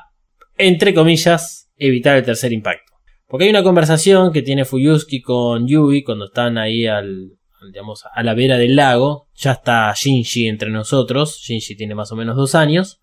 [0.56, 2.92] entre comillas, evitar el tercer impacto.
[3.26, 7.32] Porque hay una conversación que tiene Fuyuski con Yui cuando están ahí al,
[7.66, 9.28] digamos, a la vera del lago.
[9.34, 11.40] Ya está Shinji entre nosotros.
[11.40, 13.00] Shinji tiene más o menos dos años.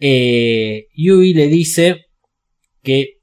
[0.00, 2.06] Eh, Yui le dice
[2.82, 3.18] que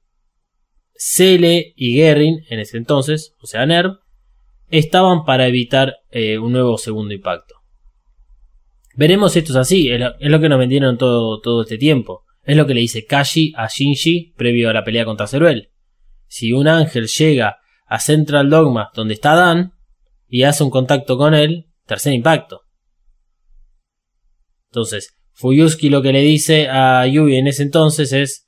[0.94, 4.00] Cele y Guerin, en ese entonces, o sea, Nerv,
[4.70, 7.56] estaban para evitar eh, un nuevo segundo impacto.
[8.96, 12.24] Veremos esto es así, es lo, que nos vendieron todo, todo este tiempo.
[12.46, 15.72] Es lo que le dice Kashi a Shinji previo a la pelea contra Zeruel.
[16.28, 19.74] Si un ángel llega a Central Dogma donde está Dan
[20.28, 22.62] y hace un contacto con él, tercer impacto.
[24.70, 28.48] Entonces, Fuyuski lo que le dice a Yui en ese entonces es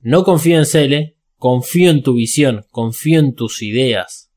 [0.00, 4.32] no confío en Cele, confío en tu visión, confío en tus ideas.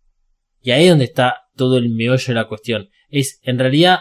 [0.61, 2.89] Y ahí es donde está todo el meollo de la cuestión.
[3.09, 3.99] Es, en realidad,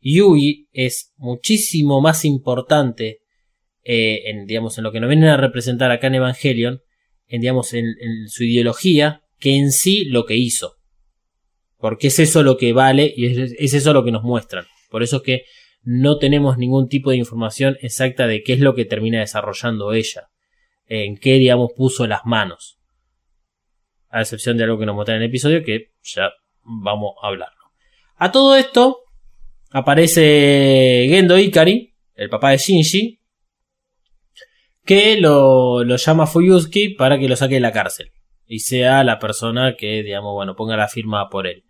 [0.00, 3.19] Yui es muchísimo más importante
[3.82, 6.80] eh, en, digamos, en lo que nos vienen a representar acá en Evangelion,
[7.26, 7.94] en, digamos, en,
[8.28, 10.76] su ideología, que en sí lo que hizo.
[11.78, 14.66] Porque es eso lo que vale y es, eso lo que nos muestran.
[14.90, 15.44] Por eso es que
[15.82, 20.28] no tenemos ningún tipo de información exacta de qué es lo que termina desarrollando ella.
[20.86, 22.78] en qué, digamos, puso las manos.
[24.08, 26.30] A excepción de algo que nos muestra en el episodio que ya
[26.64, 27.60] vamos a hablarlo.
[28.16, 29.04] A todo esto
[29.70, 33.19] aparece Gendo Ikari, el papá de Shinji,
[34.84, 38.12] que lo, lo llama Fuyusuki para que lo saque de la cárcel
[38.46, 41.64] y sea la persona que, digamos, bueno, ponga la firma por él.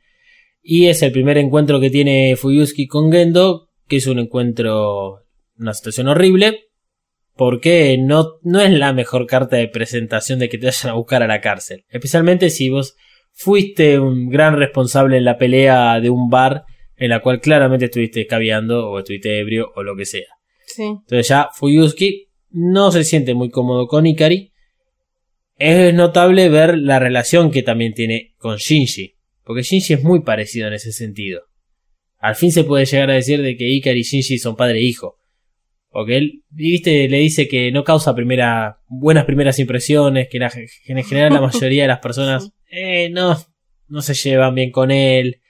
[0.63, 5.25] Y es el primer encuentro que tiene Fuyusuki con Gendo, que es un encuentro,
[5.59, 6.71] una situación horrible,
[7.37, 11.23] porque no, no es la mejor carta de presentación de que te vayan a buscar
[11.23, 11.85] a la cárcel.
[11.89, 12.97] Especialmente si vos
[13.33, 16.65] fuiste un gran responsable en la pelea de un bar
[16.97, 20.29] en la cual claramente estuviste caviando o estuviste ebrio o lo que sea.
[20.67, 20.85] Sí.
[20.85, 24.51] Entonces ya Fuyusuki no se siente muy cómodo con Ikari
[25.61, 29.15] es notable ver la relación que también tiene con Shinji.
[29.45, 31.43] Porque Shinji es muy parecido en ese sentido.
[32.19, 34.85] Al fin se puede llegar a decir de que Ikari y Shinji son padre e
[34.85, 35.19] hijo.
[35.91, 41.35] Porque él, viste, le dice que no causa primera, buenas primeras impresiones, que, en general
[41.35, 43.37] la mayoría de las personas eh, no,
[43.89, 45.43] no se llevan bien con él.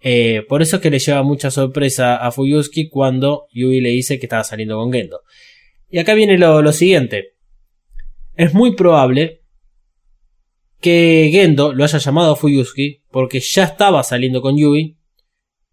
[0.00, 4.18] Eh, por eso es que le lleva mucha sorpresa a Fuyusuki cuando Yui le dice
[4.18, 5.20] que estaba saliendo con Gendo.
[5.94, 7.34] Y acá viene lo siguiente
[8.34, 9.44] es muy probable
[10.80, 14.98] que Gendo lo haya llamado a Fuyusuki porque ya estaba saliendo con Yui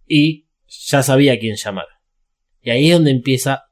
[0.06, 1.88] y ya sabía a quién llamar.
[2.62, 3.64] Y ahí es donde empieza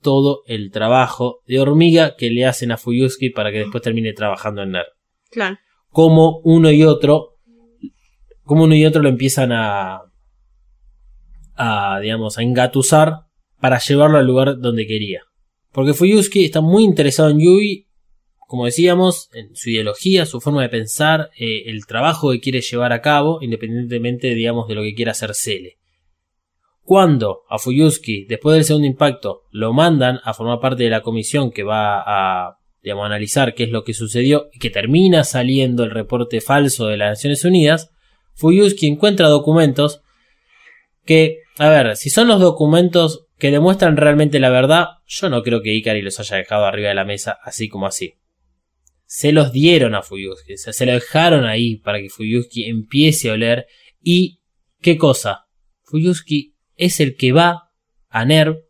[0.00, 4.62] todo el trabajo de hormiga que le hacen a Fuyusuki para que después termine trabajando
[4.62, 4.86] en NER.
[5.30, 5.58] Claro.
[5.90, 7.36] Como uno y otro,
[8.42, 10.00] como uno y otro lo empiezan a,
[11.56, 13.26] a digamos, a engatusar
[13.60, 15.24] para llevarlo al lugar donde quería.
[15.72, 17.86] Porque Fuyusuki está muy interesado en Yui
[18.50, 22.92] como decíamos, en su ideología, su forma de pensar, eh, el trabajo que quiere llevar
[22.92, 25.78] a cabo, independientemente, digamos, de lo que quiera hacer Cele.
[26.82, 31.52] Cuando a Fuyusuki, después del segundo impacto, lo mandan a formar parte de la comisión
[31.52, 35.92] que va a, digamos, analizar qué es lo que sucedió y que termina saliendo el
[35.92, 37.92] reporte falso de las Naciones Unidas,
[38.34, 40.02] Fuyusuki encuentra documentos
[41.04, 45.62] que, a ver, si son los documentos que demuestran realmente la verdad, yo no creo
[45.62, 48.20] que Ikari los haya dejado arriba de la mesa así como así
[49.10, 53.66] se los dieron a Fuyusuki, se lo dejaron ahí para que Fuyusuki empiece a oler.
[54.00, 54.40] ¿Y
[54.80, 55.46] qué cosa?
[55.82, 57.72] Fuyusuki es el que va
[58.08, 58.60] a Nerv,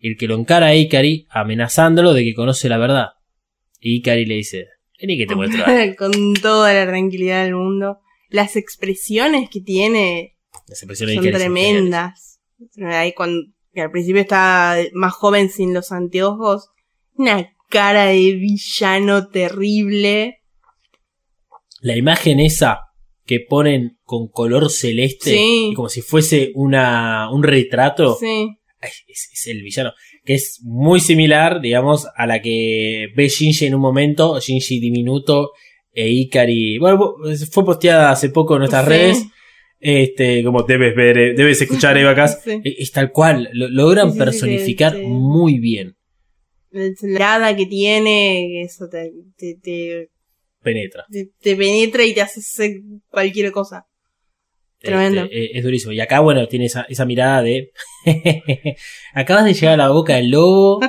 [0.00, 3.10] el que lo encara a Ikari amenazándolo de que conoce la verdad.
[3.78, 4.66] Y Ikari le dice,
[5.00, 5.64] vení que te muestro.
[5.96, 8.00] Con toda la tranquilidad del mundo.
[8.30, 10.38] Las expresiones que tiene
[10.74, 12.29] son tremendas.
[12.82, 13.42] Ahí cuando,
[13.76, 16.70] al principio estaba más joven sin los anteojos.
[17.14, 20.42] Una cara de villano terrible.
[21.80, 22.80] La imagen esa
[23.24, 28.48] que ponen con color celeste, y como si fuese una, un retrato, sí.
[28.80, 29.92] es, el villano,
[30.24, 35.52] que es muy similar, digamos, a la que ve Shinji en un momento, Shinji diminuto
[35.92, 37.14] e Ikari, bueno,
[37.52, 39.26] fue posteada hace poco en nuestras redes,
[39.80, 42.14] este, como debes ver, eh, debes escuchar Eva
[42.64, 45.96] es, tal cual, lo, logran personificar muy bien
[46.70, 50.10] la mirada que tiene, eso te, te,
[50.62, 51.06] penetra.
[51.10, 53.86] Te, penetra y te hace hacer cualquier cosa.
[54.78, 55.24] Tremendo.
[55.24, 55.92] Este, eh, es durísimo.
[55.92, 57.72] Y acá, bueno, tiene esa, esa mirada de.
[59.14, 60.80] Acabas de llegar a la boca del lobo.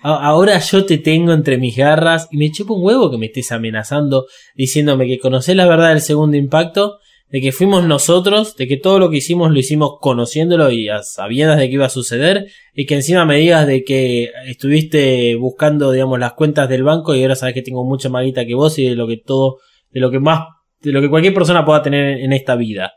[0.00, 3.50] Ahora yo te tengo entre mis garras y me chupo un huevo que me estés
[3.50, 7.00] amenazando diciéndome que conocés la verdad del segundo impacto
[7.30, 11.56] de que fuimos nosotros, de que todo lo que hicimos lo hicimos conociéndolo y sabiendo
[11.56, 16.18] de qué iba a suceder, y que encima me digas de que estuviste buscando, digamos,
[16.18, 18.96] las cuentas del banco y ahora sabes que tengo mucha más que vos y de
[18.96, 19.58] lo que todo,
[19.90, 20.46] de lo que más,
[20.80, 22.92] de lo que cualquier persona pueda tener en esta vida.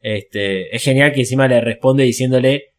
[0.00, 2.74] Este, es genial que encima le responde diciéndole,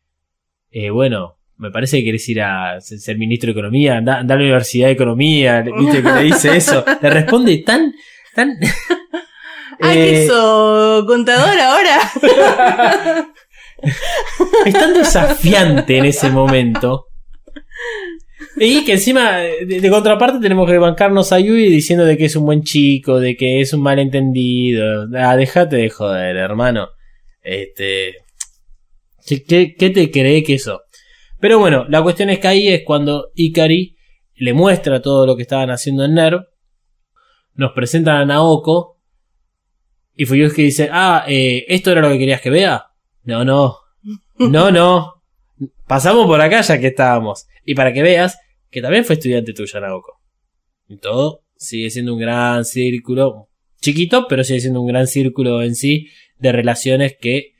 [0.71, 4.35] eh, bueno, me parece que querés ir a ser ministro de Economía, anda, a la
[4.35, 6.83] Universidad de Economía, viste que le dice eso.
[7.01, 7.93] Le responde tan,
[8.35, 8.57] tan,
[9.81, 10.27] Ah, eh,
[11.05, 11.99] contador ahora.
[14.65, 17.07] es tan desafiante en ese momento.
[18.57, 22.45] Y que encima, de, contraparte, tenemos que bancarnos a Yui diciendo de que es un
[22.45, 25.07] buen chico, de que es un malentendido.
[25.17, 26.89] Ah, déjate de joder, hermano.
[27.41, 28.15] Este.
[29.27, 30.81] ¿Qué, qué te cree que eso?
[31.39, 33.95] Pero bueno, la cuestión es que ahí es cuando Ikari
[34.35, 36.41] le muestra todo lo que estaban haciendo en NERV.
[37.55, 38.94] Nos presentan a Naoko,
[40.15, 42.85] y Fuyusuki dice, ah, eh, ¿esto era lo que querías que vea?
[43.23, 43.77] No, no.
[44.37, 45.23] No, no.
[45.87, 47.47] Pasamos por acá ya que estábamos.
[47.65, 48.37] Y para que veas
[48.69, 50.21] que también fue estudiante tuyo, Naoko.
[50.87, 53.49] Y todo sigue siendo un gran círculo.
[53.81, 56.07] Chiquito, pero sigue siendo un gran círculo en sí
[56.37, 57.53] de relaciones que,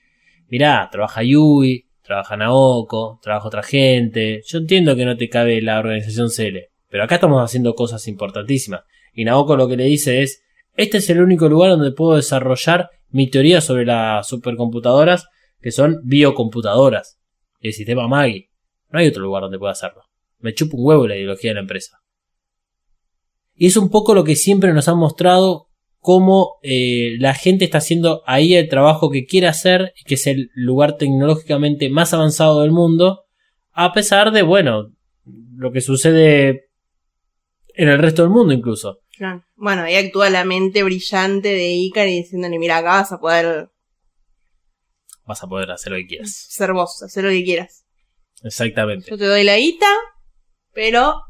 [0.47, 4.41] mirá, trabaja Yui, trabaja Naoko, trabaja otra gente.
[4.45, 8.83] Yo entiendo que no te cabe la organización Cele, Pero acá estamos haciendo cosas importantísimas.
[9.13, 10.43] Y Naoko lo que le dice es,
[10.78, 15.28] este es el único lugar donde puedo desarrollar mi teoría sobre las supercomputadoras,
[15.61, 17.17] que son biocomputadoras.
[17.59, 18.49] El sistema Maggie.
[18.91, 20.03] No hay otro lugar donde pueda hacerlo.
[20.39, 21.99] Me chupa un huevo la ideología de la empresa.
[23.55, 25.67] Y es un poco lo que siempre nos han mostrado
[25.99, 30.51] cómo eh, la gente está haciendo ahí el trabajo que quiere hacer, que es el
[30.53, 33.23] lugar tecnológicamente más avanzado del mundo,
[33.71, 34.91] a pesar de, bueno,
[35.26, 36.67] lo que sucede
[37.73, 38.99] en el resto del mundo incluso.
[39.18, 39.43] Claro.
[39.55, 43.70] Bueno, ahí actúa la mente brillante de Ikari diciéndole, mira, acá vas a poder
[45.26, 46.32] Vas a poder hacer lo que quieras.
[46.49, 47.86] ser vos, hacer lo que quieras.
[48.43, 49.09] Exactamente.
[49.09, 49.88] Yo te doy la guita,
[50.74, 51.22] pero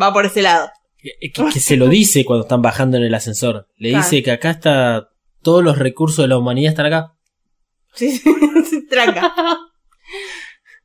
[0.00, 0.70] va por ese lado.
[0.98, 3.66] Que, que- que se lo dice cuando están bajando en el ascensor.
[3.76, 4.04] Le Claro.
[4.04, 5.08] dice que acá está.
[5.42, 7.14] Todos los recursos de la humanidad están acá.
[7.94, 8.30] Sí, sí,
[8.68, 9.32] sí, tranca.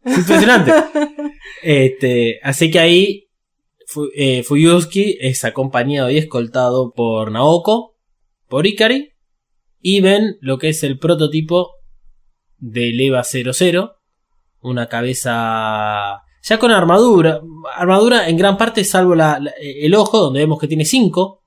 [0.06, 0.72] Es impresionante.
[1.64, 3.25] este, así que ahí
[4.16, 7.96] Eh, Fuyuski es acompañado y escoltado por Naoko,
[8.48, 9.12] por Ikari,
[9.82, 11.74] y ven lo que es el prototipo
[12.58, 13.96] del EVA 00,
[14.62, 17.42] una cabeza ya con armadura,
[17.76, 19.16] armadura en gran parte salvo
[19.60, 21.44] el ojo, donde vemos que tiene 5,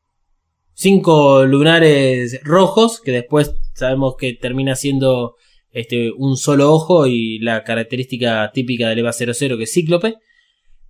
[0.74, 5.36] 5 lunares rojos, que después sabemos que termina siendo
[5.70, 10.16] este, un solo ojo y la característica típica del EVA 00 que es cíclope.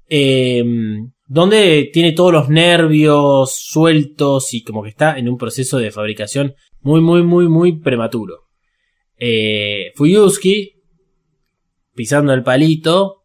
[0.09, 0.64] Eh,
[1.29, 6.55] donde tiene todos los nervios sueltos y como que está en un proceso de fabricación
[6.81, 8.45] muy, muy, muy, muy prematuro.
[9.16, 10.72] Eh, Fuyuski,
[11.95, 13.24] pisando el palito,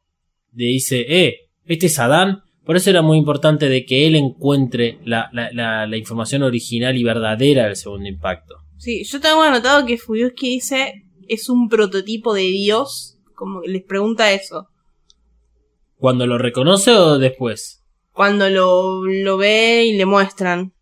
[0.53, 2.41] le dice, eh, este es Adán.
[2.65, 6.95] Por eso era muy importante de que él encuentre la, la- la- la información original
[6.97, 8.55] y verdadera del segundo impacto.
[8.77, 10.93] Sí, yo tengo anotado que Fuyuski dice
[11.27, 13.17] es un prototipo de Dios.
[13.35, 14.67] Como les pregunta eso.
[15.97, 17.82] ¿Cuando lo reconoce o después?
[18.13, 20.73] Cuando lo, lo ve y le muestran.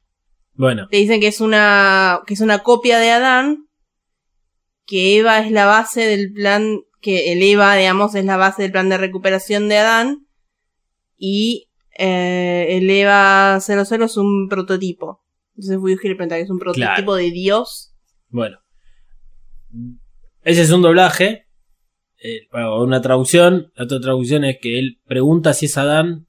[0.53, 2.19] Bueno, Le dicen que es una.
[2.27, 3.67] que es una copia de Adán.
[4.85, 6.81] Que Eva es la base del plan.
[7.01, 10.27] que el Eva, digamos, es la base del plan de recuperación de Adán.
[11.17, 15.23] Y eh, el Eva 00 es un prototipo.
[15.55, 17.13] Entonces Fuyuski le pregunta que es un prototipo Claro.
[17.15, 17.93] de Dios.
[18.29, 18.57] Bueno.
[20.43, 21.45] Ese es un doblaje.
[22.23, 23.71] Eh, bueno, una traducción.
[23.75, 26.27] La otra traducción es que él pregunta si es Adán.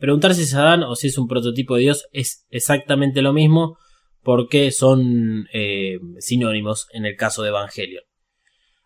[0.00, 3.76] Preguntar si es Adán o si es un prototipo de Dios es exactamente lo mismo.
[4.22, 8.02] Porque son eh, sinónimos en el caso de Evangelion.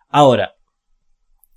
[0.09, 0.55] Ahora,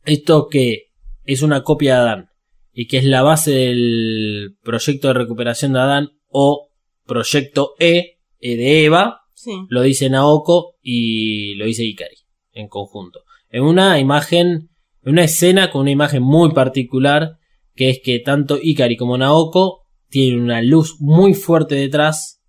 [0.03, 0.87] esto que
[1.25, 2.29] es una copia de Adán
[2.73, 6.69] y que es la base del proyecto de recuperación de Adán o
[7.05, 9.51] proyecto E, E de Eva, Sí.
[9.69, 12.17] lo dice Naoko y lo dice Ikari
[12.53, 13.21] en conjunto.
[13.49, 14.69] En una imagen,
[15.03, 17.37] en una escena con una imagen muy particular,
[17.77, 22.41] que es que tanto Ikari como Naoko tienen una luz muy fuerte detrás.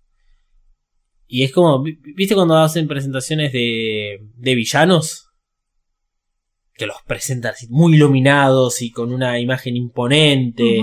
[1.27, 5.27] Y es como, vi- ¿viste cuando hacen presentaciones de, de villanos?
[6.75, 10.79] Que los presentan así muy iluminados y con una imagen imponente.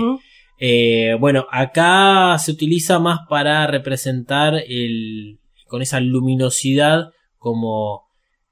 [0.59, 8.03] Eh, bueno, acá se utiliza más para representar el, con esa luminosidad como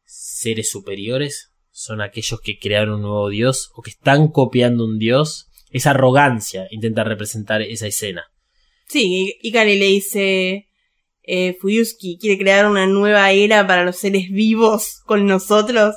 [0.04, 1.52] seres superiores.
[1.72, 5.48] Son aquellos que crearon un nuevo dios o que están copiando un dios.
[5.76, 8.24] Esa arrogancia intenta representar esa escena.
[8.88, 10.70] Sí, Ikari le dice,
[11.24, 15.96] eh, Fuyuski quiere crear una nueva era para los seres vivos con nosotros.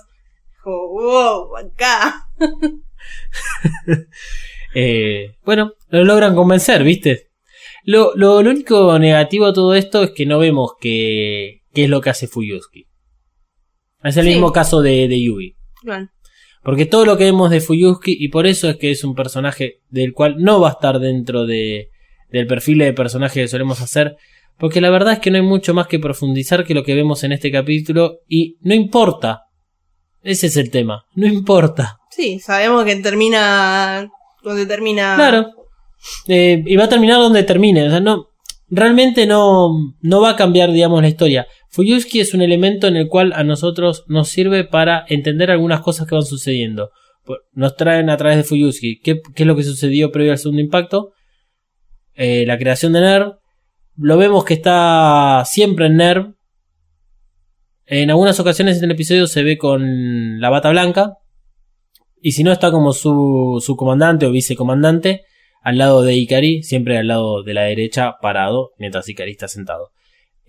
[0.50, 2.24] Dijo, wow, acá.
[4.74, 7.30] Eh, bueno, lo logran convencer, ¿viste?
[7.84, 11.90] Lo, lo, lo único negativo de todo esto es que no vemos que, qué es
[11.90, 12.86] lo que hace Fuyuski.
[14.04, 14.30] Es el Sí.
[14.32, 15.56] mismo caso de, de Yui.
[15.84, 16.10] Bueno,
[16.62, 19.80] Porque todo lo que vemos de Fuyuski, y por eso es que es un personaje
[19.90, 21.90] del cual no va a estar dentro de,
[22.30, 24.16] del perfil de personaje que solemos hacer,
[24.58, 27.22] porque la verdad es que no hay mucho más que profundizar que lo que vemos
[27.24, 29.44] en este capítulo, y no importa.
[30.22, 31.98] Ese es el tema, no importa.
[32.10, 34.10] sí, sabemos que termina
[34.42, 35.14] donde termina.
[35.16, 35.46] Claro.
[36.26, 37.86] Eh, y va a terminar donde termine.
[37.86, 38.28] O sea, no,
[38.68, 41.46] realmente no, no va a cambiar, digamos, la historia.
[41.70, 46.06] Fuyuski es un elemento en el cual a nosotros nos sirve para entender algunas cosas
[46.06, 46.90] que van sucediendo.
[47.52, 50.62] Nos traen a través de Fuyuski qué, qué es lo que sucedió previo al segundo
[50.62, 51.12] impacto.
[52.14, 53.34] Eh, la creación de NERV.
[53.96, 56.34] Lo vemos que está siempre en NERV.
[57.86, 61.14] En algunas ocasiones en el episodio se ve con la bata blanca.
[62.20, 65.22] Y si no, está como su, su comandante o vicecomandante
[65.62, 69.90] al lado de Ikari, siempre al lado de la derecha, parado, mientras Ikari está sentado.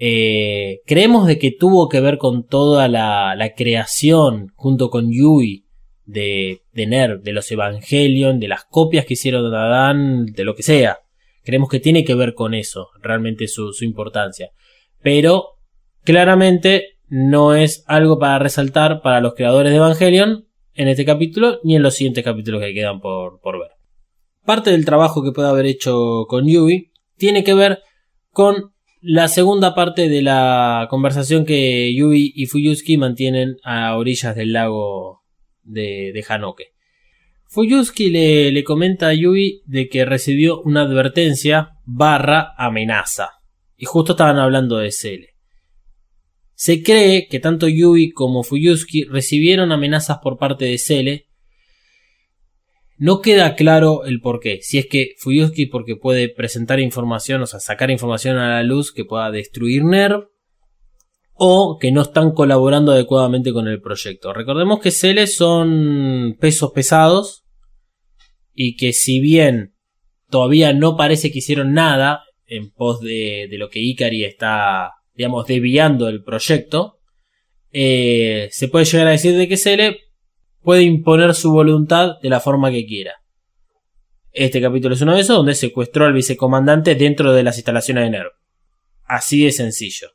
[0.01, 5.65] Eh, creemos de que tuvo que ver con toda la, la creación, junto con Yui,
[6.05, 10.55] de, de Nerv, de los Evangelion, de las copias que hicieron de Adán, de lo
[10.55, 10.99] que sea.
[11.43, 14.51] creemos que tiene que ver con eso, realmente su, su importancia.
[15.01, 15.57] Pero
[16.03, 21.75] claramente no es algo para resaltar para los creadores de Evangelion en este capítulo ni
[21.75, 23.71] en los siguientes capítulos que quedan por, por ver.
[24.45, 27.79] Parte del trabajo que puede haber hecho con Yui tiene que ver
[28.31, 28.71] con
[29.01, 35.23] la segunda parte de la conversación que Yui y Fuyusuki mantienen a orillas del lago
[35.63, 36.73] de, Hanoke.
[37.47, 43.29] Fuyusuki le, le comenta a Yui de que recibió una advertencia barra amenaza.
[43.77, 45.29] Y justo estaban hablando de Cele.
[46.53, 51.28] Se cree que tanto Yui como Fuyusuki recibieron amenazas por parte de Cele.
[52.99, 54.59] No queda claro el por qué.
[54.61, 58.91] Si es que Fuyusuki porque puede presentar información, o sea, sacar información a la luz
[58.91, 60.27] que pueda destruir NERV,
[61.41, 64.33] o que no están colaborando adecuadamente con el proyecto.
[64.33, 67.45] Recordemos que Cele son pesos pesados
[68.53, 69.73] y que si bien
[70.29, 75.47] todavía no parece que hicieron nada en pos de, de lo que Ikari está, digamos,
[75.47, 76.99] desviando el proyecto,
[77.71, 79.99] eh, se puede llegar a decir de que Cele
[80.61, 83.13] puede imponer su voluntad de la forma que quiera.
[84.31, 88.09] Este capítulo es uno de esos donde secuestró al vicecomandante dentro de las instalaciones de
[88.11, 88.31] NERV.
[89.03, 90.09] Así de sencillo.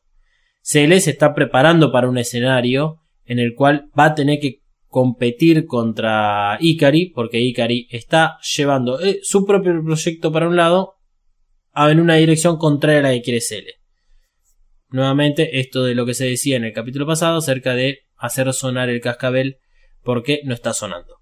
[0.63, 5.67] CL se está preparando para un escenario en el cual va a tener que competir
[5.67, 10.95] contra Ikari, porque Ikari está llevando eh, su propio proyecto para un lado
[11.75, 13.67] en una dirección contraria a la que quiere CL.
[14.91, 18.89] Nuevamente, esto de lo que se decía en el capítulo pasado acerca de hacer sonar
[18.89, 19.59] el cascabel
[20.05, 21.17] porque no está sonando.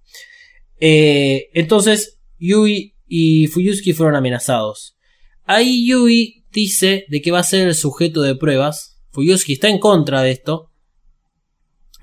[0.80, 4.97] Eh, entonces, Yui y Fuyusuki fueron amenazados.
[5.45, 9.78] Ahí Yui dice de que va a ser el sujeto de pruebas Fuyusuki está en
[9.78, 10.70] contra de esto.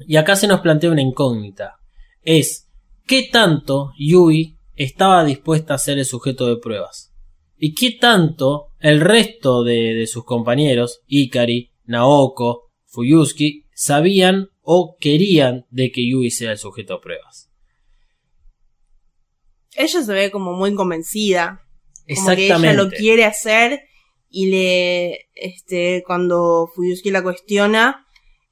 [0.08, 1.78] Y acá se nos plantea una incógnita.
[2.22, 2.70] Es,
[3.06, 7.12] ¿qué tanto Yui estaba dispuesta a ser el sujeto de pruebas?
[7.58, 15.66] ¿Y qué tanto el resto de, de sus compañeros, Ikari, Naoko, Fuyusuki, sabían o querían
[15.70, 17.50] de que Yui sea el sujeto de pruebas?
[19.76, 21.66] Ella se ve como muy convencida.
[21.94, 22.68] Como que Exactamente.
[22.68, 23.82] ella lo quiere hacer
[24.30, 28.06] y le, este, cuando Fuyusuki la cuestiona,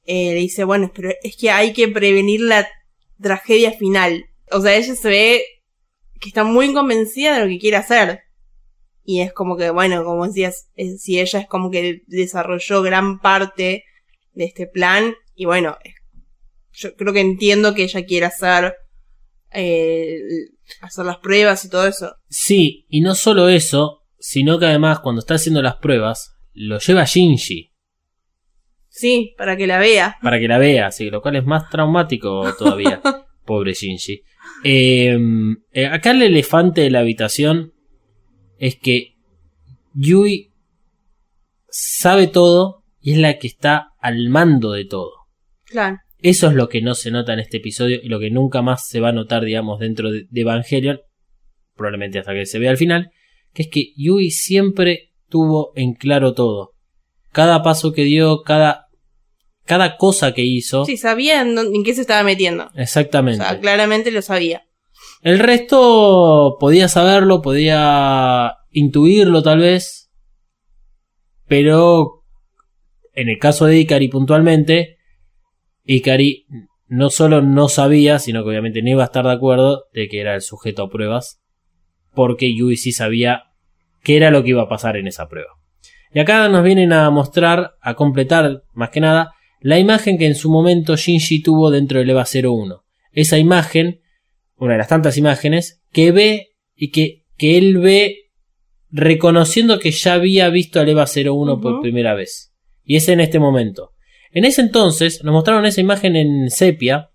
[0.04, 2.68] eh, le dice, bueno, pero es que hay que prevenir la
[3.20, 4.26] tragedia final.
[4.50, 5.44] O sea, ella se ve
[6.20, 8.20] que está muy convencida de lo que quiere hacer.
[9.04, 13.84] Y es como que, bueno, como decías, si ella es como que desarrolló gran parte
[14.34, 15.94] de este plan, y bueno, eh,
[16.78, 18.74] yo creo que entiendo que ella quiere hacer,
[19.52, 20.20] eh,
[20.80, 22.14] hacer las pruebas y todo eso.
[22.28, 27.04] Sí, y no solo eso, sino que además cuando está haciendo las pruebas, lo lleva
[27.04, 27.70] Shinji
[28.88, 30.16] Sí, para que la vea.
[30.22, 33.00] para que la vea, así, lo cual es más traumático todavía.
[33.44, 34.22] Pobre Shinji.
[34.64, 35.16] Eh,
[35.72, 37.72] eh, acá el elefante de la habitación
[38.58, 39.14] es que
[39.94, 40.52] Yui
[41.68, 45.12] sabe todo y es la que está al mando de todo.
[45.64, 45.98] Claro.
[46.20, 48.88] Eso es lo que no se nota en este episodio y lo que nunca más
[48.88, 51.00] se va a notar, digamos, dentro de, Evangelion,
[51.76, 53.10] probablemente hasta que se vea al final,
[53.54, 56.74] que es que Yui siempre tuvo en claro todo.
[57.30, 58.86] Cada paso que dio, cada,
[59.64, 60.84] cada cosa que hizo.
[60.84, 62.64] Sí, sabía en, dónde- en qué se estaba metiendo.
[62.64, 63.44] O Exactamente.
[63.44, 64.64] sea, claramente lo sabía.
[65.22, 70.10] El resto podía saberlo, podía intuirlo tal vez,
[71.46, 72.24] pero
[73.14, 74.97] en el caso de Ikari puntualmente,
[75.88, 76.46] Ikari
[76.86, 80.20] no solo no sabía, sino que obviamente no iba a estar de acuerdo de que
[80.20, 81.42] era el sujeto a pruebas,
[82.14, 83.44] porque Yui sí sabía
[84.02, 85.50] qué era lo que iba a pasar en esa prueba.
[86.12, 90.34] Y acá nos vienen a mostrar, a completar más que nada, la imagen que en
[90.34, 92.84] su momento Shinji tuvo dentro del EVA 01.
[93.12, 94.00] Esa imagen
[94.58, 98.30] una de las tantas imágenes, que ve y que, que él ve
[98.90, 102.52] reconociendo que ya había visto al EVA 01 por primera vez.
[102.84, 103.92] Y es en este momento.
[104.30, 107.10] En ese entonces nos mostraron esa imagen en sepia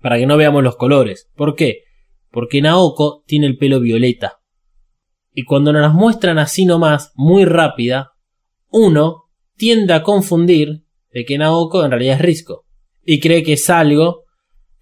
[0.00, 1.30] para que no veamos los colores.
[1.34, 1.82] ¿Por qué?
[2.30, 4.40] Porque Naoko tiene el pelo violeta.
[5.32, 8.12] Y cuando nos las muestran así nomás, muy rápida,
[8.68, 9.24] uno
[9.56, 12.66] tiende a confundir de que Naoko en realidad es Risco.
[13.04, 14.24] Y cree que es algo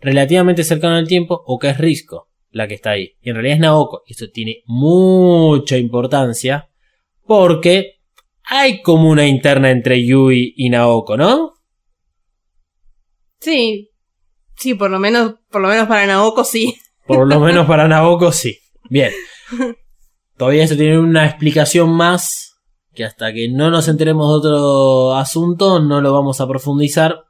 [0.01, 3.17] relativamente cercano al tiempo o que es Risco la que está ahí.
[3.21, 4.03] Y en realidad es Naoko.
[4.07, 6.69] Y esto tiene mucha importancia
[7.27, 7.98] porque
[8.49, 11.53] hay como una interna entre Yui y Naoko, ¿no?
[13.41, 13.91] Sí.
[14.57, 16.77] Sí, por lo menos, por lo menos para Naoko sí.
[17.07, 18.59] Por lo menos para Naoko sí.
[18.89, 19.13] Bien.
[20.37, 22.57] Todavía eso tiene una explicación más
[22.95, 27.25] que hasta que no nos enteremos de otro asunto no lo vamos a profundizar.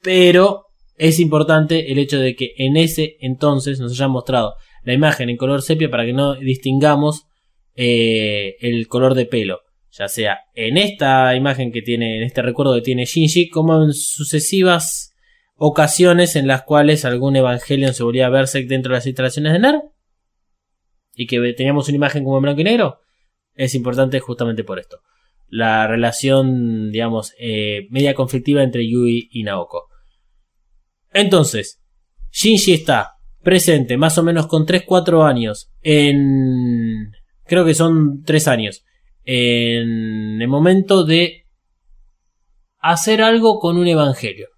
[0.00, 0.66] Pero
[0.96, 5.36] es importante el hecho de que en ese entonces nos hayan mostrado la imagen en
[5.36, 7.26] color sepia para que no distingamos
[7.76, 9.60] eh, el color de pelo.
[9.96, 13.92] Ya sea en esta imagen que tiene, en este recuerdo que tiene Shinji, como en
[13.92, 15.14] sucesivas
[15.54, 19.82] ocasiones en las cuales algún Evangelion se volvía verse dentro de las instalaciones de NER.
[21.14, 22.98] Y que teníamos una imagen como en blanco y negro.
[23.54, 24.98] Es importante justamente por esto.
[25.46, 29.86] La relación, digamos, eh, media conflictiva entre Yui y Naoko.
[31.12, 31.80] Entonces,
[32.32, 33.12] Shinji está
[33.44, 37.12] presente más o menos con 3-4 años en...
[37.44, 38.84] Creo que son 3 años.
[39.24, 41.46] En el momento de
[42.78, 44.48] hacer algo con un evangelio.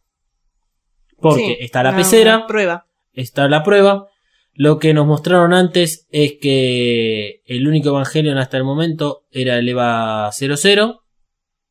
[1.18, 2.86] Porque Sí, está la pecera, prueba.
[3.12, 4.09] está la prueba.
[4.52, 9.68] Lo que nos mostraron antes es que el único Evangelion hasta el momento era el
[9.68, 11.02] EVA 00.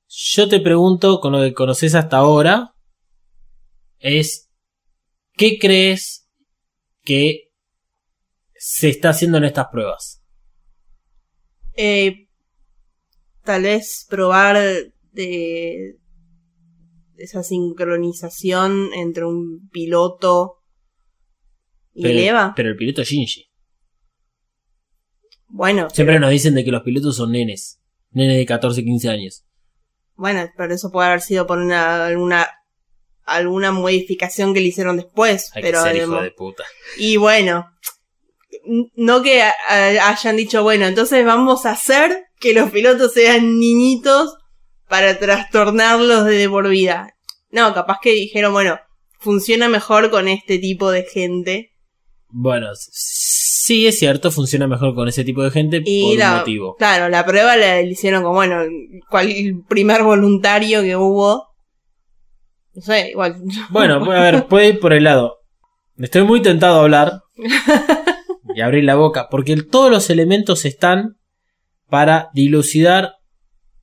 [0.07, 2.75] Yo te pregunto, con lo que conoces hasta ahora,
[3.99, 4.51] es
[5.33, 6.29] ¿qué crees
[7.03, 7.49] que
[8.55, 10.23] se está haciendo en estas pruebas?
[11.75, 12.24] Eh,
[13.45, 14.57] tal vez probar
[15.11, 15.95] de
[17.17, 20.57] esa sincronización entre un piloto
[21.93, 22.53] y Pero, el Eva.
[22.55, 23.45] pero el piloto es Shinji.
[25.47, 27.79] Bueno, Siempre nos dicen de que los pilotos son nenes.
[28.11, 29.45] Nenes de 14, 15 años.
[30.15, 32.49] bueno, pero eso puede haber sido por una alguna
[33.23, 36.63] alguna modificación que le hicieron después, Hay pero que ser hijo de puta.
[36.97, 37.71] y bueno,
[38.95, 44.35] no que hayan dicho, bueno, entonces vamos a hacer que los pilotos sean niñitos
[44.87, 47.13] para trastornarlos de por vida.
[47.49, 48.77] No, capaz que dijeron, bueno,
[49.19, 51.71] funciona mejor con este tipo de gente.
[52.27, 56.37] Bueno, sí es cierto, funciona mejor con ese tipo de gente Y por un la,
[56.37, 56.75] motivo.
[56.75, 58.63] claro, la prueba la hicieron como, bueno,
[59.09, 61.47] cual, el primer voluntario que hubo.
[62.73, 63.37] No sé, igual.
[63.69, 65.37] Bueno, a ver, puede ir por el lado.
[65.97, 67.21] Estoy muy tentado a hablar
[68.53, 71.15] y abrir la boca, porque todos los elementos están
[71.95, 73.13] para dilucidar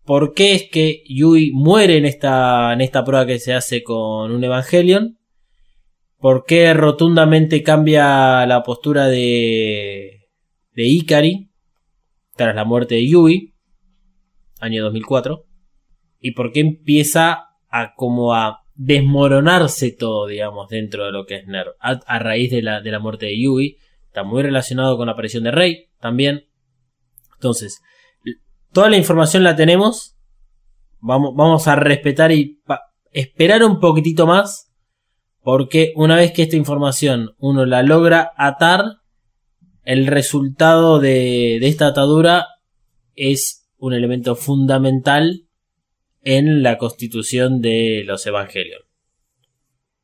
[0.05, 4.31] por qué es que Yui muere en esta, en esta prueba que se hace con
[4.33, 5.19] un Evangelion,
[6.19, 10.29] por qué rotundamente cambia la postura de,
[10.75, 11.53] de Ikari
[12.37, 13.55] tras la muerte de Yui,
[14.61, 15.47] año 2004,
[16.21, 21.47] y por qué empieza a como a desmoronarse todo, digamos, dentro de lo que es
[21.47, 25.13] NERV, a, raíz de la, de la muerte de Yui, está muy relacionado con la
[25.13, 26.45] aparición de Rey también.
[27.37, 27.81] Entonces,
[28.73, 30.17] toda la información la tenemos,
[31.01, 32.61] vamos, a respetar y
[33.13, 34.73] esperar un poquitito más,
[35.43, 38.85] porque una vez que esta información uno la logra atar,
[39.85, 42.47] el resultado de, de esta atadura
[43.15, 45.49] es un elemento fundamental
[46.23, 48.83] en la constitución de los Evangelion.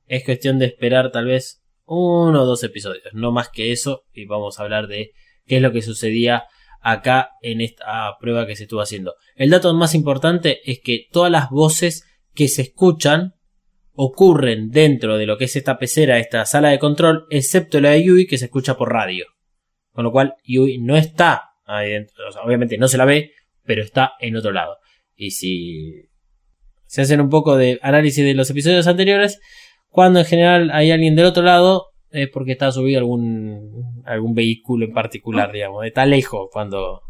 [0.07, 4.27] Es cuestión de esperar tal vez uno o dos episodios, no más que eso, y
[4.27, 5.13] vamos a hablar de
[5.47, 6.45] qué es lo que sucedía
[6.81, 9.15] acá en esta prueba que se estuvo haciendo.
[9.37, 13.35] El dato más importante es que todas las voces que se escuchan
[13.93, 18.05] ocurren dentro de lo que es esta pecera, esta sala de control, excepto la de
[18.05, 19.27] Yui que se escucha por radio.
[19.93, 23.33] Con lo cual Yui no está ahí dentro, obviamente no se la ve,
[23.65, 24.77] pero está en otro lado.
[25.17, 26.09] Y si
[26.87, 29.41] se hacen un poco de análisis de los episodios anteriores,
[29.89, 34.87] cuando en general hay alguien del otro lado, es porque está subido algún, algún vehículo
[34.87, 37.03] en particular, digamos, está lejos, cuando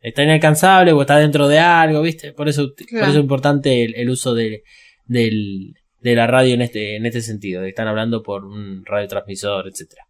[0.00, 2.32] está inalcanzable o está dentro de algo, ¿viste?
[2.32, 4.62] Por eso, por eso es importante el, el uso de,
[5.06, 8.84] del, de la radio en este, en este sentido, de que están hablando por un
[8.84, 10.04] radiotransmisor, etcétera.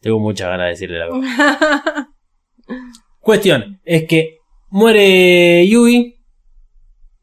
[0.00, 2.06] Tengo muchas ganas de decirle la verdad.
[3.20, 4.38] Cuestión, es que
[4.70, 6.16] muere Yui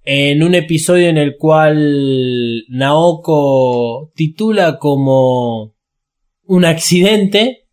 [0.04, 5.75] en un episodio en el cual Naoko titula como
[6.48, 7.68] un accidente.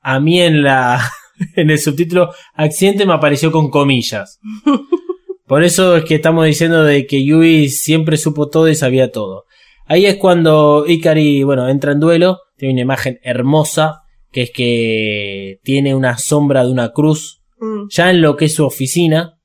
[0.00, 1.00] A mí en la
[1.56, 4.38] en el subtítulo accidente me apareció con comillas.
[5.46, 9.44] Por eso es que estamos diciendo de que Yui siempre supo todo y sabía todo.
[9.86, 15.58] Ahí es cuando Ikari, bueno, entra en duelo, tiene una imagen hermosa, que es que
[15.62, 19.38] tiene una sombra de una cruz Mm, ya en lo que es su oficina,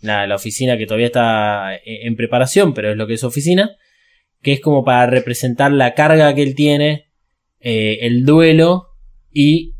[0.00, 3.26] la, la oficina que todavía está en, en preparación, pero es lo que es su
[3.26, 3.70] oficina,
[4.42, 7.09] que es como para representar la carga que él tiene,
[7.60, 8.90] eh, el duelo,
[9.32, 9.74] y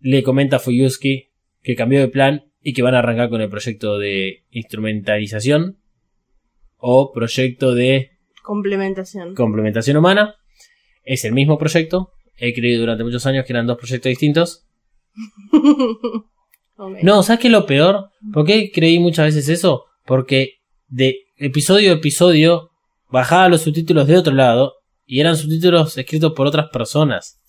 [0.00, 1.30] le comenta a Fuyuski
[1.62, 5.78] que cambió de plan y que van a arrancar con el proyecto de instrumentalización
[6.76, 8.12] o proyecto de
[8.42, 9.34] complementación.
[9.34, 10.36] complementación humana.
[11.04, 12.12] Es el mismo proyecto.
[12.36, 14.66] He creído durante muchos años que eran dos proyectos distintos.
[17.02, 18.08] No, ¿sabes qué es lo peor?
[18.32, 19.84] ¿Por qué creí muchas veces eso?
[20.06, 22.70] Porque de episodio a episodio
[23.10, 24.79] bajaba los subtítulos de otro lado
[25.10, 27.42] y eran subtítulos escritos por otras personas.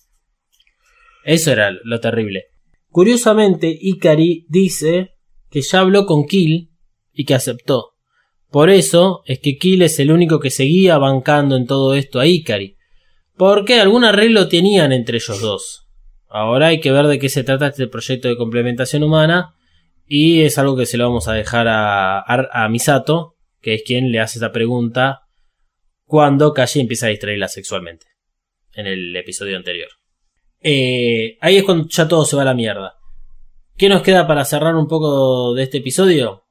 [1.24, 2.46] Eso era lo terrible.
[2.88, 5.12] Curiosamente, Ikari dice
[5.48, 6.72] que ya habló con Kill
[7.12, 7.92] y que aceptó.
[8.50, 12.26] Por eso es que Kill es el único que seguía bancando en todo esto a
[12.26, 12.78] Ikari.
[13.36, 15.86] Porque algún arreglo tenían entre ellos dos.
[16.28, 19.54] Ahora hay que ver de qué se trata este proyecto de complementación humana.
[20.04, 23.82] Y es algo que se lo vamos a dejar a, a, a Misato, que es
[23.86, 25.21] quien le hace esta pregunta
[26.12, 28.04] cuando Kashi empieza a distraerla sexualmente.
[28.74, 29.88] En el episodio anterior.
[30.60, 32.96] Eh, ahí es cuando ya todo se va a la mierda.
[33.78, 36.42] ¿Qué nos queda para cerrar un poco de este episodio?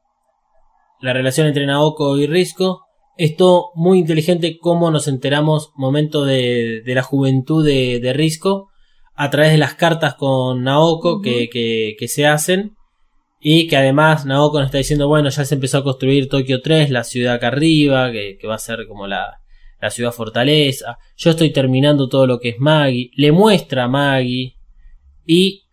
[0.99, 2.87] La relación entre Naoko y Risco.
[3.17, 8.69] Esto muy inteligente cómo nos enteramos momento de, de la juventud de, de, Risco
[9.13, 12.77] a través de las cartas con Naoko que, que, que se hacen
[13.39, 16.89] y que además Naoko nos está diciendo bueno ya se empezó a construir Tokio 3
[16.89, 19.40] la ciudad acá arriba que, que va a ser como la,
[19.81, 24.55] la ciudad fortaleza yo estoy terminando todo lo que es Maggie le muestra a Maggie
[25.25, 25.67] y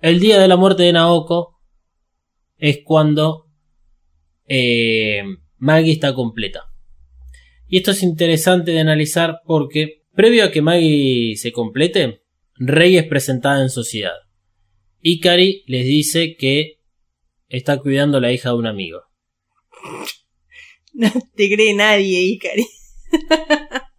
[0.00, 1.60] el día de la muerte de Naoko
[2.56, 3.46] es cuando
[4.46, 5.22] eh,
[5.58, 6.64] Maggie está completa.
[7.66, 12.22] Y esto es interesante de analizar porque previo a que Maggie se complete,
[12.56, 14.16] Rey es presentada en sociedad.
[15.00, 16.80] Ikari les dice que
[17.48, 19.00] está cuidando a la hija de un amigo.
[20.92, 22.66] No te cree nadie, Ikari.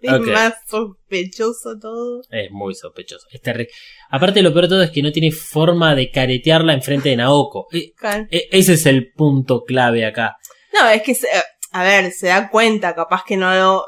[0.00, 2.20] es más sospechoso todo.
[2.30, 3.26] Es muy sospechoso.
[3.32, 3.68] Es terri-
[4.10, 7.66] Aparte lo peor de todo es que no tiene forma de caretearla enfrente de Naoko.
[7.72, 10.36] E- Can- e- ese es el punto clave acá.
[10.78, 11.28] No, es que, se-
[11.72, 13.84] a ver, se da cuenta, capaz que no,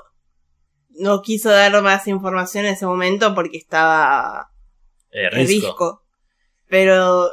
[0.90, 4.48] no quiso dar más información en ese momento porque estaba
[5.12, 5.66] Eh, Risco.
[5.66, 6.02] risco.
[6.68, 7.30] Pero,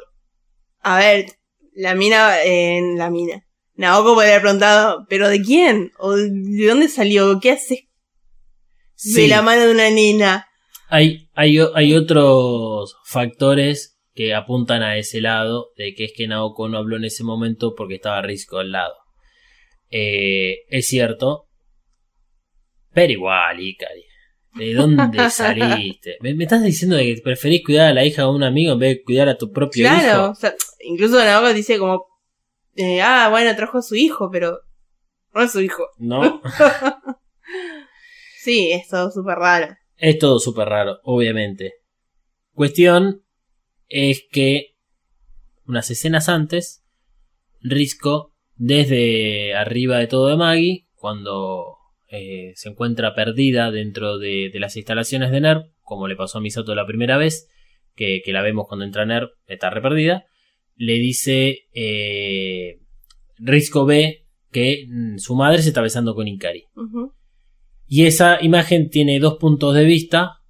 [0.81, 1.25] a ver,
[1.73, 3.43] la mina, en la mina.
[3.77, 5.91] Naoko podría haber preguntado, ¿pero de quién?
[5.99, 7.39] ¿O de dónde salió?
[7.39, 7.79] ¿Qué haces
[8.95, 9.21] Sí.
[9.21, 10.47] de la mano de una nena?
[10.89, 16.77] Hay, hay, otros factores que apuntan a ese lado, de que es que Naoko no
[16.79, 18.93] habló en ese momento porque estaba Risco al lado.
[19.91, 21.45] Eh, es cierto,
[22.93, 24.03] pero igual, Ikari.
[24.55, 26.17] ¿De dónde saliste?
[26.21, 28.79] ¿Me, me estás diciendo de que preferís cuidar a la hija de un amigo en
[28.79, 30.31] vez de cuidar a tu propio Claro, hijo?
[30.31, 32.05] o sea, incluso Naoko dice como,
[32.77, 34.59] eh, ah, bueno, trajo a su hijo, pero
[35.33, 35.83] no es su hijo.
[35.97, 36.41] No,
[38.39, 39.75] Sí, es todo súper raro.
[39.97, 41.73] es todo súper raro, obviamente.
[42.53, 43.23] Cuestión
[43.89, 44.75] es que
[45.65, 46.83] unas escenas antes,
[47.61, 51.75] Risco, desde arriba de todo de Maggie, cuando
[52.09, 56.41] eh, se encuentra perdida dentro de, de las instalaciones de NERV, como le pasó a
[56.41, 57.49] Misato la primera vez,
[57.95, 60.25] que, que la vemos cuando entra NERV, está re perdida,
[60.77, 62.79] le dice, eh,
[63.37, 66.65] Risco ve que mm, su madre se está besando con Ikari.
[67.85, 70.41] Y esa imagen tiene dos puntos de vista,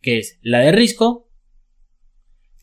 [0.00, 1.28] que es la de Risco.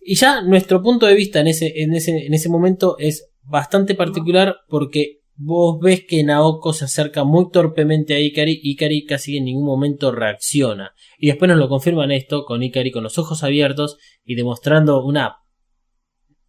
[0.02, 3.96] Y ya nuestro punto de vista en ese, en ese, en ese momento es bastante
[3.96, 9.38] particular porque vos ves que Naoko se acerca muy torpemente a Ikari y Ikari casi
[9.38, 10.94] en ningún momento reacciona.
[11.18, 15.38] Y después nos lo confirman esto con Ikari con los ojos abiertos y demostrando una,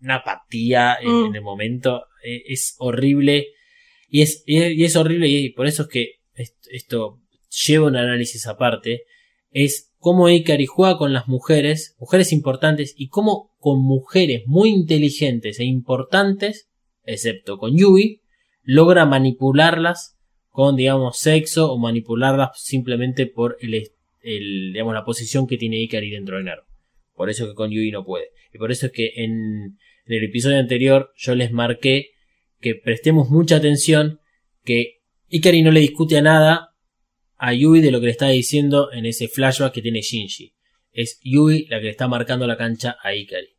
[0.01, 1.27] una apatía en, Mm.
[1.27, 2.05] en el momento.
[2.25, 3.49] Eh, es horrible.
[4.09, 7.21] Y es, y es, y es horrible y por eso es que est- esto
[7.67, 9.03] lleva un análisis aparte.
[9.51, 15.59] Es cómo Ikari juega con las mujeres, mujeres importantes, y cómo con mujeres muy inteligentes
[15.61, 16.69] e importantes,
[17.05, 18.21] excepto con Yui,
[18.63, 20.17] logra manipularlas
[20.51, 23.75] con, digamos, sexo o manipularlas simplemente por el,
[24.23, 26.63] el, digamos, la posición que tiene Ikari dentro de Nero.
[27.15, 28.27] Por eso que con Yui no puede.
[28.53, 29.79] Y por eso es que en,
[30.09, 32.13] en el episodio anterior yo les marqué
[32.61, 34.21] que prestemos mucha atención
[34.65, 36.75] que Ikari no le discute a nada
[37.37, 40.55] a Yui de lo que le está diciendo en ese flashback que tiene Shinji.
[40.91, 43.55] Es Yui la que le está marcando la cancha a Ikari.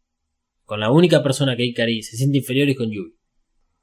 [0.63, 3.15] Con la única persona que Ikari se siente inferior es con Yui.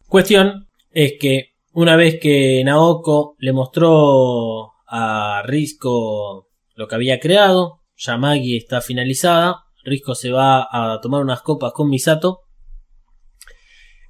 [0.09, 7.83] Cuestión es que una vez que Naoko le mostró a Risco lo que había creado,
[7.97, 12.45] ya Maggie está finalizada, Risco se va a tomar unas copas con Misato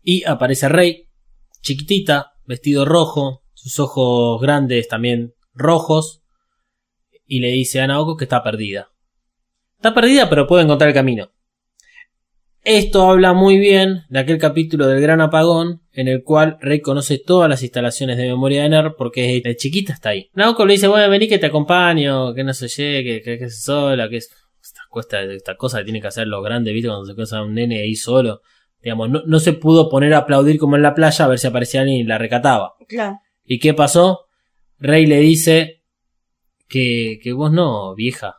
[0.09, 1.09] y aparece Rey,
[1.63, 6.23] chiquitita, vestido rojo, sus ojos grandes también rojos,
[7.27, 8.89] y le dice a Naoko que está perdida.
[9.75, 11.33] Está perdida, pero puede encontrar el camino.
[12.63, 17.19] Esto habla muy bien de aquel capítulo del Gran Apagón, en el cual Rey conoce
[17.19, 20.31] todas las instalaciones de memoria de NER, porque de chiquita está ahí.
[20.35, 24.09] Naoko le dice, bueno, vení que te acompaño, que no se llegue, que, que sola,
[24.09, 24.31] que es
[24.63, 26.89] esta, cuesta, esta cosa que tiene que hacer los grandes, ¿viste?
[26.89, 28.43] Cuando se casa un nene ahí solo.
[28.87, 31.49] Digamos, no, no se pudo poner a aplaudir como en la playa a ver si
[31.49, 32.75] aparecía alguien y la recataba.
[32.87, 33.19] Claro.
[33.45, 34.27] ¿Y qué pasó?
[34.79, 35.83] Rey le dice
[36.69, 38.37] que, que vos no, vieja.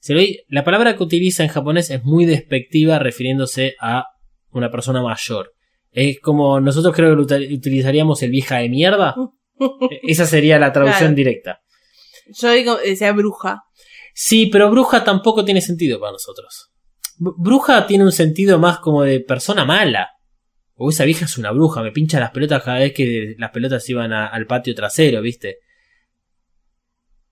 [0.00, 4.06] Se lo la palabra que utiliza en japonés es muy despectiva refiriéndose a
[4.52, 5.52] una persona mayor.
[5.90, 9.14] Es como nosotros creo que utilizaríamos el vieja de mierda.
[10.02, 11.14] Esa sería la traducción Claro.
[11.14, 11.60] directa.
[12.40, 13.64] Yo digo, decía bruja.
[14.14, 16.70] Sí, pero bruja tampoco tiene sentido para nosotros.
[17.18, 20.10] Br- Bruja tiene un sentido más como de persona mala.
[20.74, 23.88] O esa vieja es una bruja, me pincha las pelotas cada vez que las pelotas
[23.90, 25.58] iban a- al patio trasero, ¿viste?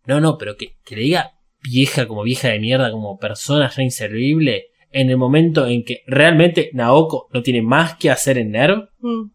[0.06, 1.32] No, no, pero que, que le diga
[1.62, 6.70] vieja como vieja de mierda, como persona ya inservible, en el momento en que realmente
[6.72, 9.30] Naoko no tiene más que hacer en NERV, Mm.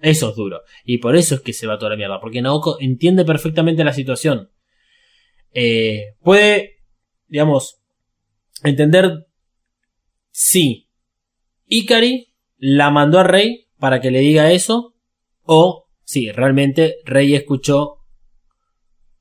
[0.00, 0.60] eso es duro.
[0.84, 2.20] Y por eso es que se va toda la mierda.
[2.20, 4.50] Porque Naoko entiende perfectamente la situación.
[5.52, 6.76] Eh, puede,
[7.28, 7.80] digamos,
[8.62, 9.25] entender
[10.38, 10.90] si
[11.66, 14.94] Ikari la mandó a Rey para que le diga eso.
[15.44, 18.00] O si realmente Rey escuchó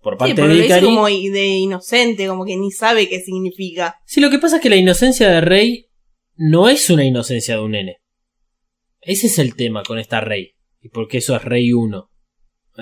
[0.01, 0.85] por Sí, parte porque de lo Ikari.
[0.85, 4.01] como i- de inocente, como que ni sabe qué significa.
[4.05, 5.87] Sí, lo que pasa es que la inocencia de Rey
[6.35, 7.97] no es una inocencia de un nene.
[8.99, 10.51] Ese es el tema con esta Rey.
[10.81, 12.09] Y porque eso es Rey 1.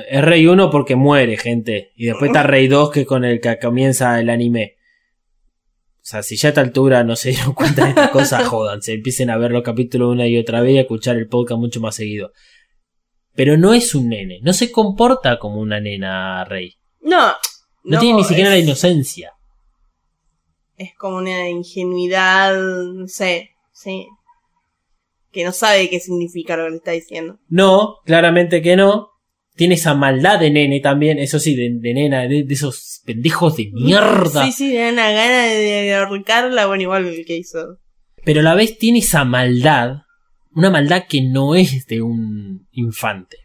[0.10, 1.92] Es Rey 1 porque muere, gente.
[1.96, 4.78] Y después está Rey 2 que es con el que comienza el anime.
[6.04, 8.92] O sea, si ya a esta altura no se dieron cuenta de estas cosas, jodanse.
[8.92, 11.80] Empiecen a ver los capítulos una y otra vez y a escuchar el podcast mucho
[11.80, 12.32] más seguido.
[13.36, 14.40] Pero no es un nene.
[14.44, 16.74] No se comporta como una nena Rey.
[17.00, 17.32] No.
[17.86, 19.32] No, tiene ni siquiera es, la inocencia.
[20.76, 24.06] Es como una ingenuidad, no sé, sí.
[25.32, 27.40] Que no sabe qué significa lo que le está diciendo.
[27.48, 29.13] No, claramente que no.
[29.56, 33.56] Tiene esa maldad de nene también, eso sí, de, de nena, de, de esos pendejos
[33.58, 34.46] de mierda.
[34.46, 37.78] Sí, sí, le da una gana de ahorcarla, bueno, igual el que hizo.
[38.26, 39.98] Pero a la vez tiene esa maldad,
[40.56, 43.38] una maldad que no es de un infante.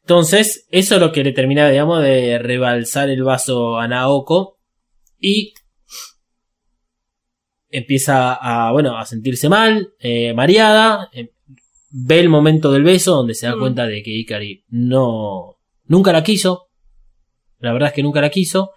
[0.00, 4.58] Entonces, eso es lo que le termina, digamos, de rebalsar el vaso a Naoko.
[5.18, 5.54] Y
[7.70, 11.08] empieza a, bueno, a sentirse mal, eh, mareada.
[11.12, 11.30] eh,
[11.96, 13.60] ve el momento del beso donde se da Mm.
[13.60, 16.70] cuenta de que Ikari no, nunca la quiso.
[17.60, 18.72] La verdad es que nunca la quiso.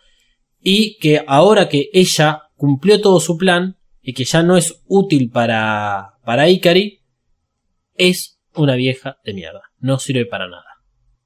[0.60, 5.31] Y que ahora que ella cumplió todo su plan y que ya no es útil
[5.31, 7.02] para, para Ikari,
[7.95, 9.61] es una vieja de mierda.
[9.80, 10.65] No sirve para nada.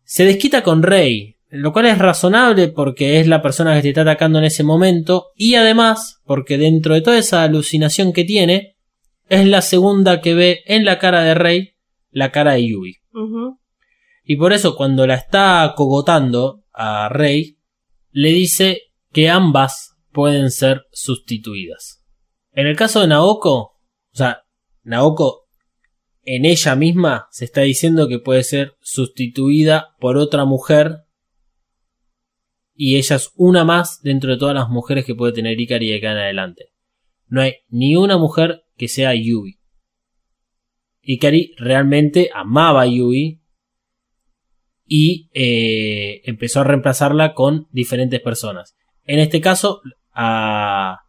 [0.03, 4.01] Se desquita con Rey, lo cual es razonable porque es la persona que te está
[4.01, 8.77] atacando en ese momento y además porque dentro de toda esa alucinación que tiene,
[9.27, 11.73] es la segunda que ve en la cara de Rey
[12.11, 12.97] la cara de Yui.
[14.23, 17.57] Y por eso cuando la está cogotando a Rey,
[18.11, 18.81] le dice
[19.11, 22.03] que ambas pueden ser sustituidas.
[22.51, 23.77] En el caso de Naoko, o
[24.13, 24.43] sea,
[24.83, 25.47] Naoko
[26.23, 30.99] en ella misma se está diciendo que puede ser sustituida por otra mujer
[32.73, 35.97] y ella es una más dentro de todas las mujeres que puede tener Ikari de
[35.97, 36.69] acá en adelante.
[37.27, 39.60] No hay ni una mujer que sea Yui.
[41.01, 43.41] Ikari realmente amaba a Yui
[44.85, 48.75] y eh, empezó a reemplazarla con diferentes personas.
[49.05, 49.81] En este caso,
[50.13, 50.99] a,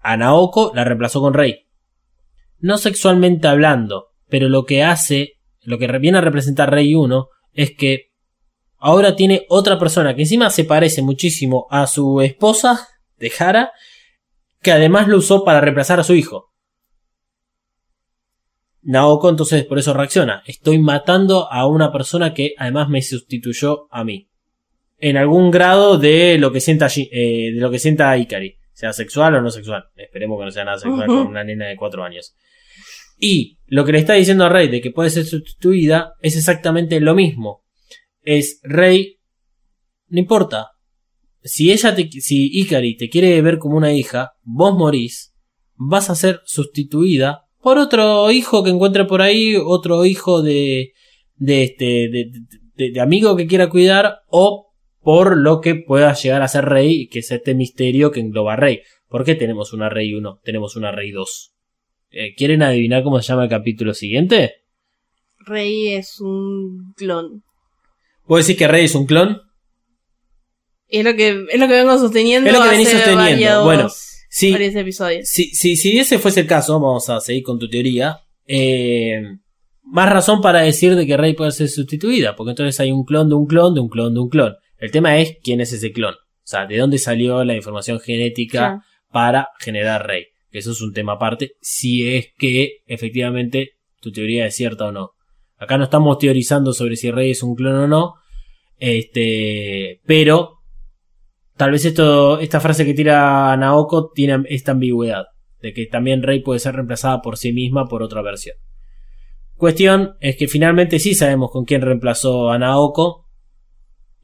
[0.00, 1.66] a Naoko la reemplazó con Rei.
[2.58, 7.76] No sexualmente hablando, pero lo que hace, lo que viene a representar Rei 1 es
[7.76, 8.12] que
[8.78, 12.88] ahora tiene otra persona que encima se parece muchísimo a su esposa
[13.18, 13.72] de Hara,
[14.60, 16.51] que además lo usó para reemplazar a su hijo.
[18.82, 20.42] Naoko entonces por eso reacciona.
[20.46, 24.28] Estoy matando a una persona que además me sustituyó a mí.
[24.98, 28.56] En algún grado de lo que sienta, eh, de lo que sienta Ikari.
[28.72, 29.84] Sea sexual o no sexual.
[29.96, 32.34] Esperemos que no sea nada sexual con una nena de 4 años.
[33.18, 36.98] Y lo que le está diciendo a Rey de que puede ser sustituida es exactamente
[37.00, 37.62] lo mismo.
[38.22, 39.20] Es Rey,
[40.08, 40.70] no importa.
[41.44, 45.34] Si ella te, si Ikari te quiere ver como una hija, vos morís,
[45.74, 50.92] vas a ser sustituida por otro hijo que encuentre por ahí, otro hijo de,
[51.36, 52.30] de este, de,
[52.76, 57.08] de- de amigo que quiera cuidar, o por lo que pueda llegar a ser rey,
[57.08, 58.80] que es este misterio que engloba a rey.
[59.08, 60.40] ¿Por qué tenemos una rey 1?
[60.42, 61.52] Tenemos una rey 2.
[62.10, 64.52] Eh, ¿Quieren adivinar cómo se llama el capítulo siguiente?
[65.38, 67.42] Rey es un clon.
[68.26, 69.42] ¿Puedo decir que Rey es un clon?
[70.88, 72.48] Es lo que, es lo que vengo sosteniendo.
[72.50, 73.24] Es lo que venís sosteniendo.
[73.26, 73.88] varios- Bueno,
[74.32, 74.52] sí.
[74.52, 75.28] varios episodios.
[75.28, 78.20] Si, si, si ese fuese el caso, vamos a seguir con tu teoría.
[78.46, 79.22] eh,
[79.84, 83.28] más razón para decir de que Rey puede ser sustituida, porque entonces hay un clon
[83.28, 84.54] de un clon de un clon de un clon.
[84.78, 86.14] El tema es quién es ese clon.
[86.14, 90.26] O sea, de dónde salió la información genética para generar Rey.
[90.50, 94.92] Que eso es un tema aparte, si es que efectivamente tu teoría es cierta o
[94.92, 95.10] no.
[95.56, 98.14] Acá no estamos teorizando sobre si Rey es un clon o no.
[98.78, 100.61] Este, pero
[101.56, 105.26] tal vez esto, esta frase que tira Naoko tiene esta ambigüedad,
[105.60, 108.56] de que también Rey puede ser reemplazada por sí misma por otra versión.
[109.56, 113.28] Cuestión es que finalmente sí sabemos con quién reemplazó a Naoko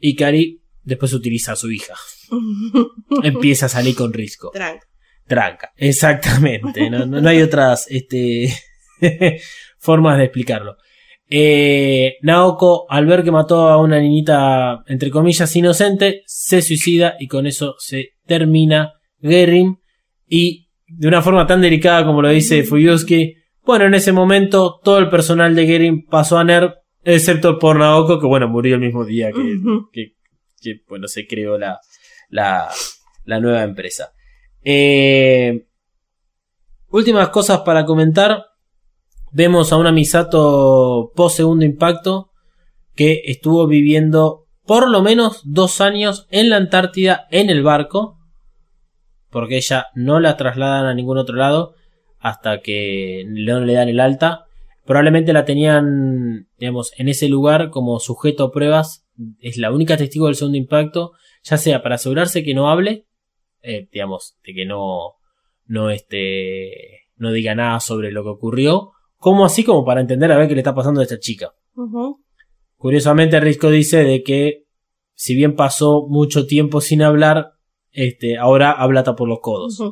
[0.01, 1.95] y Kari después utiliza a su hija.
[3.23, 4.51] Empieza a salir con Risco.
[4.51, 4.87] Tranca.
[5.27, 6.89] Tranca, exactamente.
[6.91, 8.53] No, no- no hay otras este,
[9.79, 10.77] formas de explicarlo.
[11.31, 17.27] Eh, Naoko, al ver que mató a una niñita, entre comillas, inocente, se suicida y
[17.27, 19.79] con eso se termina Guerrin.
[20.27, 24.99] Y de una forma tan delicada como lo dice Fuyuski, bueno, en ese momento todo
[24.99, 26.73] el personal de Guerrin pasó a NERV,
[27.05, 29.59] excepto por Naoko, que bueno, murió el mismo día que,
[29.93, 30.13] que,
[30.61, 31.79] que, bueno, se creó la,
[32.31, 32.69] la,
[33.25, 34.13] la nueva empresa.
[34.65, 35.67] Eh,
[36.91, 38.45] últimas cosas para comentar.
[39.33, 42.31] Vemos a una Misato post segundo impacto
[42.95, 48.19] que estuvo viviendo por lo menos dos años en la Antártida en el barco.
[49.31, 51.75] Porque ella no la trasladan a ningún otro lado
[52.19, 54.47] hasta que le dan el alta.
[54.85, 59.07] Probablemente la tenían, digamos, en ese lugar como sujeto a pruebas.
[59.41, 61.13] Es la única testigo del segundo impacto.
[61.43, 63.07] Ya sea para asegurarse que no hable,
[63.63, 65.15] eh, digamos, de que no,
[65.67, 70.39] no, este, no diga nada sobre lo que ocurrió, como así como para entender a
[70.39, 71.53] ver qué le está pasando a esta chica.
[72.77, 74.65] Curiosamente, Risco dice de que
[75.15, 77.53] si bien pasó mucho tiempo sin hablar,
[77.91, 79.83] este, ahora habla hasta por los codos.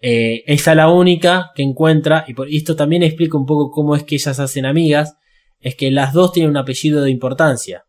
[0.00, 3.70] Eh, esa es la única que encuentra, y, por, y esto también explica un poco
[3.70, 5.16] cómo es que ellas hacen amigas,
[5.60, 7.84] es que las dos tienen un apellido de importancia.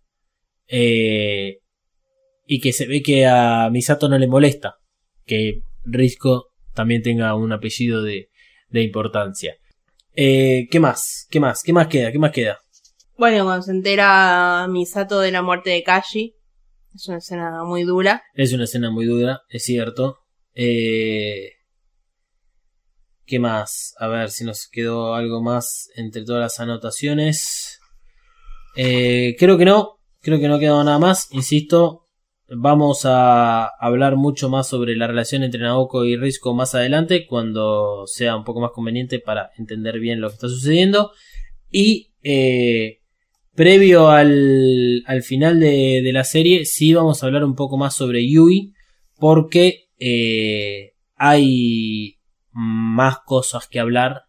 [0.67, 1.59] Eh,
[2.45, 4.79] y que se ve que a Misato no le molesta
[5.29, 8.29] que Risco también tenga un apellido de,
[8.69, 9.55] de importancia.
[10.15, 11.27] Eh, ¿Qué más?
[11.29, 11.61] ¿Qué más?
[11.63, 12.11] ¿Qué más queda?
[12.11, 12.59] ¿Qué más queda?
[13.17, 16.35] Bueno, cuando se entera Misato de la muerte de Kashi,
[16.95, 18.23] es una escena muy dura.
[18.33, 20.19] Es una escena muy dura, es cierto.
[20.55, 21.51] Eh,
[23.25, 23.93] ¿Qué más?
[23.99, 27.79] A ver si nos quedó algo más entre todas las anotaciones.
[28.75, 31.27] Eh, creo que no, creo que no quedó nada más.
[31.31, 32.08] Insisto,
[32.55, 38.05] vamos a hablar mucho más sobre la relación entre Naoko y Risco más adelante, cuando
[38.07, 41.11] sea un poco más conveniente para entender bien lo que está sucediendo.
[41.69, 42.99] Y eh,
[43.55, 47.95] previo al, al final de, de la serie, sí vamos a hablar un poco más
[47.95, 48.73] sobre Yui,
[49.17, 52.19] porque eh, hay
[52.51, 54.23] más cosas que hablar.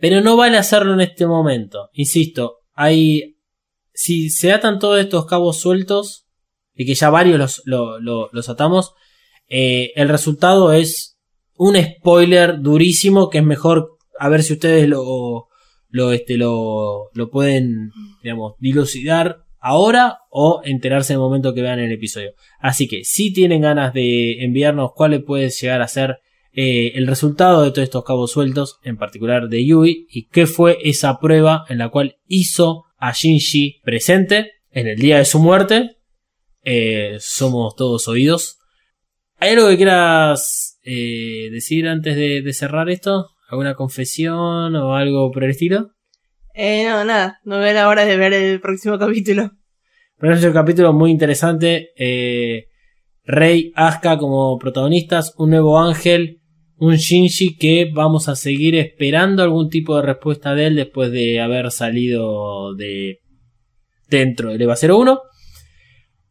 [0.00, 1.90] Pero no vale hacerlo en este momento.
[1.92, 3.36] Insisto, hay.
[3.92, 6.27] Si se atan todos estos cabos sueltos,
[6.78, 8.94] y que ya varios los, lo- lo- los atamos,
[9.48, 11.18] eh, el resultado es
[11.56, 15.48] un spoiler durísimo que es mejor a ver si ustedes lo,
[15.90, 17.90] lo, este, lo, lo pueden,
[18.22, 22.32] digamos, dilucidar ahora o enterarse en el momento que vean el episodio.
[22.60, 26.18] Así que si tienen ganas de enviarnos cuál puede llegar a ser
[26.52, 30.78] eh, el resultado de todos estos cabos sueltos, en particular de Yui, y qué fue
[30.82, 35.97] esa prueba en la cual hizo a Shinji presente en el día de su muerte,
[36.70, 38.58] eh, somos todos oídos.
[39.38, 43.28] ¿Hay algo que quieras eh, decir antes de, de cerrar esto?
[43.48, 45.92] ¿Alguna confesión o algo por el estilo?
[46.54, 49.50] Eh, no, nada, no veo la hora de ver el próximo capítulo.
[50.18, 51.90] Pero es un capítulo muy interesante.
[51.96, 52.66] eh,
[53.24, 56.42] Rey, Asuka como protagonistas, un nuevo ángel,
[56.76, 61.40] un Shinji que vamos a seguir esperando algún tipo de respuesta de él después de
[61.40, 63.20] haber salido de
[64.08, 65.20] dentro del EVA 01.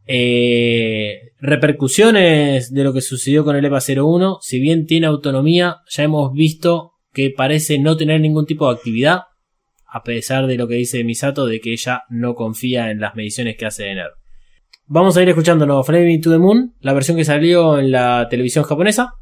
[0.08, 4.40] Eh, repercusiones de lo que sucedió con el EVA 01.
[4.42, 9.22] Si bien tiene autonomía, ya hemos visto que parece no tener ningún tipo de actividad.
[9.86, 13.58] A pesar de lo que dice Misato de que ella no confía en las mediciones
[13.58, 14.14] que hace de NERV.
[14.86, 18.64] Vamos a ir escuchando Flaming to the Moon, la versión que salió en la televisión
[18.64, 19.14] japonesa,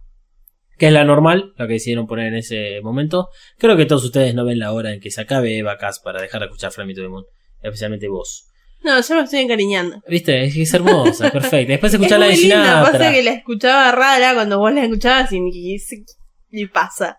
[0.77, 3.29] que es la normal, la que decidieron poner en ese momento.
[3.57, 6.21] Creo que todos ustedes no ven la hora en que se acabe Eva Cass para
[6.21, 7.25] dejar de escuchar Flaming to the Moon,
[7.63, 8.47] especialmente vos.
[8.85, 10.01] No, yo me estoy encariñando.
[10.07, 10.43] ¿Viste?
[10.45, 11.71] Es, es hermosa, perfecta.
[11.73, 12.91] Después Es escuchar la de muy linda, Sinatra.
[12.91, 15.77] pasa que la escuchaba rara cuando vos la escuchabas y, y,
[16.51, 17.17] y pasa.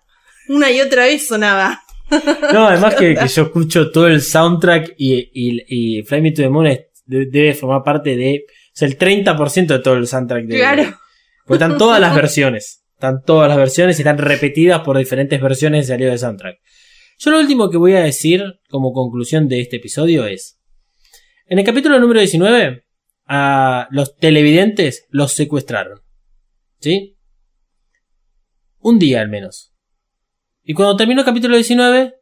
[0.48, 1.82] Una y otra vez sonaba.
[2.52, 6.42] No, además que, que yo escucho todo el soundtrack y, y, y Fly Me to
[6.42, 8.44] the Moon es- de- debe formar parte de.
[8.48, 10.56] O sea, el 30% de todo el soundtrack de.
[10.56, 10.84] Claro.
[11.44, 12.84] Porque están todas las versiones.
[12.94, 16.58] Están todas las versiones y están repetidas por diferentes versiones de salió de soundtrack.
[17.18, 20.55] Yo lo último que voy a decir como conclusión de este episodio es.
[21.48, 22.84] En el capítulo número 19,
[23.26, 26.00] a los televidentes los secuestraron.
[26.80, 27.16] ¿Sí?
[28.80, 29.72] Un día al menos.
[30.64, 32.14] Y cuando terminó el capítulo 19,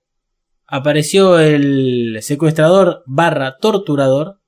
[0.67, 4.43] apareció el secuestrador barra torturador.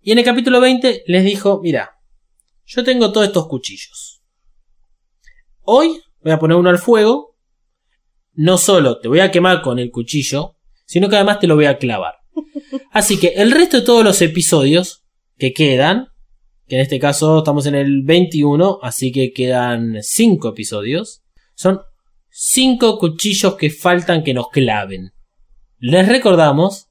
[0.00, 1.98] Y en el capítulo 20 les dijo, mira,
[2.64, 4.22] yo tengo todos estos cuchillos.
[5.60, 7.36] Hoy voy a poner uno al fuego.
[8.32, 10.56] No solo te voy a quemar con el cuchillo,
[10.86, 12.19] sino que además te lo voy a clavar.
[12.92, 15.04] Así que el resto de todos los episodios
[15.38, 16.08] que quedan,
[16.66, 21.22] que en este caso estamos en el 21, así que quedan 5 episodios,
[21.54, 21.80] son
[22.30, 25.12] 5 cuchillos que faltan que nos claven.
[25.78, 26.88] Les recordamos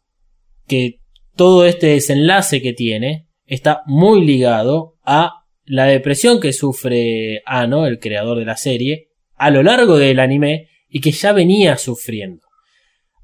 [0.68, 1.00] que
[1.36, 8.00] todo este desenlace que tiene está muy ligado a la depresión que sufre Ano, el
[8.00, 12.49] creador de la serie, a lo largo del anime y que ya venía sufriendo.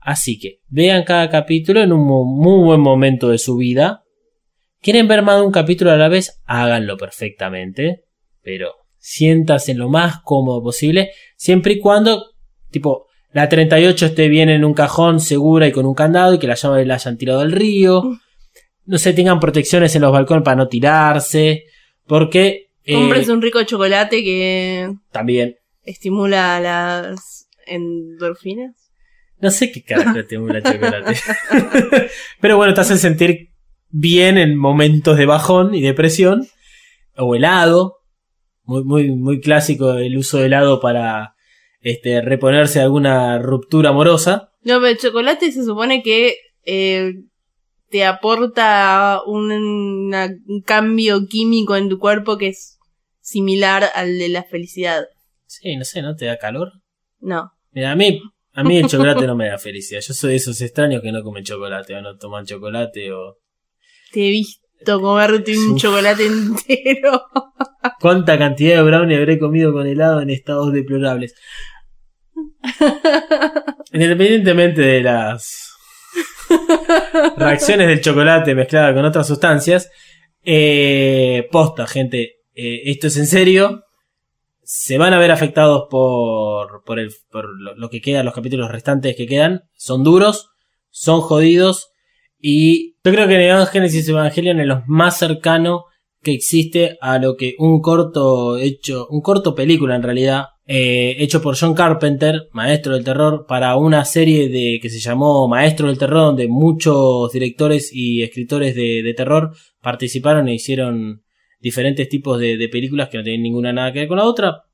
[0.05, 4.03] Así que vean cada capítulo en un muy buen momento de su vida.
[4.79, 6.43] ¿Quieren ver más de un capítulo a la vez?
[6.45, 8.03] Háganlo perfectamente.
[8.43, 8.69] Pero
[8.99, 11.09] siéntase lo más cómodo posible.
[11.37, 12.23] Siempre y cuando,
[12.69, 16.45] tipo, la 38 esté bien en un cajón segura y con un candado y que
[16.45, 18.03] la llave la hayan tirado al río.
[18.85, 21.63] No sé, tengan protecciones en los balcones para no tirarse.
[22.05, 22.67] Porque...
[22.83, 28.84] eh, Compres un rico chocolate que también estimula las endorfinas.
[29.39, 31.19] No sé qué carajo te la chocolate.
[32.41, 33.49] Pero bueno, te hace sentir
[33.89, 36.47] bien en momentos de bajón y depresión.
[37.17, 37.97] O helado.
[38.63, 41.35] Muy, muy, muy clásico el uso de helado para
[41.81, 44.49] este, reponerse de alguna ruptura amorosa.
[44.63, 46.35] No, pero el chocolate se supone que
[46.65, 47.13] eh,
[47.91, 52.79] te aporta un, una- un cambio químico en tu cuerpo que es
[53.21, 55.03] similar al de la felicidad.
[55.45, 56.15] Sí, no sé, ¿no?
[56.15, 56.71] ¿Te da calor?
[57.19, 57.51] No.
[57.71, 58.19] Mira, a mí,
[58.55, 59.99] a mí el chocolate no me da felicidad.
[59.99, 63.37] Yo soy de esos extraños que no comen chocolate o no toman chocolate o...
[64.11, 65.81] Te he visto comerte un Uf.
[65.81, 67.21] chocolate entero.
[67.99, 71.35] ¿Cuánta cantidad de brownie habré comido con helado en estados deplorables?
[73.91, 75.73] Independientemente de las
[77.37, 79.91] reacciones del chocolate mezclada con otras sustancias,
[80.43, 83.84] eh, posta, gente, eh, esto es en serio.
[84.65, 87.47] Se van a ver afectados por, por, el, por
[87.77, 89.61] lo, que queda, los capítulos restantes que quedan.
[89.75, 90.49] Son duros,
[90.89, 91.91] son jodidos.
[92.39, 95.85] Y yo creo que Neon Genesis Evangelion es lo más cercano
[96.25, 101.41] que existe a lo que un corto hecho, un corto película en realidad, eh, hecho
[101.41, 105.99] por John Carpenter, maestro del terror, para una serie de que se llamó Maestro del
[105.99, 111.24] Terror, donde muchos directores y escritores de, de terror participaron e hicieron
[111.65, 114.65] diferentes tipos de, de películas que no tienen ninguna nada que ver con la otra.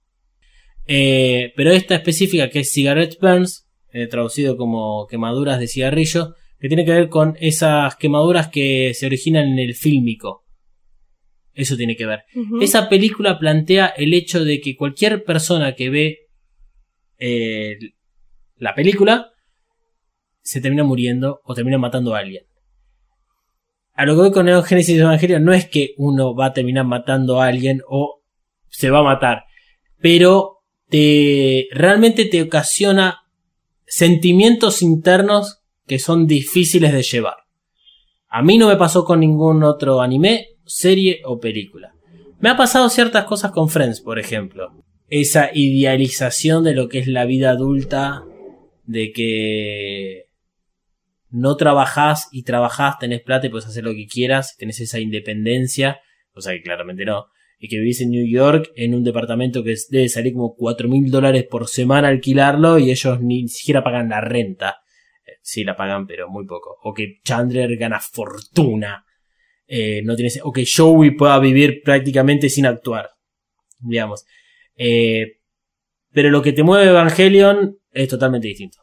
[0.86, 6.68] Eh, pero esta específica que es Cigarette Burns, eh, traducido como quemaduras de cigarrillo, que
[6.68, 10.44] tiene que ver con esas quemaduras que se originan en el fílmico.
[11.54, 12.24] Eso tiene que ver.
[12.60, 16.18] Esa película plantea el hecho de que cualquier persona que ve
[17.20, 17.78] eh,
[18.58, 19.32] la película
[20.42, 22.44] se termina muriendo o termina matando a alguien.
[23.94, 26.86] A lo que voy con Neon Genesis Evangelion no es que uno va a terminar
[26.86, 28.22] matando a alguien o
[28.70, 29.44] se va a matar,
[30.00, 33.22] pero te realmente te ocasiona
[33.86, 37.36] sentimientos internos que son difíciles de llevar.
[38.30, 41.94] A mí no me pasó con ningún otro anime, serie o película.
[42.40, 44.72] Me ha pasado ciertas cosas con Friends, por ejemplo.
[45.10, 48.24] Esa idealización de lo que es la vida adulta,
[48.86, 50.28] de que
[51.32, 56.02] no trabajás y trabajás, tenés plata y puedes hacer lo que quieras, tenés esa independencia,
[56.34, 57.28] o sea que claramente no,
[57.62, 61.12] y que vivís en New York en un departamento que debe salir como 4 mil
[61.12, 64.82] dólares por semana alquilarlo y ellos ni siquiera pagan la renta.
[65.26, 66.78] Eh, Sí la pagan, pero muy poco.
[66.82, 69.06] O que Chandler gana fortuna.
[69.68, 73.12] Eh, no tiene, o que Joey pueda vivir prácticamente sin actuar.
[73.80, 74.26] Digamos.
[74.76, 75.38] Eh,
[76.12, 78.80] pero lo que te mueve Evangelion es totalmente distinto.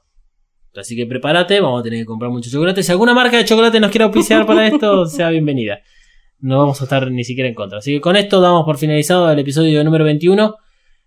[0.79, 2.83] Así que prepárate, vamos a tener que comprar mucho chocolate.
[2.83, 5.81] Si alguna marca de chocolate nos quiere auspiciar para esto, sea bienvenida.
[6.39, 7.79] No vamos a estar ni siquiera en contra.
[7.79, 10.55] Así que con esto damos por finalizado el episodio número 21.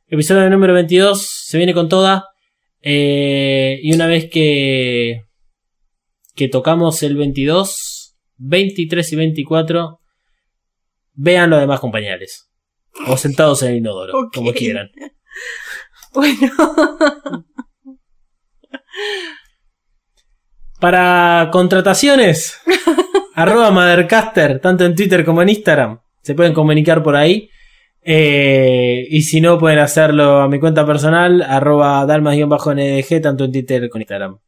[0.08, 2.26] Episodio número 22 se viene con toda.
[2.82, 5.24] Eh, y una vez que,
[6.36, 10.00] que tocamos el 22, 23 y 24,
[11.14, 12.50] vean lo demás compañeros.
[13.08, 14.90] O sentados en el inodoro, como quieran.
[16.14, 16.52] Bueno.
[20.82, 22.60] Para contrataciones,
[23.36, 26.00] arroba Mothercaster, tanto en Twitter como en Instagram.
[26.24, 27.52] Se pueden comunicar por ahí.
[28.02, 33.90] Eh, y si no, pueden hacerlo a mi cuenta personal, arroba dalmas-ndg, tanto en Twitter
[33.92, 34.40] como en Instagram.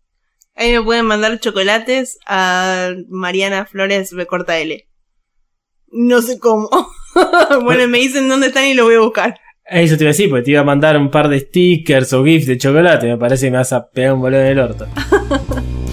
[0.55, 4.25] Ahí me pueden mandar chocolates a Mariana Flores B.
[4.25, 4.87] corta L.
[5.91, 6.67] No sé cómo.
[7.63, 9.39] bueno, me dicen dónde están y lo voy a buscar.
[9.65, 12.25] Eso te iba a decir, porque te iba a mandar un par de stickers o
[12.25, 13.05] gifs de chocolate.
[13.05, 14.87] Me parece que me vas a pegar un boludo en el orto.